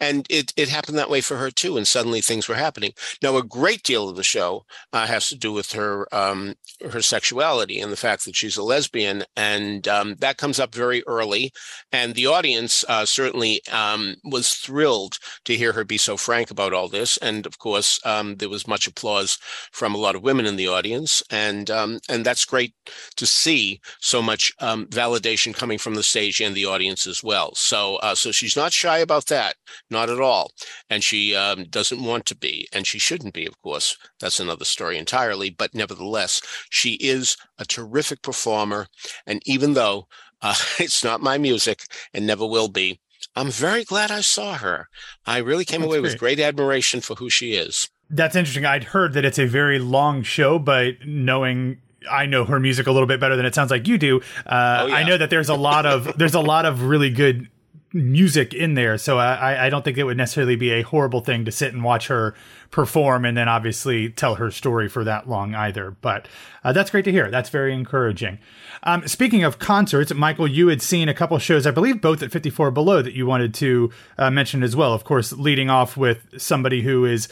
and 0.00 0.26
it 0.30 0.52
it 0.56 0.68
happened 0.68 0.98
that 0.98 1.10
way 1.10 1.20
for 1.20 1.36
her 1.36 1.50
too. 1.50 1.76
And 1.76 1.86
suddenly 1.86 2.20
things 2.20 2.48
were 2.48 2.54
happening. 2.54 2.92
Now, 3.22 3.36
a 3.36 3.42
great 3.42 3.82
deal 3.82 4.08
of 4.08 4.16
the 4.16 4.22
show 4.22 4.64
uh, 4.92 5.06
has 5.06 5.28
to 5.28 5.36
do 5.36 5.52
with 5.52 5.72
her 5.72 6.06
um, 6.14 6.54
her 6.90 7.02
sexuality 7.02 7.80
and 7.80 7.92
the 7.92 7.96
fact 7.96 8.24
that 8.24 8.36
she's 8.36 8.56
a 8.56 8.62
lesbian, 8.62 9.24
and 9.36 9.86
um, 9.88 10.16
that 10.16 10.38
comes 10.38 10.58
up 10.58 10.74
very 10.74 11.02
early. 11.06 11.52
And 11.92 12.14
the 12.14 12.26
audience 12.26 12.84
uh, 12.88 13.04
certainly 13.04 13.60
um, 13.70 14.16
was 14.24 14.54
thrilled 14.54 15.18
to 15.44 15.56
hear 15.56 15.72
her 15.72 15.84
be 15.84 15.98
so 15.98 16.16
frank 16.16 16.50
about 16.50 16.72
all 16.72 16.88
this. 16.88 17.16
And 17.18 17.46
of 17.46 17.58
course, 17.58 18.00
um, 18.04 18.36
there 18.36 18.48
was 18.48 18.68
much 18.68 18.86
applause 18.86 19.38
from 19.70 19.94
a 19.94 19.98
lot 19.98 20.14
of 20.14 20.22
women 20.22 20.46
in 20.46 20.56
the 20.56 20.68
audience, 20.68 21.22
and 21.30 21.70
um, 21.70 22.00
and 22.08 22.24
that's 22.24 22.44
great 22.44 22.74
to 23.16 23.26
see 23.26 23.51
so 24.00 24.22
much 24.22 24.52
um, 24.58 24.86
validation 24.86 25.54
coming 25.54 25.78
from 25.78 25.94
the 25.94 26.02
stage 26.02 26.40
and 26.40 26.54
the 26.54 26.66
audience 26.66 27.06
as 27.06 27.22
well. 27.22 27.54
So 27.54 27.96
uh, 27.96 28.14
so 28.14 28.32
she's 28.32 28.56
not 28.56 28.72
shy 28.72 28.98
about 28.98 29.26
that, 29.26 29.56
not 29.90 30.10
at 30.10 30.20
all, 30.20 30.52
and 30.90 31.02
she 31.02 31.34
um, 31.34 31.64
doesn't 31.64 32.02
want 32.02 32.26
to 32.26 32.36
be, 32.36 32.68
and 32.72 32.86
she 32.86 32.98
shouldn't 32.98 33.34
be. 33.34 33.46
Of 33.46 33.60
course, 33.62 33.96
that's 34.20 34.40
another 34.40 34.64
story 34.64 34.98
entirely. 34.98 35.50
But 35.50 35.74
nevertheless, 35.74 36.40
she 36.70 36.94
is 36.94 37.36
a 37.58 37.64
terrific 37.64 38.22
performer, 38.22 38.86
and 39.26 39.40
even 39.46 39.74
though 39.74 40.08
uh, 40.42 40.54
it's 40.78 41.04
not 41.04 41.22
my 41.22 41.38
music 41.38 41.84
and 42.12 42.26
never 42.26 42.46
will 42.46 42.68
be. 42.68 43.00
I'm 43.36 43.50
very 43.50 43.84
glad 43.84 44.10
I 44.10 44.20
saw 44.20 44.54
her. 44.56 44.88
I 45.24 45.38
really 45.38 45.64
came 45.64 45.82
That's 45.82 45.90
away 45.90 46.00
great. 46.00 46.10
with 46.10 46.18
great 46.18 46.40
admiration 46.40 47.00
for 47.00 47.14
who 47.14 47.30
she 47.30 47.52
is. 47.52 47.88
That's 48.10 48.36
interesting. 48.36 48.66
I'd 48.66 48.84
heard 48.84 49.14
that 49.14 49.24
it's 49.24 49.38
a 49.38 49.46
very 49.46 49.78
long 49.78 50.22
show, 50.22 50.58
but 50.58 50.94
knowing 51.06 51.80
I 52.10 52.26
know 52.26 52.44
her 52.44 52.60
music 52.60 52.86
a 52.86 52.92
little 52.92 53.06
bit 53.06 53.20
better 53.20 53.36
than 53.36 53.46
it 53.46 53.54
sounds 53.54 53.70
like 53.70 53.88
you 53.88 53.98
do. 53.98 54.20
Uh, 54.46 54.82
oh, 54.82 54.86
yeah. 54.86 54.94
I 54.96 55.02
know 55.04 55.16
that 55.18 55.30
there's 55.30 55.48
a 55.48 55.54
lot 55.54 55.86
of 55.86 56.12
there's 56.18 56.34
a 56.34 56.40
lot 56.40 56.66
of 56.66 56.84
really 56.84 57.10
good 57.10 57.48
music 57.94 58.54
in 58.54 58.74
there, 58.74 58.96
so 58.96 59.18
I, 59.18 59.66
I 59.66 59.70
don't 59.70 59.84
think 59.84 59.98
it 59.98 60.04
would 60.04 60.16
necessarily 60.16 60.56
be 60.56 60.70
a 60.70 60.82
horrible 60.82 61.20
thing 61.20 61.44
to 61.44 61.52
sit 61.52 61.74
and 61.74 61.84
watch 61.84 62.06
her 62.08 62.34
perform 62.70 63.26
and 63.26 63.36
then 63.36 63.48
obviously 63.48 64.08
tell 64.08 64.36
her 64.36 64.50
story 64.50 64.88
for 64.88 65.04
that 65.04 65.28
long 65.28 65.54
either. 65.54 65.90
But 65.90 66.26
uh, 66.64 66.72
that's 66.72 66.90
great 66.90 67.04
to 67.04 67.12
hear. 67.12 67.30
That's 67.30 67.50
very 67.50 67.74
encouraging. 67.74 68.38
Um, 68.82 69.06
speaking 69.06 69.44
of 69.44 69.58
concerts, 69.58 70.12
Michael, 70.14 70.48
you 70.48 70.68
had 70.68 70.80
seen 70.80 71.08
a 71.08 71.14
couple 71.14 71.38
shows, 71.38 71.66
I 71.66 71.70
believe 71.70 72.00
both 72.00 72.22
at 72.22 72.32
54 72.32 72.70
Below, 72.70 73.02
that 73.02 73.12
you 73.12 73.26
wanted 73.26 73.52
to 73.54 73.92
uh, 74.16 74.30
mention 74.30 74.62
as 74.62 74.74
well. 74.74 74.94
Of 74.94 75.04
course, 75.04 75.32
leading 75.32 75.68
off 75.68 75.96
with 75.96 76.40
somebody 76.40 76.80
who 76.80 77.04
is 77.04 77.28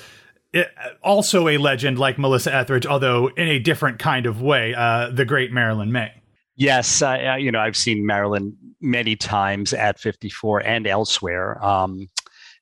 also 1.03 1.49
a 1.49 1.59
legend 1.59 1.99
like 1.99 2.19
Melissa 2.19 2.55
Etheridge, 2.55 2.87
although 2.87 3.29
in 3.29 3.49
a 3.49 3.59
different 3.59 3.99
kind 3.99 4.27
of 4.27 4.43
way, 4.43 4.75
uh, 4.75 5.11
the 5.11 5.25
great 5.25 5.53
Marilyn 5.53 5.93
Maye. 5.93 6.13
Yes, 6.57 7.01
I, 7.03 7.39
you 7.39 7.51
know 7.51 7.61
I've 7.61 7.77
seen 7.77 8.05
Marilyn 8.05 8.57
many 8.81 9.17
times 9.17 9.73
at 9.73 9.99
54 9.99 10.61
and 10.61 10.87
elsewhere, 10.87 11.63
um, 11.65 12.11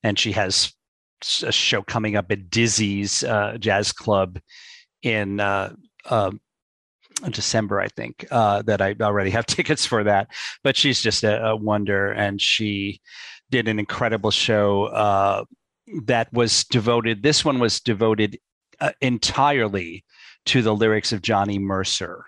and 0.02 0.18
she 0.18 0.32
has 0.32 0.72
a 1.42 1.50
show 1.50 1.82
coming 1.82 2.16
up 2.16 2.30
at 2.30 2.50
Dizzy's 2.50 3.24
uh, 3.24 3.56
Jazz 3.58 3.90
Club 3.90 4.38
in 5.02 5.40
uh, 5.40 5.72
uh, 6.06 6.30
December, 7.30 7.80
I 7.80 7.88
think, 7.88 8.26
uh, 8.30 8.62
that 8.62 8.80
I 8.80 8.94
already 9.00 9.30
have 9.30 9.46
tickets 9.46 9.84
for 9.84 10.04
that. 10.04 10.28
But 10.62 10.76
she's 10.76 11.00
just 11.00 11.24
a, 11.24 11.44
a 11.46 11.56
wonder, 11.56 12.12
and 12.12 12.40
she 12.40 13.00
did 13.50 13.66
an 13.68 13.78
incredible 13.78 14.30
show 14.30 14.84
uh, 14.84 15.44
that 16.04 16.32
was 16.32 16.64
devoted. 16.64 17.22
This 17.22 17.44
one 17.44 17.58
was 17.58 17.80
devoted 17.80 18.38
uh, 18.80 18.92
entirely 19.00 20.04
to 20.46 20.62
the 20.62 20.74
lyrics 20.74 21.12
of 21.12 21.22
Johnny 21.22 21.58
Mercer 21.58 22.24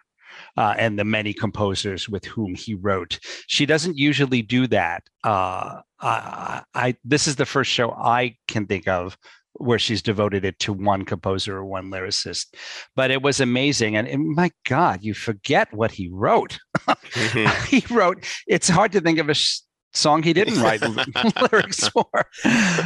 uh, 0.56 0.74
and 0.78 0.98
the 0.98 1.04
many 1.04 1.32
composers 1.32 2.08
with 2.08 2.24
whom 2.24 2.54
he 2.54 2.74
wrote. 2.74 3.18
She 3.46 3.66
doesn't 3.66 3.96
usually 3.96 4.42
do 4.42 4.66
that. 4.68 5.04
Uh, 5.24 5.80
I, 6.00 6.62
I, 6.74 6.96
this 7.04 7.28
is 7.28 7.36
the 7.36 7.46
first 7.46 7.70
show 7.70 7.92
I 7.92 8.36
can 8.48 8.66
think 8.66 8.88
of 8.88 9.16
where 9.54 9.78
she's 9.78 10.02
devoted 10.02 10.44
it 10.44 10.58
to 10.60 10.72
one 10.72 11.04
composer 11.04 11.56
or 11.56 11.64
one 11.64 11.90
lyricist. 11.90 12.54
But 12.96 13.10
it 13.10 13.22
was 13.22 13.40
amazing. 13.40 13.96
And, 13.96 14.08
and 14.08 14.34
my 14.34 14.50
God, 14.66 15.00
you 15.02 15.12
forget 15.14 15.72
what 15.72 15.92
he 15.92 16.08
wrote. 16.10 16.58
Mm-hmm. 17.10 17.66
he 17.66 17.84
wrote, 17.92 18.24
it's 18.46 18.68
hard 18.68 18.92
to 18.92 19.00
think 19.00 19.18
of 19.18 19.28
a 19.28 19.34
sh- 19.34 19.60
song 19.92 20.22
he 20.22 20.32
didn't 20.32 20.60
write 20.60 20.82
lyrics 21.52 21.88
for. 21.88 22.06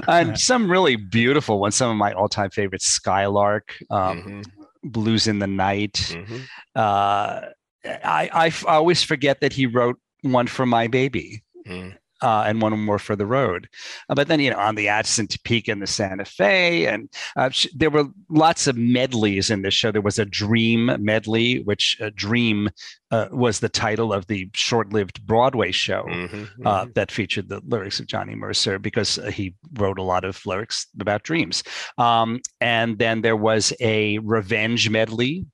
And 0.08 0.38
some 0.38 0.70
really 0.70 0.96
beautiful 0.96 1.60
ones, 1.60 1.76
some 1.76 1.90
of 1.90 1.96
my 1.96 2.12
all 2.12 2.28
time 2.28 2.50
favorites 2.50 2.86
Skylark, 2.86 3.74
um, 3.90 4.18
mm-hmm. 4.18 4.42
Blues 4.84 5.26
in 5.26 5.38
the 5.38 5.46
Night. 5.46 5.94
Mm-hmm. 5.94 6.36
Uh, 6.74 7.40
I, 7.86 8.30
I, 8.32 8.52
always 8.66 9.02
forget 9.02 9.40
that 9.40 9.52
he 9.52 9.66
wrote 9.66 9.98
one 10.22 10.46
for 10.46 10.64
my 10.64 10.86
baby. 10.86 11.42
Mm. 11.66 11.96
Uh, 12.24 12.44
and 12.46 12.62
one 12.62 12.72
more 12.80 12.98
for 12.98 13.16
the 13.16 13.26
road. 13.26 13.68
Uh, 14.08 14.14
but 14.14 14.28
then, 14.28 14.40
you 14.40 14.50
know, 14.50 14.58
on 14.58 14.76
the 14.76 14.88
Atchison 14.88 15.26
Topeka 15.26 15.70
and 15.70 15.82
the 15.82 15.86
Santa 15.86 16.24
Fe, 16.24 16.86
and 16.86 17.10
uh, 17.36 17.50
sh- 17.50 17.68
there 17.76 17.90
were 17.90 18.06
lots 18.30 18.66
of 18.66 18.76
medleys 18.78 19.50
in 19.50 19.60
this 19.60 19.74
show. 19.74 19.92
There 19.92 20.00
was 20.00 20.18
a 20.18 20.24
Dream 20.24 20.96
medley, 21.00 21.60
which 21.64 21.98
uh, 22.00 22.10
Dream 22.14 22.70
uh, 23.10 23.28
was 23.30 23.60
the 23.60 23.68
title 23.68 24.10
of 24.12 24.26
the 24.26 24.48
short-lived 24.54 25.26
Broadway 25.26 25.70
show 25.70 26.04
mm-hmm, 26.08 26.66
uh, 26.66 26.84
mm-hmm. 26.84 26.92
that 26.94 27.12
featured 27.12 27.50
the 27.50 27.60
lyrics 27.68 28.00
of 28.00 28.06
Johnny 28.06 28.34
Mercer 28.34 28.78
because 28.78 29.18
he 29.32 29.54
wrote 29.74 29.98
a 29.98 30.02
lot 30.02 30.24
of 30.24 30.44
lyrics 30.46 30.86
about 30.98 31.24
dreams. 31.24 31.62
Um, 31.98 32.40
and 32.60 32.98
then 32.98 33.20
there 33.20 33.36
was 33.36 33.72
a 33.80 34.18
Revenge 34.18 34.88
medley 34.88 35.44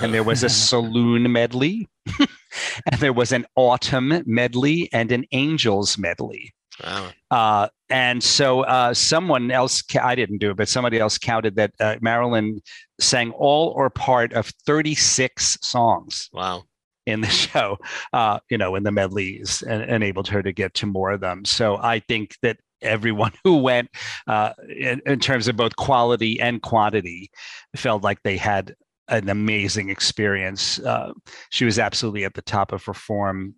and 0.00 0.12
there 0.12 0.22
was 0.22 0.42
a 0.42 0.48
saloon 0.68 1.30
medley, 1.30 1.88
and 2.18 3.00
there 3.00 3.12
was 3.12 3.32
an 3.32 3.46
autumn 3.56 4.22
medley 4.26 4.88
and 4.92 5.12
an 5.12 5.24
angels 5.32 5.98
medley. 5.98 6.52
Wow. 6.82 7.10
Uh, 7.30 7.68
and 7.90 8.22
so 8.22 8.60
uh, 8.62 8.94
someone 8.94 9.50
else, 9.50 9.82
I 10.00 10.14
didn't 10.14 10.38
do 10.38 10.50
it, 10.50 10.56
but 10.56 10.68
somebody 10.68 10.98
else 10.98 11.18
counted 11.18 11.56
that 11.56 11.72
uh, 11.80 11.96
Marilyn 12.00 12.60
sang 13.00 13.30
all 13.32 13.72
or 13.76 13.90
part 13.90 14.32
of 14.32 14.52
36 14.66 15.58
songs. 15.62 16.28
Wow. 16.32 16.64
In 17.06 17.22
the 17.22 17.28
show, 17.28 17.78
uh, 18.12 18.40
you 18.50 18.58
know, 18.58 18.74
in 18.76 18.82
the 18.82 18.92
medleys, 18.92 19.62
and 19.62 19.82
enabled 19.82 20.28
her 20.28 20.42
to 20.42 20.52
get 20.52 20.74
to 20.74 20.86
more 20.86 21.10
of 21.10 21.20
them. 21.20 21.44
So 21.46 21.78
I 21.78 22.00
think 22.00 22.36
that 22.42 22.58
everyone 22.82 23.32
who 23.44 23.56
went, 23.56 23.88
uh, 24.26 24.52
in, 24.68 25.00
in 25.06 25.18
terms 25.18 25.48
of 25.48 25.56
both 25.56 25.74
quality 25.76 26.38
and 26.38 26.60
quantity, 26.60 27.30
felt 27.76 28.02
like 28.02 28.22
they 28.22 28.36
had 28.36 28.74
an 29.08 29.28
amazing 29.28 29.90
experience. 29.90 30.78
Uh, 30.78 31.12
she 31.50 31.64
was 31.64 31.78
absolutely 31.78 32.24
at 32.24 32.34
the 32.34 32.42
top 32.42 32.72
of 32.72 32.84
her 32.84 32.94
form 32.94 33.54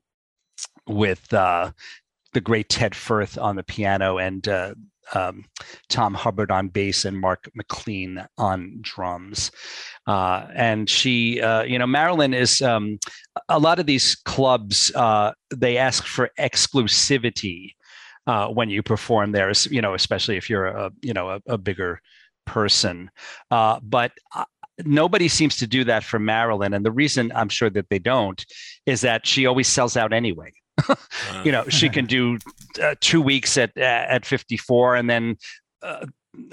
with 0.87 1.33
uh, 1.33 1.71
the 2.33 2.41
great 2.41 2.69
Ted 2.69 2.95
Firth 2.95 3.39
on 3.39 3.57
the 3.57 3.63
piano 3.63 4.19
and 4.19 4.47
uh, 4.47 4.75
um, 5.15 5.45
Tom 5.89 6.15
Hubbard 6.15 6.51
on 6.53 6.69
bass 6.69 7.05
and 7.05 7.19
Mark 7.19 7.51
McLean 7.55 8.25
on 8.39 8.79
drums. 8.81 9.51
Uh, 10.07 10.47
and 10.55 10.89
she, 10.89 11.41
uh, 11.41 11.63
you 11.63 11.79
know, 11.79 11.87
Marilyn 11.87 12.33
is 12.33 12.63
um, 12.63 12.99
a 13.49 13.59
lot 13.59 13.81
of 13.81 13.87
these 13.87 14.15
clubs, 14.15 14.93
uh, 14.95 15.33
they 15.55 15.77
ask 15.77 16.05
for 16.05 16.31
exclusivity. 16.39 17.75
when 18.53 18.71
you 18.71 18.83
perform 18.83 19.33
there, 19.33 19.51
you 19.69 19.83
know, 19.83 19.95
especially 19.95 20.37
if 20.37 20.49
you're 20.49 20.67
a, 20.67 20.91
you 21.03 21.13
know, 21.13 21.31
a, 21.31 21.41
a 21.47 21.59
bigger 21.59 22.01
person. 22.51 23.11
Uh, 23.51 23.79
but 23.83 24.13
nobody 24.85 25.29
seems 25.29 25.57
to 25.59 25.67
do 25.67 25.85
that 25.85 26.05
for 26.05 26.19
Marilyn. 26.19 26.75
And 26.75 26.85
the 26.85 26.93
reason 26.93 27.33
I'm 27.35 27.49
sure 27.49 27.71
that 27.71 27.89
they 27.89 27.99
don't 27.99 28.45
is 28.87 29.01
that 29.03 29.27
she 29.27 29.47
always 29.47 29.69
sells 29.69 29.97
out 29.97 30.13
anyway. 30.13 30.53
you 31.45 31.53
know, 31.53 31.69
she 31.69 31.89
can 31.89 32.07
do 32.07 32.39
uh, 32.83 32.95
two 33.01 33.21
weeks 33.21 33.59
at 33.59 33.77
at 33.77 34.25
54, 34.25 34.97
and 34.97 35.11
then 35.11 35.37
uh, 35.83 36.07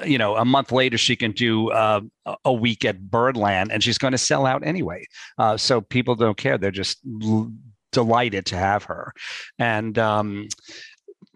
you 0.05 0.17
know 0.17 0.35
a 0.35 0.45
month 0.45 0.71
later 0.71 0.97
she 0.97 1.15
can 1.15 1.31
do 1.31 1.69
uh, 1.71 2.01
a 2.43 2.53
week 2.53 2.83
at 2.83 3.09
Birdland, 3.09 3.71
and 3.71 3.83
she's 3.83 3.97
going 3.97 4.11
to 4.11 4.17
sell 4.17 4.45
out 4.45 4.65
anyway. 4.65 5.05
Uh, 5.37 5.55
so 5.55 5.81
people 5.81 6.15
don't 6.15 6.37
care; 6.37 6.57
they're 6.57 6.71
just 6.71 6.99
l- 7.23 7.51
delighted 7.91 8.45
to 8.47 8.57
have 8.57 8.83
her. 8.83 9.13
And 9.59 9.97
um, 9.97 10.49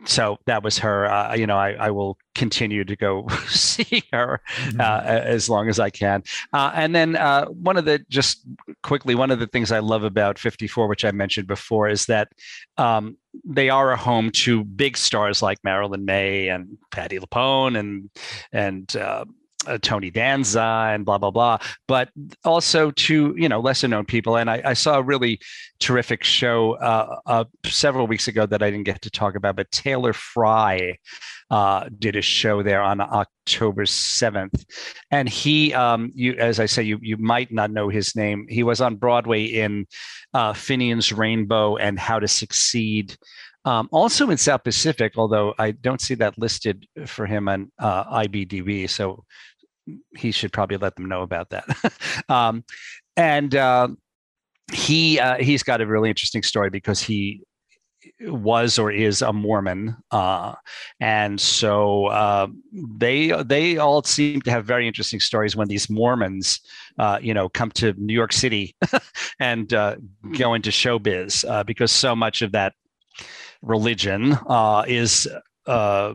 so 0.06 0.38
that 0.46 0.64
was 0.64 0.80
her. 0.80 1.06
Uh, 1.06 1.36
you 1.36 1.46
know, 1.46 1.58
I, 1.58 1.72
I, 1.74 1.92
will 1.92 2.18
continue 2.34 2.84
to 2.84 2.96
go 2.96 3.28
see 3.48 4.04
her 4.12 4.42
mm-hmm. 4.56 4.82
uh, 4.82 5.02
as 5.04 5.50
long 5.50 5.70
as 5.70 5.80
I 5.80 5.90
can. 5.90 6.24
Uh, 6.54 6.72
and 6.74 6.96
then 6.96 7.16
uh, 7.16 7.46
one 7.46 7.78
of 7.78 7.86
the 7.86 8.04
just 8.10 8.46
quickly, 8.84 9.16
one 9.16 9.32
of 9.32 9.40
the 9.40 9.48
things 9.48 9.72
I 9.72 9.80
love 9.80 10.04
about 10.04 10.40
54, 10.40 10.88
which 10.88 11.06
I 11.06 11.12
mentioned 11.12 11.48
before, 11.48 11.88
is 11.88 12.06
that 12.08 12.30
um, 12.78 13.18
they 13.44 13.70
are 13.70 13.92
a 13.92 13.98
home 13.98 14.32
to 14.32 14.64
big 14.64 14.98
stars 14.98 15.42
like 15.42 15.60
Marilyn 15.64 16.06
Maye 16.06 16.50
and 16.50 16.78
Patti 16.92 17.20
LuPone 17.20 17.78
and 17.78 18.10
and 18.52 18.96
uh, 19.68 19.78
Tony 19.82 20.10
Danza 20.10 20.90
and 20.92 21.06
blah 21.06 21.18
blah 21.18 21.32
blah, 21.32 21.58
but 21.88 22.10
also 22.44 22.92
to 22.92 23.34
you 23.38 23.50
know 23.50 23.60
lesser 23.60 23.88
known 23.88 24.06
people. 24.06 24.38
And 24.38 24.50
I, 24.50 24.62
I 24.66 24.74
saw 24.74 24.98
a 24.98 25.04
really 25.04 25.40
terrific 25.80 26.24
show 26.24 26.74
uh, 26.78 27.18
uh, 27.26 27.44
several 27.66 28.08
weeks 28.08 28.28
ago 28.28 28.46
that 28.46 28.64
I 28.64 28.72
didn't 28.72 28.86
get 28.86 29.02
to 29.02 29.10
talk 29.10 29.36
about, 29.36 29.56
but 29.56 29.72
Taylor 29.72 30.14
Frey 30.14 31.00
uh, 31.50 31.90
did 32.00 32.16
a 32.16 32.22
show 32.22 32.64
there 32.64 32.82
on 32.82 33.02
October 33.02 33.86
seventh, 33.86 34.66
and 35.12 35.28
he, 35.28 35.74
um, 35.74 36.12
you 36.16 36.34
as 36.34 36.60
I 36.60 36.66
say, 36.66 36.84
you 36.84 36.98
you 37.02 37.18
might 37.18 37.52
not 37.52 37.72
know 37.72 37.90
his 37.90 38.16
name. 38.16 38.46
He 38.50 38.64
was 38.64 38.82
on 38.82 38.96
Broadway 38.96 39.44
in 39.44 39.86
uh, 40.34 40.54
Finian's 40.54 41.12
Rainbow 41.12 41.78
and 41.78 42.00
How 42.00 42.20
to 42.20 42.28
Succeed. 42.28 43.16
Um, 43.64 43.90
also 43.92 44.32
in 44.32 44.38
South 44.38 44.64
Pacific, 44.64 45.14
although 45.18 45.54
I 45.60 45.70
don't 45.70 46.02
see 46.02 46.16
that 46.16 46.36
listed 46.40 46.88
for 47.06 47.28
him 47.28 47.48
on 47.48 47.72
uh, 47.78 48.06
IBDB, 48.06 48.90
so 48.90 49.24
he 50.16 50.32
should 50.32 50.54
probably 50.54 50.78
let 50.78 50.96
them 50.96 51.08
know 51.08 51.22
about 51.22 51.50
that. 51.50 51.66
um, 52.30 52.64
and 53.18 53.56
uh, 53.56 53.90
he 54.72 55.20
uh, 55.20 55.38
he's 55.38 55.64
got 55.64 55.82
a 55.82 55.86
really 55.86 56.10
interesting 56.10 56.44
story 56.44 56.70
because 56.70 57.02
he 57.02 57.42
was 58.22 58.80
or 58.80 58.92
is 58.92 59.22
a 59.22 59.34
Mormon, 59.34 59.96
uh, 60.12 60.54
and 61.00 61.40
so 61.40 62.08
uh, 62.08 62.48
they 62.98 63.32
they 63.44 63.78
all 63.78 64.04
seem 64.04 64.42
to 64.42 64.52
have 64.52 64.66
very 64.66 64.88
interesting 64.88 65.20
stories 65.20 65.56
when 65.56 65.68
these 65.68 65.90
Mormons, 65.90 66.60
uh, 66.98 67.20
you 67.22 67.34
know, 67.34 67.50
come 67.50 67.72
to 67.72 67.94
New 67.98 68.14
York 68.14 68.34
City 68.34 68.76
and 69.40 69.74
uh, 69.74 69.96
go 70.38 70.54
into 70.54 70.70
showbiz 70.70 71.46
uh, 71.50 71.64
because 71.64 71.92
so 71.92 72.16
much 72.16 72.42
of 72.42 72.52
that 72.52 72.74
religion 73.62 74.38
uh, 74.48 74.84
is 74.88 75.28
uh, 75.68 76.14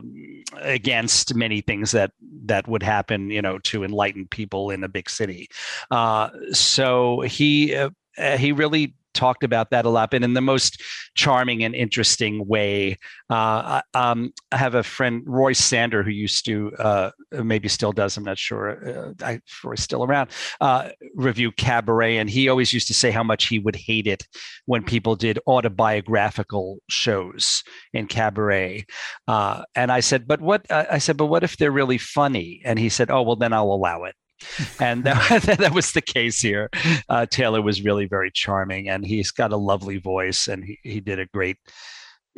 against 0.61 1.35
many 1.35 1.61
things 1.61 1.91
that 1.91 2.11
that 2.45 2.67
would 2.67 2.83
happen, 2.83 3.29
you 3.29 3.41
know, 3.41 3.59
to 3.59 3.83
enlighten 3.83 4.27
people 4.27 4.69
in 4.69 4.83
a 4.83 4.89
big 4.89 5.09
city. 5.09 5.49
Uh, 5.91 6.29
so 6.51 7.21
he 7.21 7.75
uh, 7.75 7.89
he 8.37 8.51
really 8.51 8.93
talked 9.17 9.43
about 9.43 9.71
that 9.71 9.85
a 9.85 9.89
lot, 9.89 10.11
but 10.11 10.23
in 10.23 10.33
the 10.33 10.41
most 10.41 10.81
charming 11.15 11.63
and 11.63 11.75
interesting 11.75 12.47
way. 12.47 12.97
Uh, 13.29 13.81
um, 13.93 14.31
I 14.51 14.57
have 14.57 14.75
a 14.75 14.83
friend, 14.83 15.23
Roy 15.25 15.53
Sander, 15.53 16.03
who 16.03 16.11
used 16.11 16.45
to, 16.45 16.71
uh, 16.79 17.11
maybe 17.31 17.67
still 17.67 17.91
does, 17.91 18.15
I'm 18.15 18.23
not 18.23 18.37
sure, 18.37 18.65
uh, 18.87 19.13
I, 19.25 19.41
Roy's 19.63 19.81
still 19.81 20.03
around, 20.03 20.29
uh, 20.61 20.89
review 21.15 21.51
Cabaret. 21.51 22.17
And 22.17 22.29
he 22.29 22.47
always 22.47 22.71
used 22.71 22.87
to 22.87 22.93
say 22.93 23.11
how 23.11 23.23
much 23.23 23.47
he 23.47 23.59
would 23.59 23.75
hate 23.75 24.07
it 24.07 24.27
when 24.65 24.83
people 24.83 25.15
did 25.15 25.39
autobiographical 25.47 26.77
shows 26.89 27.63
in 27.93 28.07
Cabaret. 28.07 28.85
Uh, 29.27 29.63
and 29.75 29.91
I 29.91 29.99
said, 30.01 30.27
but 30.27 30.39
what, 30.39 30.65
I 30.71 30.99
said, 30.99 31.17
but 31.17 31.25
what 31.25 31.43
if 31.43 31.57
they're 31.57 31.71
really 31.71 31.97
funny? 31.97 32.61
And 32.63 32.77
he 32.77 32.89
said, 32.89 33.09
oh, 33.09 33.23
well, 33.23 33.35
then 33.35 33.53
I'll 33.53 33.65
allow 33.65 34.03
it 34.03 34.15
and 34.79 35.03
that, 35.05 35.57
that 35.59 35.73
was 35.73 35.91
the 35.91 36.01
case 36.01 36.39
here. 36.41 36.69
Uh, 37.09 37.25
Taylor 37.25 37.61
was 37.61 37.83
really 37.83 38.05
very 38.05 38.31
charming, 38.33 38.89
and 38.89 39.05
he's 39.05 39.31
got 39.31 39.51
a 39.51 39.57
lovely 39.57 39.97
voice, 39.97 40.47
and 40.47 40.63
he, 40.63 40.79
he 40.83 40.99
did 40.99 41.19
a 41.19 41.25
great 41.27 41.57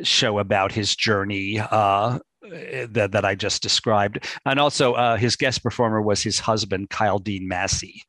show 0.02 0.38
about 0.38 0.72
his 0.72 0.96
journey 0.96 1.60
uh, 1.60 2.18
that, 2.42 3.10
that 3.12 3.24
I 3.24 3.34
just 3.34 3.62
described. 3.62 4.26
And 4.46 4.58
also, 4.58 4.94
uh, 4.94 5.16
his 5.16 5.36
guest 5.36 5.62
performer 5.62 6.00
was 6.00 6.22
his 6.22 6.38
husband, 6.38 6.90
Kyle 6.90 7.18
Dean 7.18 7.46
Massey. 7.46 8.02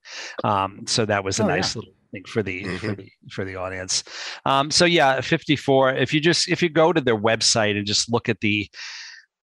Um, 0.43 0.81
so 0.87 1.05
that 1.05 1.23
was 1.23 1.39
a 1.39 1.43
oh, 1.43 1.47
nice 1.47 1.75
yeah. 1.75 1.79
little 1.79 1.93
thing 2.11 2.23
for 2.25 2.43
the 2.43 2.63
mm-hmm. 2.63 2.77
for 2.77 2.95
the 2.95 3.11
for 3.31 3.45
the 3.45 3.55
audience. 3.55 4.03
Um, 4.45 4.71
so 4.71 4.85
yeah, 4.85 5.21
54. 5.21 5.95
If 5.95 6.13
you 6.13 6.19
just 6.19 6.49
if 6.49 6.61
you 6.61 6.69
go 6.69 6.93
to 6.93 7.01
their 7.01 7.17
website 7.17 7.77
and 7.77 7.85
just 7.85 8.11
look 8.11 8.29
at 8.29 8.39
the 8.41 8.69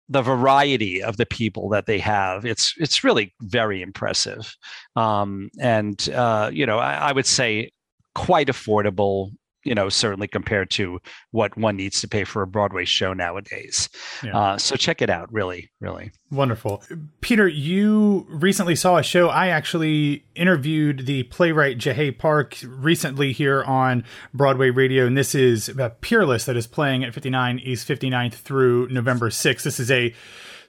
the 0.10 0.22
variety 0.22 1.01
of 1.01 1.18
the 1.18 1.26
people 1.26 1.70
that 1.70 1.86
they 1.86 1.99
have 1.99 2.45
it's 2.45 2.74
it's 2.78 3.04
really 3.04 3.34
very 3.41 3.82
impressive. 3.82 4.56
Um, 4.95 5.49
and 5.60 6.10
uh, 6.10 6.49
you 6.54 6.66
know 6.66 6.80
I, 6.80 6.95
I, 6.95 7.12
would 7.14 7.26
say 7.26 7.72
quite 8.14 8.47
affordable 8.47 9.32
you 9.64 9.76
know 9.76 9.89
certainly 9.89 10.28
compared 10.28 10.70
to 10.72 10.99
what 11.32 11.57
one 11.57 11.76
needs 11.76 12.01
to 12.01 12.07
pay 12.07 12.24
for 12.24 12.41
a 12.41 12.47
broadway 12.47 12.86
show 12.86 13.14
nowadays. 13.14 13.89
Yeah. 14.24 14.38
uh, 14.38 14.57
so 14.57 14.76
check 14.76 15.01
it 15.01 15.09
out 15.09 15.32
really 15.32 15.72
really. 15.80 16.11
Wonderful. 16.32 16.84
Peter 17.22 17.47
you 17.47 18.26
recently 18.30 18.76
saw 18.76 18.97
a 18.97 19.03
show. 19.03 19.30
I 19.30 19.49
actually 19.49 20.26
interviewed 20.36 21.05
the 21.05 21.24
playwright 21.24 21.78
Jiehae 21.78 22.18
Park 22.18 22.57
recently 22.66 23.34
here 23.34 23.64
on 23.64 24.03
broadway 24.34 24.70
radio 24.70 25.05
and 25.05 25.18
this 25.18 25.36
is 25.36 25.70
uh, 25.70 25.89
peerless 26.01 26.45
that 26.45 26.57
is 26.57 26.68
playing 26.68 27.03
at 27.03 27.14
59 27.14 27.59
east 27.59 27.88
59th 27.88 28.34
through 28.34 28.88
november 28.89 29.30
6th 29.30 29.64
this 29.64 29.80
is 29.80 29.91
a 29.91 30.14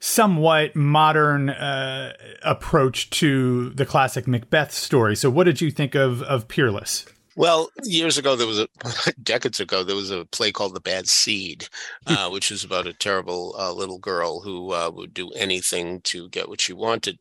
somewhat 0.05 0.77
modern 0.77 1.49
uh, 1.49 2.13
approach 2.43 3.09
to 3.09 3.71
the 3.71 3.87
classic 3.87 4.27
macbeth 4.27 4.71
story. 4.71 5.17
So 5.17 5.31
what 5.31 5.45
did 5.45 5.63
you 5.63 5.71
think 5.71 5.95
of 5.95 6.23
of 6.25 6.47
peerless 6.47 7.07
well, 7.37 7.71
years 7.83 8.19
ago, 8.19 8.37
there 8.37 8.47
was 8.47 8.61
a 8.61 8.69
decades 9.23 9.61
ago 9.61 9.83
there 9.83 9.97
was 9.97 10.11
a 10.11 10.25
play 10.27 10.53
called 10.53 10.75
The 10.75 10.81
Bad 10.81 11.09
Seed, 11.09 11.69
hmm. 12.07 12.15
uh, 12.15 12.31
which 12.31 12.51
is 12.51 12.65
about 12.65 12.87
a 12.87 12.93
terrible 12.93 13.55
uh, 13.59 13.73
little 13.73 13.99
girl 13.99 14.41
who 14.41 14.73
uh, 14.73 14.91
would 14.95 15.15
do 15.15 15.31
anything 15.31 16.01
to 16.03 16.29
get 16.31 16.49
what 16.49 16.61
she 16.61 16.73
wanted. 16.73 17.19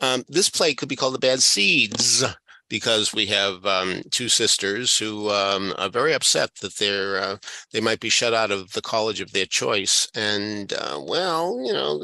Um, 0.00 0.24
this 0.28 0.48
play 0.48 0.74
could 0.74 0.88
be 0.88 0.96
called 0.96 1.14
The 1.14 1.18
Bad 1.18 1.42
Seeds 1.42 2.24
because 2.68 3.12
we 3.12 3.26
have 3.26 3.64
um, 3.66 4.02
two 4.10 4.28
sisters 4.28 4.96
who 4.98 5.30
um, 5.30 5.74
are 5.78 5.88
very 5.88 6.12
upset 6.12 6.54
that 6.56 6.76
they're 6.76 7.18
uh, 7.18 7.36
they 7.72 7.80
might 7.80 8.00
be 8.00 8.08
shut 8.08 8.34
out 8.34 8.50
of 8.50 8.72
the 8.72 8.82
college 8.82 9.20
of 9.20 9.32
their 9.32 9.46
choice, 9.46 10.08
and 10.14 10.72
uh, 10.72 11.00
well, 11.02 11.60
you 11.64 11.72
know, 11.72 11.98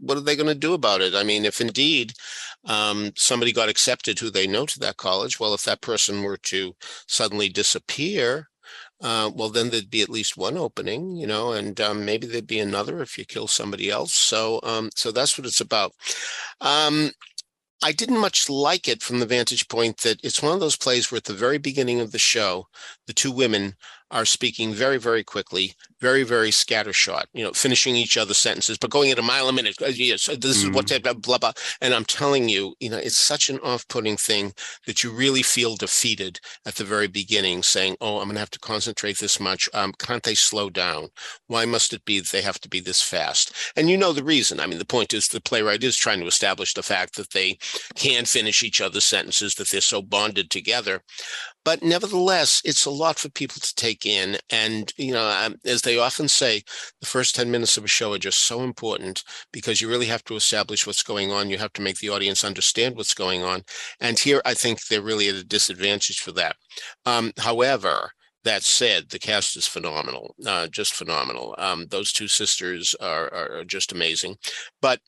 what 0.00 0.18
are 0.18 0.22
they 0.22 0.36
going 0.36 0.46
to 0.46 0.54
do 0.54 0.74
about 0.74 1.00
it? 1.00 1.14
I 1.14 1.22
mean, 1.22 1.44
if 1.44 1.60
indeed 1.60 2.12
um, 2.64 3.12
somebody 3.16 3.52
got 3.52 3.68
accepted 3.68 4.18
who 4.18 4.30
they 4.30 4.46
know 4.46 4.66
to 4.66 4.78
that 4.80 4.96
college, 4.96 5.40
well, 5.40 5.54
if 5.54 5.64
that 5.64 5.80
person 5.80 6.22
were 6.22 6.38
to 6.38 6.74
suddenly 7.06 7.48
disappear, 7.48 8.48
uh, 9.00 9.30
well, 9.34 9.48
then 9.48 9.70
there'd 9.70 9.90
be 9.90 10.02
at 10.02 10.08
least 10.08 10.36
one 10.36 10.56
opening, 10.58 11.16
you 11.16 11.26
know, 11.26 11.52
and 11.52 11.80
um, 11.80 12.04
maybe 12.04 12.26
there'd 12.26 12.46
be 12.46 12.58
another 12.58 13.00
if 13.00 13.16
you 13.16 13.24
kill 13.24 13.46
somebody 13.46 13.90
else. 13.90 14.12
So, 14.12 14.60
um, 14.64 14.90
so 14.96 15.12
that's 15.12 15.38
what 15.38 15.46
it's 15.46 15.60
about. 15.60 15.92
I 17.82 17.92
didn't 17.92 18.18
much 18.18 18.48
like 18.48 18.88
it 18.88 19.02
from 19.02 19.20
the 19.20 19.26
vantage 19.26 19.68
point 19.68 19.98
that 19.98 20.20
it's 20.24 20.42
one 20.42 20.52
of 20.52 20.60
those 20.60 20.76
plays 20.76 21.10
where 21.10 21.18
at 21.18 21.24
the 21.24 21.32
very 21.32 21.58
beginning 21.58 22.00
of 22.00 22.10
the 22.10 22.18
show, 22.18 22.66
the 23.08 23.14
two 23.14 23.32
women 23.32 23.74
are 24.10 24.24
speaking 24.24 24.72
very, 24.72 24.98
very 24.98 25.22
quickly, 25.22 25.74
very, 26.00 26.22
very 26.22 26.50
scattershot, 26.50 27.24
you 27.32 27.44
know, 27.44 27.52
finishing 27.52 27.94
each 27.94 28.16
other's 28.16 28.38
sentences, 28.38 28.78
but 28.78 28.90
going 28.90 29.10
at 29.10 29.18
a 29.18 29.22
mile 29.22 29.48
a 29.48 29.52
minute. 29.52 29.76
Uh, 29.82 29.86
yes, 29.86 30.26
this 30.26 30.62
is 30.62 30.70
what 30.70 30.86
mm-hmm. 30.86 31.02
blah, 31.02 31.12
blah, 31.14 31.38
blah. 31.38 31.52
And 31.80 31.92
I'm 31.92 32.04
telling 32.04 32.48
you, 32.48 32.74
you 32.80 32.88
know, 32.88 32.96
it's 32.96 33.18
such 33.18 33.50
an 33.50 33.58
off 33.60 33.86
putting 33.88 34.16
thing 34.16 34.52
that 34.86 35.02
you 35.02 35.10
really 35.10 35.42
feel 35.42 35.76
defeated 35.76 36.40
at 36.64 36.76
the 36.76 36.84
very 36.84 37.06
beginning, 37.06 37.62
saying, 37.62 37.96
oh, 38.00 38.18
I'm 38.18 38.24
going 38.24 38.34
to 38.34 38.40
have 38.40 38.50
to 38.50 38.58
concentrate 38.58 39.18
this 39.18 39.40
much. 39.40 39.68
Um, 39.74 39.92
can't 39.98 40.22
they 40.22 40.34
slow 40.34 40.70
down? 40.70 41.08
Why 41.46 41.64
must 41.64 41.92
it 41.92 42.04
be 42.04 42.20
that 42.20 42.30
they 42.30 42.42
have 42.42 42.60
to 42.60 42.68
be 42.68 42.80
this 42.80 43.02
fast? 43.02 43.54
And 43.76 43.90
you 43.90 43.96
know 43.96 44.12
the 44.12 44.24
reason. 44.24 44.60
I 44.60 44.66
mean, 44.66 44.78
the 44.78 44.86
point 44.86 45.12
is 45.12 45.28
the 45.28 45.40
playwright 45.40 45.84
is 45.84 45.96
trying 45.96 46.20
to 46.20 46.26
establish 46.26 46.74
the 46.74 46.82
fact 46.82 47.16
that 47.16 47.30
they 47.30 47.58
can 47.94 48.24
finish 48.24 48.62
each 48.62 48.80
other's 48.80 49.04
sentences, 49.04 49.54
that 49.56 49.68
they're 49.70 49.80
so 49.80 50.00
bonded 50.00 50.50
together. 50.50 51.02
But 51.68 51.82
nevertheless, 51.82 52.62
it's 52.64 52.86
a 52.86 52.90
lot 52.90 53.18
for 53.18 53.28
people 53.28 53.60
to 53.60 53.74
take 53.74 54.06
in. 54.06 54.38
And, 54.48 54.90
you 54.96 55.12
know, 55.12 55.28
um, 55.28 55.56
as 55.66 55.82
they 55.82 55.98
often 55.98 56.26
say, 56.26 56.62
the 57.02 57.06
first 57.06 57.34
10 57.34 57.50
minutes 57.50 57.76
of 57.76 57.84
a 57.84 57.88
show 57.88 58.14
are 58.14 58.18
just 58.18 58.46
so 58.46 58.62
important 58.62 59.22
because 59.52 59.78
you 59.78 59.86
really 59.86 60.06
have 60.06 60.24
to 60.24 60.36
establish 60.36 60.86
what's 60.86 61.02
going 61.02 61.30
on. 61.30 61.50
You 61.50 61.58
have 61.58 61.74
to 61.74 61.82
make 61.82 61.98
the 61.98 62.08
audience 62.08 62.42
understand 62.42 62.96
what's 62.96 63.12
going 63.12 63.42
on. 63.42 63.64
And 64.00 64.18
here, 64.18 64.40
I 64.46 64.54
think 64.54 64.86
they're 64.86 65.02
really 65.02 65.28
at 65.28 65.34
a 65.34 65.44
disadvantage 65.44 66.20
for 66.20 66.32
that. 66.32 66.56
Um, 67.04 67.32
however, 67.36 68.12
that 68.48 68.62
said, 68.62 69.10
the 69.10 69.18
cast 69.18 69.58
is 69.58 69.66
phenomenal, 69.66 70.34
uh, 70.46 70.66
just 70.68 70.94
phenomenal. 70.94 71.54
Um, 71.58 71.86
those 71.90 72.14
two 72.14 72.28
sisters 72.28 72.94
are, 72.98 73.30
are, 73.34 73.64
just 73.64 73.92
amazing. 73.92 74.38
But 74.80 75.00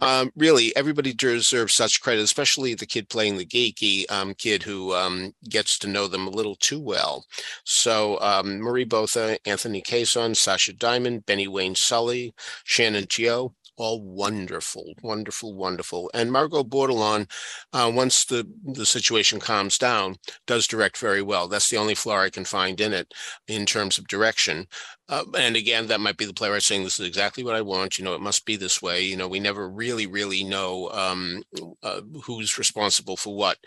um, 0.00 0.30
really, 0.36 0.74
everybody 0.76 1.12
deserves 1.12 1.74
such 1.74 2.00
credit, 2.00 2.22
especially 2.22 2.74
the 2.74 2.86
kid 2.86 3.08
playing 3.08 3.36
the 3.36 3.46
geeky 3.46 4.08
um, 4.12 4.32
kid 4.34 4.62
who 4.62 4.94
um, 4.94 5.32
gets 5.48 5.76
to 5.80 5.88
know 5.88 6.06
them 6.06 6.28
a 6.28 6.30
little 6.30 6.54
too 6.54 6.78
well. 6.78 7.24
So 7.64 8.20
um, 8.20 8.60
Marie 8.60 8.84
Botha, 8.84 9.38
Anthony 9.44 9.82
Quezon, 9.82 10.36
Sasha 10.36 10.72
Diamond, 10.72 11.26
Benny 11.26 11.48
Wayne 11.48 11.74
Sully, 11.74 12.32
Shannon 12.62 13.06
Tyo, 13.08 13.56
all 13.76 14.02
wonderful, 14.02 14.94
wonderful, 15.02 15.54
wonderful. 15.54 16.10
And 16.14 16.30
Margot 16.30 16.64
Bordelon, 16.64 17.30
uh, 17.72 17.90
once 17.94 18.24
the 18.24 18.46
the 18.64 18.86
situation 18.86 19.40
calms 19.40 19.78
down, 19.78 20.16
does 20.46 20.66
direct 20.66 20.98
very 20.98 21.22
well. 21.22 21.48
That's 21.48 21.68
the 21.68 21.76
only 21.76 21.94
flaw 21.94 22.20
I 22.20 22.30
can 22.30 22.44
find 22.44 22.80
in 22.80 22.92
it 22.92 23.12
in 23.48 23.66
terms 23.66 23.98
of 23.98 24.08
direction. 24.08 24.66
Uh, 25.08 25.24
and 25.36 25.56
again, 25.56 25.86
that 25.88 26.00
might 26.00 26.16
be 26.16 26.24
the 26.24 26.32
playwright 26.32 26.62
saying, 26.62 26.84
"This 26.84 26.98
is 27.00 27.06
exactly 27.06 27.44
what 27.44 27.56
I 27.56 27.62
want." 27.62 27.98
You 27.98 28.04
know, 28.04 28.14
it 28.14 28.20
must 28.20 28.46
be 28.46 28.56
this 28.56 28.80
way. 28.80 29.02
You 29.02 29.16
know, 29.16 29.28
we 29.28 29.40
never 29.40 29.68
really, 29.68 30.06
really 30.06 30.44
know 30.44 30.90
um, 30.90 31.42
uh, 31.82 32.00
who's 32.24 32.58
responsible 32.58 33.16
for 33.16 33.34
what. 33.34 33.58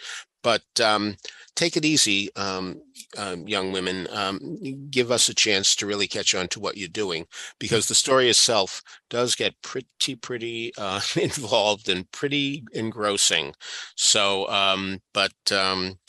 But 0.44 0.64
um, 0.82 1.18
take 1.56 1.76
it 1.76 1.86
easy. 1.86 2.34
Um, 2.36 2.82
um, 3.16 3.48
young 3.48 3.72
women, 3.72 4.08
um, 4.12 4.58
give 4.90 5.12
us 5.12 5.30
a 5.30 5.34
chance 5.34 5.76
to 5.76 5.86
really 5.86 6.08
catch 6.08 6.36
on 6.36 6.48
to 6.50 6.60
what 6.60 6.78
you're 6.78 6.90
doing 6.90 7.26
because 7.60 7.88
the 7.88 7.96
story 7.96 8.30
itself 8.30 8.82
does 9.10 9.36
get 9.36 9.62
pretty, 9.62 10.16
pretty 10.16 10.74
uh, 10.78 11.02
involved 11.16 11.90
and 11.90 12.12
pretty 12.12 12.64
engrossing. 12.74 13.54
So, 13.96 14.48
um, 14.50 15.00
but 15.14 15.34
um, 15.52 16.00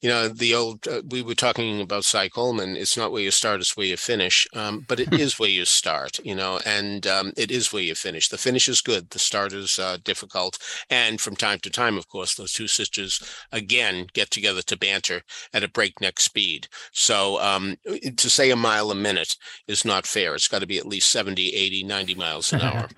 you 0.00 0.08
know, 0.08 0.28
the 0.28 0.54
old, 0.54 0.88
uh, 0.88 1.02
we 1.08 1.20
were 1.20 1.34
talking 1.34 1.80
about 1.80 2.04
Cy 2.04 2.28
Coleman. 2.28 2.76
It's 2.76 2.96
not 2.96 3.12
where 3.12 3.22
you 3.22 3.30
start, 3.30 3.60
it's 3.60 3.76
where 3.76 3.86
you 3.86 3.96
finish. 3.98 4.46
Um, 4.54 4.84
but 4.88 4.98
it 4.98 5.12
is 5.12 5.38
where 5.38 5.50
you 5.50 5.66
start, 5.66 6.18
you 6.24 6.34
know, 6.34 6.58
and 6.64 7.06
um, 7.06 7.32
it 7.36 7.50
is 7.50 7.72
where 7.72 7.82
you 7.82 7.94
finish. 7.94 8.28
The 8.28 8.38
finish 8.38 8.68
is 8.68 8.80
good. 8.80 9.10
The 9.10 9.18
start 9.18 9.52
is 9.52 9.78
uh, 9.78 9.98
difficult. 10.02 10.58
And 10.88 11.20
from 11.20 11.36
time 11.36 11.58
to 11.60 11.70
time, 11.70 11.98
of 11.98 12.08
course, 12.08 12.34
those 12.34 12.52
two 12.52 12.66
sisters 12.66 13.22
again 13.52 14.06
get 14.14 14.30
together 14.30 14.62
to 14.62 14.78
banter 14.78 15.22
at 15.52 15.64
a 15.64 15.68
breakneck 15.68 16.18
speed. 16.18 16.68
So 16.92 17.40
um, 17.40 17.76
to 18.16 18.30
say 18.30 18.50
a 18.50 18.56
mile 18.56 18.90
a 18.90 18.94
minute 18.94 19.36
is 19.66 19.84
not 19.84 20.06
fair. 20.06 20.34
It's 20.34 20.48
got 20.48 20.60
to 20.60 20.66
be 20.66 20.78
at 20.78 20.86
least 20.86 21.10
70, 21.10 21.50
80, 21.54 21.84
90 21.84 22.14
miles 22.14 22.52
an 22.52 22.60
hour. 22.62 22.88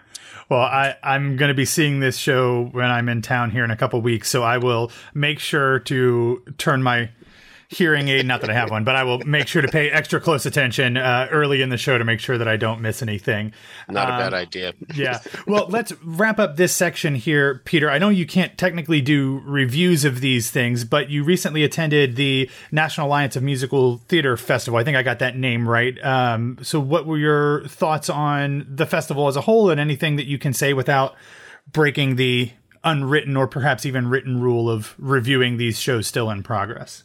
Well, 0.48 0.60
I, 0.60 0.96
I'm 1.02 1.36
going 1.36 1.48
to 1.48 1.54
be 1.54 1.64
seeing 1.64 2.00
this 2.00 2.16
show 2.16 2.64
when 2.72 2.86
I'm 2.86 3.08
in 3.08 3.22
town 3.22 3.50
here 3.50 3.64
in 3.64 3.70
a 3.70 3.76
couple 3.76 4.00
weeks, 4.00 4.28
so 4.28 4.42
I 4.42 4.58
will 4.58 4.90
make 5.14 5.38
sure 5.38 5.78
to 5.80 6.42
turn 6.58 6.82
my 6.82 7.10
hearing 7.72 8.08
aid. 8.08 8.26
Not 8.26 8.42
that 8.42 8.50
I 8.50 8.54
have 8.54 8.70
one, 8.70 8.84
but 8.84 8.94
I 8.94 9.04
will 9.04 9.18
make 9.20 9.48
sure 9.48 9.62
to 9.62 9.68
pay 9.68 9.90
extra 9.90 10.20
close 10.20 10.44
attention 10.46 10.96
uh, 10.96 11.28
early 11.30 11.62
in 11.62 11.70
the 11.70 11.78
show 11.78 11.96
to 11.96 12.04
make 12.04 12.20
sure 12.20 12.36
that 12.38 12.46
I 12.46 12.56
don't 12.56 12.80
miss 12.80 13.02
anything. 13.02 13.52
Not 13.88 14.08
a 14.08 14.12
bad 14.12 14.34
um, 14.34 14.40
idea. 14.40 14.74
yeah. 14.94 15.20
Well, 15.46 15.66
let's 15.68 15.92
wrap 16.02 16.38
up 16.38 16.56
this 16.56 16.74
section 16.74 17.14
here, 17.14 17.62
Peter. 17.64 17.90
I 17.90 17.98
know 17.98 18.10
you 18.10 18.26
can't 18.26 18.56
technically 18.58 19.00
do 19.00 19.42
reviews 19.44 20.04
of 20.04 20.20
these 20.20 20.50
things, 20.50 20.84
but 20.84 21.08
you 21.08 21.24
recently 21.24 21.64
attended 21.64 22.16
the 22.16 22.50
National 22.70 23.06
Alliance 23.06 23.36
of 23.36 23.42
Musical 23.42 23.98
Theater 24.08 24.36
Festival. 24.36 24.78
I 24.78 24.84
think 24.84 24.96
I 24.96 25.02
got 25.02 25.18
that 25.20 25.36
name 25.36 25.68
right. 25.68 26.02
Um, 26.04 26.58
so, 26.62 26.78
what 26.78 27.06
were 27.06 27.18
your 27.18 27.66
thoughts 27.68 28.10
on 28.10 28.66
the 28.68 28.86
festival 28.86 29.28
as 29.28 29.36
a 29.36 29.40
whole, 29.40 29.70
and 29.70 29.80
anything 29.80 30.16
that 30.16 30.26
you 30.26 30.38
can 30.38 30.52
say 30.52 30.74
without 30.74 31.14
breaking 31.72 32.16
the 32.16 32.50
unwritten 32.84 33.36
or 33.36 33.46
perhaps 33.46 33.86
even 33.86 34.08
written 34.08 34.40
rule 34.40 34.68
of 34.68 34.94
reviewing 34.98 35.56
these 35.56 35.78
shows 35.78 36.06
still 36.06 36.30
in 36.30 36.42
progress? 36.42 37.04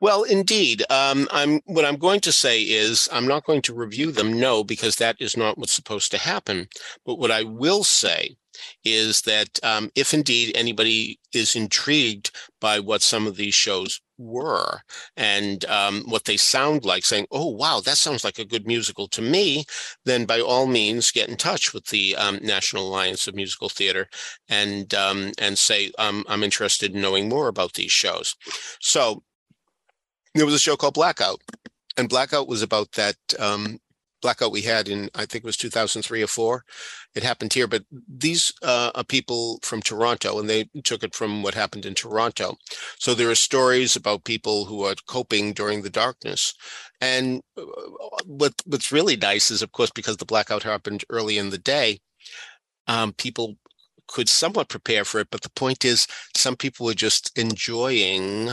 Well, 0.00 0.22
indeed. 0.22 0.82
Um, 0.90 1.28
I'm 1.30 1.60
what 1.66 1.84
I'm 1.84 1.96
going 1.96 2.20
to 2.20 2.32
say 2.32 2.62
is 2.62 3.08
I'm 3.12 3.26
not 3.28 3.44
going 3.44 3.62
to 3.62 3.74
review 3.74 4.12
them, 4.12 4.38
no, 4.40 4.64
because 4.64 4.96
that 4.96 5.16
is 5.20 5.36
not 5.36 5.58
what's 5.58 5.74
supposed 5.74 6.10
to 6.12 6.18
happen. 6.18 6.68
But 7.04 7.18
what 7.18 7.30
I 7.30 7.42
will 7.42 7.84
say 7.84 8.36
is 8.84 9.22
that 9.22 9.58
um, 9.62 9.90
if 9.94 10.12
indeed 10.14 10.52
anybody 10.56 11.18
is 11.34 11.54
intrigued 11.54 12.30
by 12.60 12.80
what 12.80 13.02
some 13.02 13.26
of 13.26 13.36
these 13.36 13.54
shows 13.54 14.00
were 14.18 14.80
and 15.16 15.64
um, 15.66 16.02
what 16.06 16.24
they 16.24 16.36
sound 16.36 16.84
like, 16.84 17.04
saying, 17.04 17.26
"Oh, 17.30 17.48
wow, 17.50 17.80
that 17.80 17.96
sounds 17.98 18.24
like 18.24 18.38
a 18.38 18.44
good 18.44 18.66
musical 18.66 19.06
to 19.08 19.22
me," 19.22 19.64
then 20.06 20.24
by 20.24 20.40
all 20.40 20.66
means 20.66 21.10
get 21.10 21.28
in 21.28 21.36
touch 21.36 21.74
with 21.74 21.86
the 21.86 22.16
um, 22.16 22.38
National 22.42 22.88
Alliance 22.88 23.26
of 23.28 23.34
Musical 23.34 23.68
Theater 23.68 24.08
and 24.48 24.94
um, 24.94 25.32
and 25.38 25.58
say, 25.58 25.92
um, 25.98 26.24
"I'm 26.28 26.42
interested 26.42 26.94
in 26.94 27.02
knowing 27.02 27.28
more 27.28 27.48
about 27.48 27.74
these 27.74 27.92
shows." 27.92 28.34
So 28.80 29.22
there 30.34 30.46
was 30.46 30.54
a 30.54 30.58
show 30.58 30.76
called 30.76 30.94
Blackout, 30.94 31.40
and 31.96 32.08
Blackout 32.08 32.48
was 32.48 32.62
about 32.62 32.92
that 32.92 33.16
um, 33.38 33.78
blackout 34.20 34.52
we 34.52 34.62
had 34.62 34.88
in 34.88 35.08
I 35.14 35.26
think 35.26 35.44
it 35.44 35.44
was 35.44 35.56
2003 35.56 36.22
or 36.22 36.26
four. 36.26 36.64
It 37.14 37.22
happened 37.22 37.52
here, 37.52 37.66
but 37.66 37.84
these 38.08 38.52
uh, 38.62 38.90
are 38.94 39.04
people 39.04 39.58
from 39.62 39.82
Toronto, 39.82 40.38
and 40.38 40.48
they 40.48 40.68
took 40.84 41.02
it 41.02 41.14
from 41.14 41.42
what 41.42 41.54
happened 41.54 41.86
in 41.86 41.94
Toronto. 41.94 42.56
So 42.98 43.14
there 43.14 43.30
are 43.30 43.34
stories 43.34 43.96
about 43.96 44.24
people 44.24 44.66
who 44.66 44.84
are 44.84 44.94
coping 45.06 45.52
during 45.52 45.82
the 45.82 45.90
darkness. 45.90 46.54
And 47.00 47.42
uh, 47.56 47.62
what 48.24 48.54
what's 48.66 48.92
really 48.92 49.16
nice 49.16 49.50
is, 49.50 49.62
of 49.62 49.72
course, 49.72 49.90
because 49.90 50.18
the 50.18 50.26
blackout 50.26 50.62
happened 50.62 51.04
early 51.10 51.38
in 51.38 51.50
the 51.50 51.58
day, 51.58 52.00
um, 52.86 53.12
people 53.14 53.56
could 54.06 54.28
somewhat 54.28 54.68
prepare 54.68 55.04
for 55.04 55.20
it. 55.20 55.28
But 55.30 55.42
the 55.42 55.50
point 55.50 55.84
is, 55.84 56.06
some 56.36 56.56
people 56.56 56.86
were 56.86 56.94
just 56.94 57.36
enjoying 57.38 58.50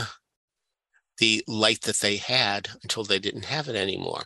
the 1.18 1.42
light 1.46 1.82
that 1.82 1.98
they 1.98 2.16
had 2.16 2.68
until 2.82 3.04
they 3.04 3.18
didn't 3.18 3.44
have 3.44 3.68
it 3.68 3.76
anymore. 3.76 4.24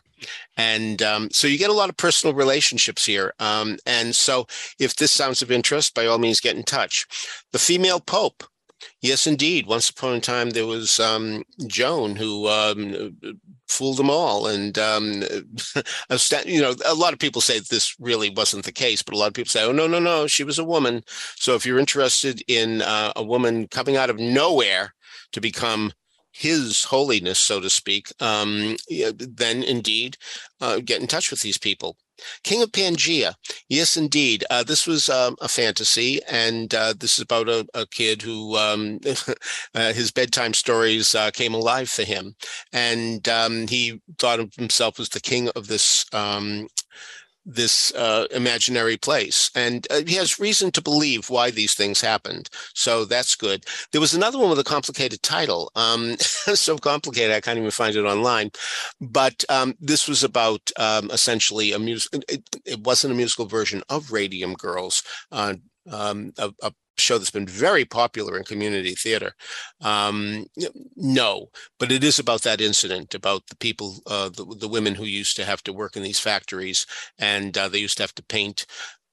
And 0.57 1.01
um, 1.01 1.29
so 1.31 1.47
you 1.47 1.57
get 1.57 1.69
a 1.69 1.73
lot 1.73 1.89
of 1.89 1.97
personal 1.97 2.35
relationships 2.35 3.05
here. 3.05 3.33
Um, 3.39 3.77
and 3.85 4.15
so 4.15 4.47
if 4.79 4.95
this 4.95 5.11
sounds 5.11 5.41
of 5.41 5.51
interest, 5.51 5.93
by 5.93 6.05
all 6.05 6.19
means, 6.19 6.39
get 6.39 6.55
in 6.55 6.63
touch. 6.63 7.05
The 7.51 7.59
female 7.59 7.99
pope. 7.99 8.43
Yes, 9.01 9.27
indeed. 9.27 9.65
Once 9.65 9.89
upon 9.89 10.15
a 10.15 10.19
time, 10.19 10.51
there 10.51 10.67
was 10.67 10.99
um, 10.99 11.43
Joan 11.67 12.15
who 12.15 12.47
um, 12.47 13.17
fooled 13.67 13.97
them 13.97 14.09
all, 14.09 14.47
and 14.47 14.77
um, 14.77 15.23
you 16.45 16.61
know, 16.61 16.75
a 16.85 16.93
lot 16.93 17.13
of 17.13 17.19
people 17.19 17.41
say 17.41 17.59
this 17.59 17.95
really 17.99 18.29
wasn't 18.29 18.65
the 18.65 18.71
case, 18.71 19.01
but 19.01 19.15
a 19.15 19.17
lot 19.17 19.27
of 19.27 19.33
people 19.33 19.49
say, 19.49 19.63
"Oh, 19.63 19.71
no, 19.71 19.87
no, 19.87 19.99
no, 19.99 20.27
she 20.27 20.43
was 20.43 20.59
a 20.59 20.63
woman." 20.65 21.03
So, 21.35 21.55
if 21.55 21.65
you're 21.65 21.79
interested 21.79 22.43
in 22.47 22.81
uh, 22.81 23.13
a 23.15 23.23
woman 23.23 23.67
coming 23.67 23.95
out 23.95 24.09
of 24.09 24.19
nowhere 24.19 24.93
to 25.31 25.41
become 25.41 25.93
his 26.33 26.83
holiness, 26.83 27.39
so 27.39 27.61
to 27.61 27.69
speak, 27.69 28.11
um, 28.19 28.75
then 28.89 29.63
indeed 29.63 30.17
uh, 30.59 30.79
get 30.83 30.99
in 30.99 31.07
touch 31.07 31.31
with 31.31 31.41
these 31.41 31.57
people. 31.57 31.95
King 32.43 32.61
of 32.61 32.71
Pangea. 32.71 33.33
Yes, 33.69 33.97
indeed. 33.97 34.43
Uh, 34.49 34.63
this 34.63 34.87
was 34.87 35.09
um, 35.09 35.35
a 35.41 35.47
fantasy, 35.47 36.21
and 36.29 36.73
uh, 36.73 36.93
this 36.97 37.17
is 37.17 37.23
about 37.23 37.49
a, 37.49 37.65
a 37.73 37.85
kid 37.87 38.21
who 38.21 38.55
um, 38.57 38.99
uh, 39.75 39.93
his 39.93 40.11
bedtime 40.11 40.53
stories 40.53 41.15
uh, 41.15 41.31
came 41.31 41.53
alive 41.53 41.89
for 41.89 42.03
him, 42.03 42.35
and 42.71 43.27
um, 43.27 43.67
he 43.67 44.01
thought 44.19 44.39
of 44.39 44.53
himself 44.55 44.99
as 44.99 45.09
the 45.09 45.19
king 45.21 45.49
of 45.49 45.67
this 45.67 46.05
um, 46.13 46.67
this 47.45 47.93
uh, 47.95 48.27
imaginary 48.31 48.97
place. 48.97 49.51
And 49.55 49.85
uh, 49.89 50.01
he 50.05 50.15
has 50.15 50.39
reason 50.39 50.71
to 50.71 50.81
believe 50.81 51.29
why 51.29 51.51
these 51.51 51.73
things 51.73 52.01
happened. 52.01 52.49
So 52.73 53.05
that's 53.05 53.35
good. 53.35 53.65
There 53.91 54.01
was 54.01 54.13
another 54.13 54.39
one 54.39 54.49
with 54.49 54.59
a 54.59 54.63
complicated 54.63 55.21
title. 55.21 55.71
Um, 55.75 56.17
so 56.19 56.77
complicated, 56.77 57.35
I 57.35 57.41
can't 57.41 57.57
even 57.57 57.71
find 57.71 57.95
it 57.95 58.05
online. 58.05 58.51
But 59.01 59.43
um, 59.49 59.75
this 59.79 60.07
was 60.07 60.23
about 60.23 60.71
um, 60.77 61.09
essentially 61.11 61.71
a 61.73 61.79
music, 61.79 62.23
it, 62.29 62.43
it, 62.65 62.79
wasn't 62.83 63.13
a 63.13 63.17
musical 63.17 63.45
version 63.45 63.83
of 63.89 64.11
Radium 64.11 64.53
Girls. 64.53 65.03
Uh, 65.31 65.55
um, 65.91 66.33
a, 66.37 66.51
a, 66.61 66.71
show 66.97 67.17
that's 67.17 67.31
been 67.31 67.47
very 67.47 67.85
popular 67.85 68.37
in 68.37 68.43
community 68.43 68.95
theater. 68.95 69.33
Um, 69.81 70.45
no, 70.95 71.49
but 71.79 71.91
it 71.91 72.03
is 72.03 72.19
about 72.19 72.43
that 72.43 72.61
incident 72.61 73.13
about 73.15 73.47
the 73.47 73.55
people, 73.55 73.97
uh, 74.07 74.29
the, 74.29 74.45
the 74.59 74.67
women 74.67 74.95
who 74.95 75.05
used 75.05 75.35
to 75.37 75.45
have 75.45 75.63
to 75.63 75.73
work 75.73 75.95
in 75.95 76.03
these 76.03 76.19
factories, 76.19 76.85
and 77.17 77.57
uh, 77.57 77.67
they 77.67 77.79
used 77.79 77.97
to 77.97 78.03
have 78.03 78.15
to 78.15 78.23
paint 78.23 78.65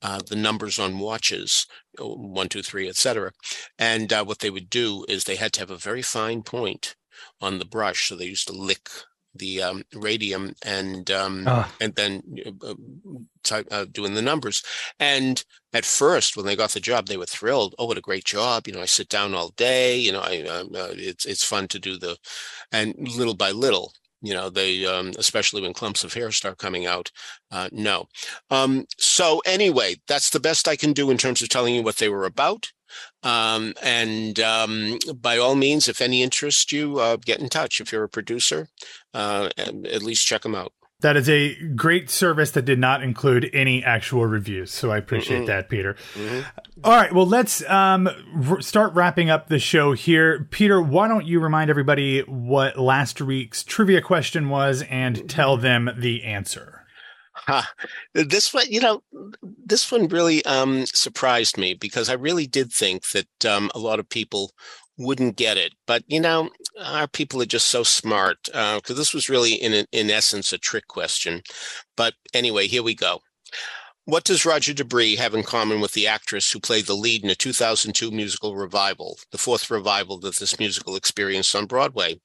uh, 0.02 0.20
the 0.26 0.36
numbers 0.36 0.78
on 0.78 0.98
watches, 0.98 1.66
uh, 2.00 2.06
one, 2.06 2.48
two, 2.48 2.62
three, 2.62 2.88
etc. 2.88 3.32
And 3.78 4.12
uh, 4.12 4.24
what 4.24 4.38
they 4.38 4.50
would 4.50 4.70
do 4.70 5.04
is 5.08 5.24
they 5.24 5.36
had 5.36 5.52
to 5.54 5.60
have 5.60 5.70
a 5.70 5.76
very 5.76 6.02
fine 6.02 6.42
point 6.42 6.96
on 7.40 7.58
the 7.58 7.64
brush, 7.64 8.08
so 8.08 8.16
they 8.16 8.26
used 8.26 8.48
to 8.48 8.54
lick 8.54 8.88
the 9.34 9.62
um, 9.62 9.82
radium 9.94 10.54
and 10.64 11.10
um, 11.10 11.44
ah. 11.46 11.72
and 11.80 11.94
then 11.94 12.22
uh, 12.62 12.74
type, 13.42 13.66
uh, 13.70 13.86
doing 13.90 14.14
the 14.14 14.22
numbers. 14.22 14.62
And 14.98 15.42
at 15.72 15.84
first, 15.84 16.36
when 16.36 16.46
they 16.46 16.56
got 16.56 16.70
the 16.70 16.80
job, 16.80 17.06
they 17.06 17.16
were 17.16 17.26
thrilled. 17.26 17.74
Oh, 17.78 17.86
what 17.86 17.98
a 17.98 18.02
great 18.02 18.24
job! 18.24 18.66
You 18.66 18.74
know, 18.74 18.82
I 18.82 18.86
sit 18.86 19.08
down 19.08 19.34
all 19.34 19.50
day. 19.56 19.96
You 19.96 20.12
know, 20.12 20.20
I 20.20 20.42
um, 20.42 20.70
uh, 20.74 20.88
it's 20.92 21.24
it's 21.24 21.44
fun 21.44 21.68
to 21.68 21.78
do 21.78 21.98
the, 21.98 22.16
and 22.72 22.94
little 22.98 23.36
by 23.36 23.50
little, 23.50 23.92
you 24.22 24.34
know 24.34 24.50
they 24.50 24.84
um, 24.86 25.12
especially 25.18 25.62
when 25.62 25.72
clumps 25.72 26.04
of 26.04 26.12
hair 26.12 26.30
start 26.32 26.58
coming 26.58 26.86
out 26.86 27.10
uh, 27.50 27.68
no 27.72 28.06
um, 28.50 28.86
so 28.98 29.40
anyway 29.46 29.96
that's 30.06 30.30
the 30.30 30.40
best 30.40 30.68
i 30.68 30.76
can 30.76 30.92
do 30.92 31.10
in 31.10 31.16
terms 31.16 31.42
of 31.42 31.48
telling 31.48 31.74
you 31.74 31.82
what 31.82 31.96
they 31.96 32.08
were 32.08 32.24
about 32.24 32.70
um, 33.22 33.74
and 33.82 34.40
um, 34.40 34.98
by 35.20 35.38
all 35.38 35.54
means, 35.54 35.88
if 35.88 36.00
any 36.00 36.22
interest 36.22 36.72
you, 36.72 36.98
uh, 36.98 37.16
get 37.16 37.40
in 37.40 37.48
touch. 37.48 37.80
If 37.80 37.92
you're 37.92 38.04
a 38.04 38.08
producer, 38.08 38.68
uh, 39.14 39.48
at 39.56 40.02
least 40.02 40.26
check 40.26 40.42
them 40.42 40.54
out. 40.54 40.72
That 41.00 41.16
is 41.16 41.30
a 41.30 41.56
great 41.74 42.10
service 42.10 42.50
that 42.50 42.66
did 42.66 42.78
not 42.78 43.02
include 43.02 43.48
any 43.54 43.82
actual 43.82 44.26
reviews. 44.26 44.70
So 44.70 44.90
I 44.90 44.98
appreciate 44.98 45.44
mm 45.44 45.46
that, 45.46 45.70
Peter. 45.70 45.94
Mm-hmm. 46.14 46.40
All 46.84 46.92
right. 46.92 47.12
Well, 47.12 47.26
let's 47.26 47.66
um, 47.70 48.08
r- 48.48 48.60
start 48.60 48.92
wrapping 48.92 49.30
up 49.30 49.48
the 49.48 49.58
show 49.58 49.92
here. 49.92 50.46
Peter, 50.50 50.80
why 50.82 51.08
don't 51.08 51.26
you 51.26 51.40
remind 51.40 51.70
everybody 51.70 52.20
what 52.20 52.78
last 52.78 53.20
week's 53.20 53.64
trivia 53.64 54.02
question 54.02 54.50
was 54.50 54.82
and 54.90 55.28
tell 55.28 55.56
them 55.56 55.90
the 55.96 56.22
answer? 56.22 56.84
Huh. 57.32 57.62
This 58.12 58.52
one, 58.52 58.66
you 58.68 58.80
know, 58.80 59.02
this 59.42 59.90
one 59.90 60.08
really 60.08 60.44
um, 60.44 60.84
surprised 60.86 61.56
me 61.56 61.72
because 61.72 62.10
I 62.10 62.14
really 62.14 62.46
did 62.46 62.70
think 62.72 63.08
that 63.10 63.46
um, 63.46 63.70
a 63.74 63.78
lot 63.78 63.98
of 63.98 64.08
people 64.08 64.52
wouldn't 65.00 65.36
get 65.36 65.56
it. 65.56 65.72
But 65.86 66.04
you 66.06 66.20
know, 66.20 66.50
our 66.84 67.08
people 67.08 67.40
are 67.42 67.46
just 67.46 67.68
so 67.68 67.82
smart 67.82 68.38
because 68.44 68.90
uh, 68.90 68.94
this 68.94 69.14
was 69.14 69.28
really, 69.28 69.54
in 69.54 69.86
in 69.92 70.10
essence, 70.10 70.52
a 70.52 70.58
trick 70.58 70.86
question. 70.86 71.42
But 71.96 72.14
anyway, 72.34 72.66
here 72.66 72.82
we 72.82 72.94
go. 72.94 73.20
What 74.04 74.24
does 74.24 74.44
Roger 74.44 74.72
De 74.72 74.84
Bris 74.84 75.18
have 75.18 75.34
in 75.34 75.42
common 75.42 75.80
with 75.80 75.92
the 75.92 76.06
actress 76.06 76.50
who 76.50 76.60
played 76.60 76.86
the 76.86 76.94
lead 76.94 77.22
in 77.22 77.30
a 77.30 77.34
2002 77.34 78.10
musical 78.10 78.56
revival, 78.56 79.18
the 79.30 79.38
fourth 79.38 79.70
revival 79.70 80.18
that 80.20 80.36
this 80.36 80.58
musical 80.58 80.96
experienced 80.96 81.54
on 81.54 81.66
Broadway? 81.66 82.20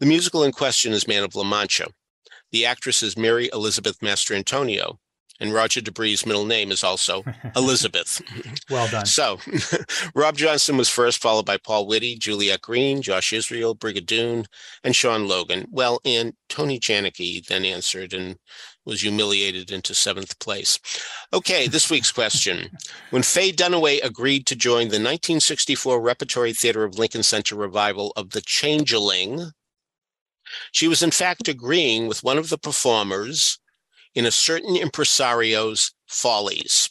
The 0.00 0.06
musical 0.06 0.42
in 0.42 0.52
question 0.52 0.92
is 0.92 1.06
Man 1.06 1.24
of 1.24 1.34
La 1.34 1.44
Mancha. 1.44 1.88
The 2.50 2.64
actress 2.64 3.02
is 3.02 3.16
Mary 3.16 3.50
Elizabeth 3.52 3.98
Mastrantonio, 4.00 4.96
and 5.40 5.52
Roger 5.52 5.80
De 5.80 5.92
Bris's 5.92 6.26
middle 6.26 6.44
name 6.44 6.70
is 6.72 6.82
also 6.84 7.24
Elizabeth. 7.56 8.20
well 8.70 8.88
done. 8.88 9.06
So, 9.06 9.38
Rob 10.14 10.36
Johnson 10.36 10.76
was 10.76 10.88
first, 10.88 11.20
followed 11.20 11.46
by 11.46 11.58
Paul 11.58 11.86
Whitty, 11.86 12.16
Juliette 12.16 12.62
Green, 12.62 13.02
Josh 13.02 13.32
Israel, 13.32 13.76
Brigadoon, 13.76 14.46
and 14.82 14.96
Sean 14.96 15.28
Logan. 15.28 15.66
Well, 15.70 16.00
and 16.04 16.34
Tony 16.48 16.78
Janicki 16.78 17.44
then 17.46 17.64
answered 17.64 18.12
and 18.12 18.36
was 18.84 19.02
humiliated 19.02 19.70
into 19.70 19.94
seventh 19.94 20.38
place. 20.38 20.78
Okay, 21.32 21.68
this 21.68 21.90
week's 21.90 22.10
question. 22.12 22.70
When 23.10 23.22
Faye 23.22 23.52
Dunaway 23.52 24.02
agreed 24.02 24.46
to 24.46 24.56
join 24.56 24.88
the 24.88 24.96
1964 25.00 26.00
Repertory 26.00 26.52
Theater 26.52 26.84
of 26.84 26.98
Lincoln 26.98 27.22
Center 27.22 27.54
revival 27.56 28.12
of 28.16 28.30
The 28.30 28.42
Changeling, 28.42 29.52
she 30.72 30.88
was 30.88 31.02
in 31.02 31.10
fact 31.10 31.48
agreeing 31.48 32.06
with 32.06 32.22
one 32.22 32.38
of 32.38 32.48
the 32.48 32.58
performers 32.58 33.58
in 34.18 34.26
a 34.26 34.32
certain 34.32 34.76
impresario's 34.76 35.92
follies. 36.08 36.90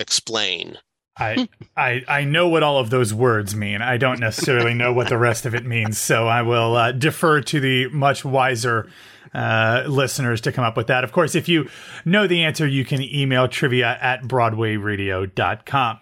Explain. 0.00 0.78
I, 1.16 1.48
I 1.76 2.02
I 2.08 2.24
know 2.24 2.48
what 2.48 2.64
all 2.64 2.78
of 2.78 2.90
those 2.90 3.14
words 3.14 3.54
mean. 3.54 3.80
I 3.80 3.96
don't 3.96 4.18
necessarily 4.18 4.74
know 4.74 4.92
what 4.92 5.08
the 5.08 5.16
rest 5.16 5.46
of 5.46 5.54
it 5.54 5.64
means, 5.64 5.96
so 5.96 6.26
I 6.26 6.42
will 6.42 6.74
uh, 6.74 6.90
defer 6.90 7.40
to 7.40 7.60
the 7.60 7.88
much 7.90 8.24
wiser 8.24 8.90
uh, 9.32 9.84
listeners 9.86 10.40
to 10.42 10.52
come 10.52 10.64
up 10.64 10.76
with 10.76 10.88
that. 10.88 11.04
Of 11.04 11.12
course, 11.12 11.36
if 11.36 11.48
you 11.48 11.68
know 12.04 12.26
the 12.26 12.42
answer, 12.42 12.66
you 12.66 12.84
can 12.84 13.00
email 13.00 13.46
trivia 13.46 13.96
at 14.00 14.22
broadwayradio.com. 14.24 15.98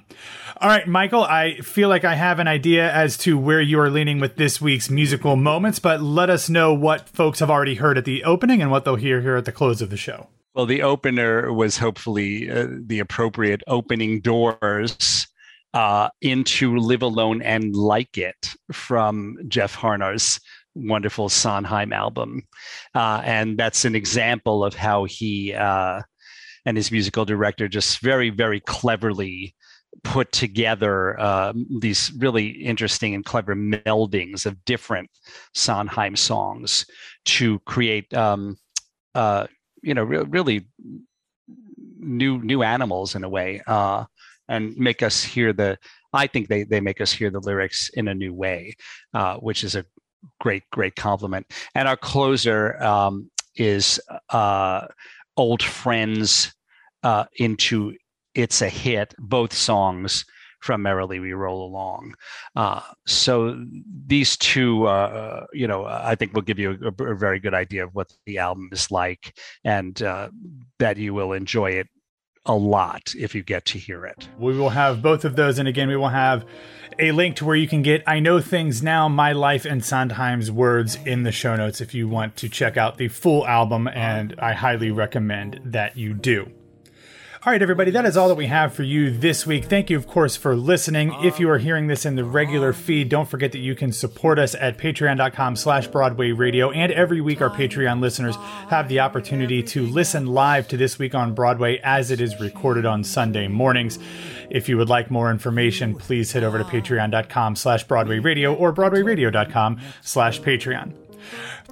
All 0.61 0.69
right, 0.69 0.87
Michael, 0.89 1.25
I 1.25 1.57
feel 1.57 1.89
like 1.91 2.05
I 2.05 2.15
have 2.15 2.39
an 2.39 2.49
idea 2.49 2.91
as 2.91 3.19
to 3.19 3.37
where 3.37 3.61
you 3.61 3.79
are 3.81 3.91
leaning 3.91 4.19
with 4.19 4.37
this 4.37 4.61
week's 4.61 4.89
musical 4.89 5.37
moments, 5.37 5.79
but 5.79 6.01
let 6.01 6.31
us 6.31 6.49
know 6.49 6.73
what 6.73 7.09
folks 7.09 7.41
have 7.41 7.51
already 7.51 7.75
heard 7.75 7.99
at 7.99 8.05
the 8.05 8.25
opening 8.25 8.63
and 8.63 8.71
what 8.71 8.85
they'll 8.85 8.97
hear 8.97 9.21
here 9.21 9.37
at 9.37 9.45
the 9.45 9.53
close 9.53 9.83
of 9.83 9.91
the 9.91 9.97
show. 9.97 10.29
Well, 10.55 10.67
the 10.67 10.83
opener 10.83 11.53
was 11.53 11.79
hopefully 11.79 12.49
uh, 12.49 12.69
the 12.87 13.01
appropriate 13.01 13.63
opening 13.67 14.21
doors 14.21 15.27
uh, 15.73 16.11
into 16.21 16.77
Live 16.77 17.03
Alone 17.03 17.43
and 17.43 17.75
Like 17.75 18.17
It 18.17 18.55
from 18.73 19.37
Jeff 19.49 19.75
Harnar's 19.75 20.41
wonderful 20.77 21.29
Sondheim 21.29 21.93
album. 21.93 22.43
Uh, 22.95 23.21
and 23.25 23.59
that's 23.59 23.85
an 23.85 23.97
example 23.97 24.65
of 24.65 24.75
how 24.75 25.05
he 25.05 25.53
uh, 25.55 26.03
and 26.65 26.77
his 26.77 26.93
musical 26.93 27.25
director 27.25 27.69
just 27.69 27.99
very, 28.01 28.31
very 28.31 28.61
cleverly 28.61 29.55
put 30.03 30.33
together 30.33 31.19
uh, 31.21 31.53
these 31.81 32.13
really 32.19 32.49
interesting 32.49 33.15
and 33.15 33.25
clever 33.25 33.55
meldings 33.55 34.47
of 34.47 34.65
different 34.65 35.11
Sondheim 35.53 36.17
songs 36.17 36.87
to 37.25 37.59
create, 37.61 38.13
um, 38.15 38.57
uh, 39.15 39.47
you 39.85 39.95
know, 39.95 40.03
re- 40.05 40.27
really 40.29 40.67
new 41.99 42.39
new 42.43 42.63
animals 42.63 43.15
in 43.15 43.25
a 43.25 43.29
way, 43.29 43.63
uh, 43.67 44.05
and 44.49 44.77
make 44.77 45.03
us 45.03 45.23
hear 45.23 45.53
the. 45.53 45.79
I 46.13 46.27
think 46.27 46.49
they 46.49 46.65
they 46.65 46.81
make 46.81 47.01
us 47.01 47.13
hear 47.13 47.31
the 47.31 47.41
lyrics 47.41 47.91
in 47.95 48.09
a 48.09 48.15
new 48.15 48.33
way, 48.33 48.77
uh, 49.13 49.37
which 49.37 49.65
is 49.65 49.75
a 49.75 49.85
great 50.41 50.63
great 50.71 50.97
compliment. 50.97 51.47
And 51.75 51.87
our 51.89 51.97
closer 51.97 52.83
um, 52.83 53.31
is 53.57 54.01
uh, 54.31 54.87
old 55.37 55.63
friends 55.63 56.55
uh, 57.03 57.25
into 57.37 57.95
it's 58.35 58.63
a 58.63 58.69
hit, 58.69 59.15
both 59.19 59.53
songs 59.53 60.25
from 60.65 60.81
Merrily 60.83 61.21
We 61.21 61.35
Roll 61.35 61.67
Along. 61.67 62.15
Uh, 62.57 62.81
so 63.07 63.63
these 64.07 64.37
two, 64.39 64.87
uh, 64.87 65.45
you 65.53 65.69
know, 65.69 65.85
I 65.85 66.15
think 66.15 66.33
will 66.33 66.43
give 66.43 66.59
you 66.59 66.79
a, 66.83 67.05
a, 67.05 67.15
very 67.15 67.39
good 67.39 67.53
idea 67.53 67.85
of 67.85 67.95
what 67.95 68.11
the 68.25 68.39
album 68.39 68.71
is 68.73 68.91
like 68.91 69.39
and 69.63 70.01
uh, 70.03 70.31
that 70.79 70.97
you 70.97 71.13
will 71.13 71.35
enjoy 71.35 71.73
it 71.73 71.89
a 72.47 72.55
lot 72.55 73.15
if 73.19 73.35
you 73.35 73.43
get 73.43 73.67
to 73.67 73.79
hear 73.79 74.07
it. 74.07 74.29
We 74.39 74.57
will 74.57 74.71
have 74.71 75.03
both 75.03 75.27
of 75.27 75.37
those. 75.37 75.59
And 75.59 75.69
again, 75.69 75.89
we 75.89 75.97
will 75.97 76.09
have 76.09 76.47
a 76.99 77.13
link 77.13 77.37
to 77.37 77.45
where 77.45 77.57
you 77.57 77.69
can 77.69 77.83
get 77.83 78.03
I 78.07 78.21
Know 78.21 78.41
Things 78.41 78.83
Now, 78.83 79.07
My 79.07 79.33
Life, 79.33 79.67
and 79.67 79.85
Sondheim's 79.85 80.51
Words 80.51 80.97
in 81.05 81.25
the 81.25 81.33
show 81.33 81.57
notes 81.57 81.83
if 81.83 81.93
you 81.93 82.09
want 82.09 82.37
to 82.37 82.49
check 82.49 82.79
out 82.79 82.97
the 82.97 83.09
full 83.09 83.47
album. 83.47 83.87
And 83.89 84.35
I 84.39 84.55
highly 84.55 84.91
recommend 84.91 85.61
that 85.65 85.99
you 85.99 86.15
do. 86.15 86.51
All 87.47 87.53
right, 87.53 87.61
everybody, 87.61 87.91
that 87.91 88.07
is 88.07 88.17
all 88.17 88.29
that 88.29 88.37
we 88.37 88.47
have 88.47 88.73
for 88.73 88.85
you 88.85 89.11
this 89.11 89.47
week. 89.47 89.67
Thank 89.67 89.91
you, 89.91 89.99
of 89.99 90.07
course, 90.07 90.35
for 90.35 90.57
listening. 90.57 91.15
If 91.23 91.39
you 91.39 91.51
are 91.51 91.59
hearing 91.59 91.89
this 91.89 92.07
in 92.07 92.15
the 92.15 92.25
regular 92.25 92.73
feed, 92.73 93.11
don't 93.11 93.29
forget 93.29 93.53
that 93.53 93.59
you 93.59 93.75
can 93.75 93.93
support 93.93 94.39
us 94.39 94.55
at 94.55 94.79
patreon.com 94.79 95.57
slash 95.57 95.87
Broadway 95.87 96.33
Radio. 96.33 96.71
And 96.71 96.91
every 96.91 97.21
week, 97.21 97.43
our 97.43 97.51
Patreon 97.51 98.01
listeners 98.01 98.35
have 98.71 98.89
the 98.89 99.01
opportunity 99.01 99.63
to 99.63 99.87
listen 99.87 100.25
live 100.25 100.69
to 100.69 100.79
This 100.79 100.99
Week 100.99 101.15
on 101.15 101.35
Broadway 101.35 101.81
as 101.85 102.11
it 102.11 102.19
is 102.19 102.41
recorded 102.41 102.87
on 102.87 103.05
Sunday 103.05 103.47
mornings. 103.47 103.99
If 104.49 104.71
you 104.71 104.79
would 104.79 104.89
like 104.89 105.11
more 105.11 105.31
information, 105.31 105.97
please 105.97 106.33
head 106.33 106.45
over 106.45 106.57
to 106.57 106.65
patreon.com 106.65 107.57
slash 107.57 107.85
Broadway 107.85 108.21
Radio 108.21 108.55
or 108.55 108.73
broadwayradio.com 108.73 109.83
slash 110.01 110.41
Patreon. 110.41 110.95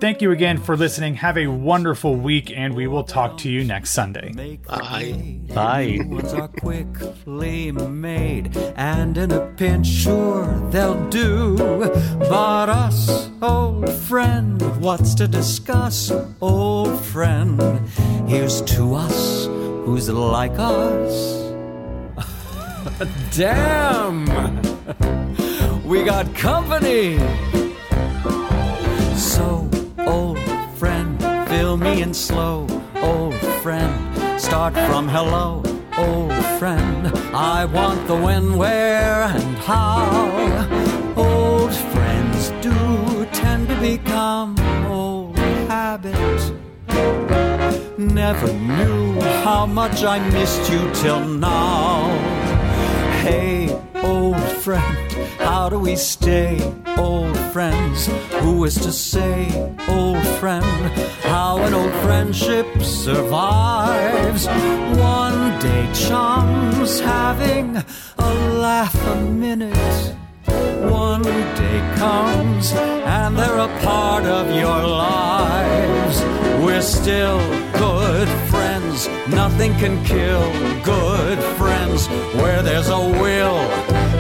Thank 0.03 0.21
you 0.21 0.33
again 0.33 0.59
for 0.59 0.77
listening. 0.77 1.15
Have 1.15 1.39
a 1.39 1.47
wonderful 1.47 2.17
week, 2.17 2.51
and 2.51 2.75
we 2.75 2.89
will 2.89 3.05
talk 3.05 3.39
to 3.39 3.49
you 3.49 3.63
next 3.63 3.93
Sunday. 3.93 4.33
Bye. 4.67 5.39
Bye. 5.55 6.01
are 6.37 6.49
quickly 6.49 7.71
made, 7.71 8.57
and 8.75 9.17
in 9.17 9.31
a 9.31 9.47
pinch, 9.57 9.87
sure 9.87 10.45
they'll 10.71 11.09
do. 11.09 11.57
But 12.19 12.69
us, 12.69 13.31
old 13.41 13.89
friend, 13.93 14.61
what's 14.81 15.15
to 15.15 15.29
discuss, 15.29 16.11
old 16.41 17.01
friend? 17.05 17.63
Here's 18.29 18.61
to 18.75 18.97
us 18.97 19.45
who's 19.47 20.11
like 20.11 20.59
us. 20.59 21.53
Damn! 23.37 24.27
We 25.87 26.03
got 26.05 26.35
company! 26.35 27.19
So 29.17 29.72
old 30.07 30.39
friend, 30.77 31.19
fill 31.49 31.77
me 31.77 32.03
in 32.03 32.15
slow, 32.15 32.67
old 32.97 33.35
friend. 33.63 34.41
Start 34.41 34.75
from 34.75 35.09
hello, 35.09 35.63
old 35.99 36.33
friend. 36.59 37.07
I 37.35 37.65
want 37.65 38.07
the 38.07 38.17
when, 38.17 38.57
where, 38.57 39.23
and 39.23 39.57
how. 39.59 40.03
Old 41.17 41.75
friends 41.75 42.51
do 42.61 43.27
tend 43.33 43.69
to 43.69 43.81
become 43.81 44.57
old 44.87 45.39
habits. 45.69 46.53
Never 47.99 48.53
knew 48.53 49.21
how 49.45 49.67
much 49.67 50.05
I 50.05 50.19
missed 50.31 50.71
you 50.71 50.91
till 50.95 51.21
now. 51.21 52.32
Hey, 53.23 53.71
old 54.03 54.43
friend, 54.65 55.13
how 55.39 55.69
do 55.69 55.79
we 55.79 55.95
stay 55.95 56.59
old 56.99 57.39
friends? 57.53 58.09
Who 58.41 58.65
is 58.65 58.75
to 58.75 58.91
say, 58.91 59.47
old 59.87 60.27
friend, 60.41 60.91
how 61.23 61.63
an 61.63 61.73
old 61.73 61.93
friendship 62.03 62.67
survives? 62.83 64.47
One 64.99 65.57
day, 65.61 65.89
chums 65.95 66.99
having 66.99 67.77
a 68.19 68.35
laugh 68.59 68.97
a 69.07 69.21
minute. 69.21 70.17
One 70.91 71.23
day 71.23 71.95
comes 71.97 72.73
and 72.73 73.39
they're 73.39 73.59
a 73.71 73.81
part 73.83 74.25
of 74.25 74.49
your 74.51 74.83
lives. 74.85 76.21
We're 76.65 76.83
still 76.83 77.39
good 77.75 78.29
friends, 78.51 78.62
nothing 79.29 79.73
can 79.75 80.03
kill 80.05 80.43
good 80.83 81.39
friends. 81.57 82.07
Where 82.41 82.63
there's 82.63 82.89
a 82.89 82.99
will, 82.99 83.61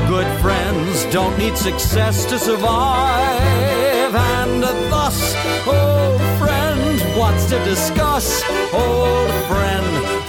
good 0.09 0.27
friends 0.41 1.05
don't 1.12 1.37
need 1.39 1.57
success 1.57 2.25
to 2.27 2.39
survive. 2.39 4.14
And 4.14 4.62
thus, 4.62 5.18
old 5.66 6.20
friend, 6.41 7.01
what's 7.18 7.47
to 7.51 7.59
discuss? 7.64 8.43
Old 8.73 9.31
friend, 9.51 9.87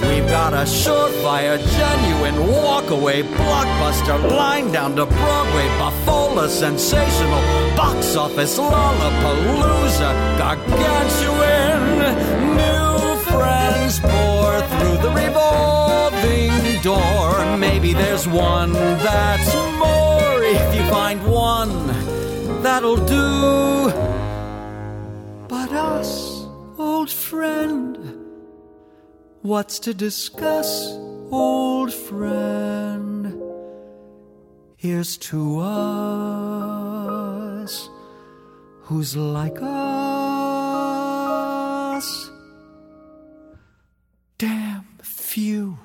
we've 0.10 0.28
got 0.28 0.54
a 0.54 0.66
surefire, 0.66 1.58
genuine 1.80 2.38
walkaway 2.54 3.24
blockbuster 3.24 4.18
line 4.30 4.72
down 4.72 4.96
to 4.98 5.06
Broadway, 5.06 5.68
Buffalo, 5.80 6.48
sensational 6.48 7.42
box 7.76 8.16
office, 8.16 8.58
Lollapalooza, 8.60 10.12
gargantuan. 10.38 11.82
New 12.58 13.13
friends 13.34 14.00
pour 14.00 14.52
through 14.72 14.98
the 15.06 15.12
revolving 15.24 16.52
door. 16.82 17.58
Maybe 17.58 17.94
there's 17.94 18.28
one 18.28 18.74
that's 18.74 19.54
more 19.84 20.44
if 20.44 20.76
you 20.76 20.84
find 20.90 21.20
one 21.26 21.88
that'll 22.62 23.04
do. 23.20 23.92
But 25.48 25.72
us, 25.72 26.12
old 26.78 27.10
friend, 27.10 27.98
what's 29.42 29.80
to 29.80 29.94
discuss, 29.94 30.70
old 31.32 31.94
friend? 31.94 33.42
Here's 34.78 35.18
to 35.30 35.60
us 35.60 35.74
who's 38.82 39.16
like 39.16 39.60
us. 39.62 40.43
Few 45.34 45.76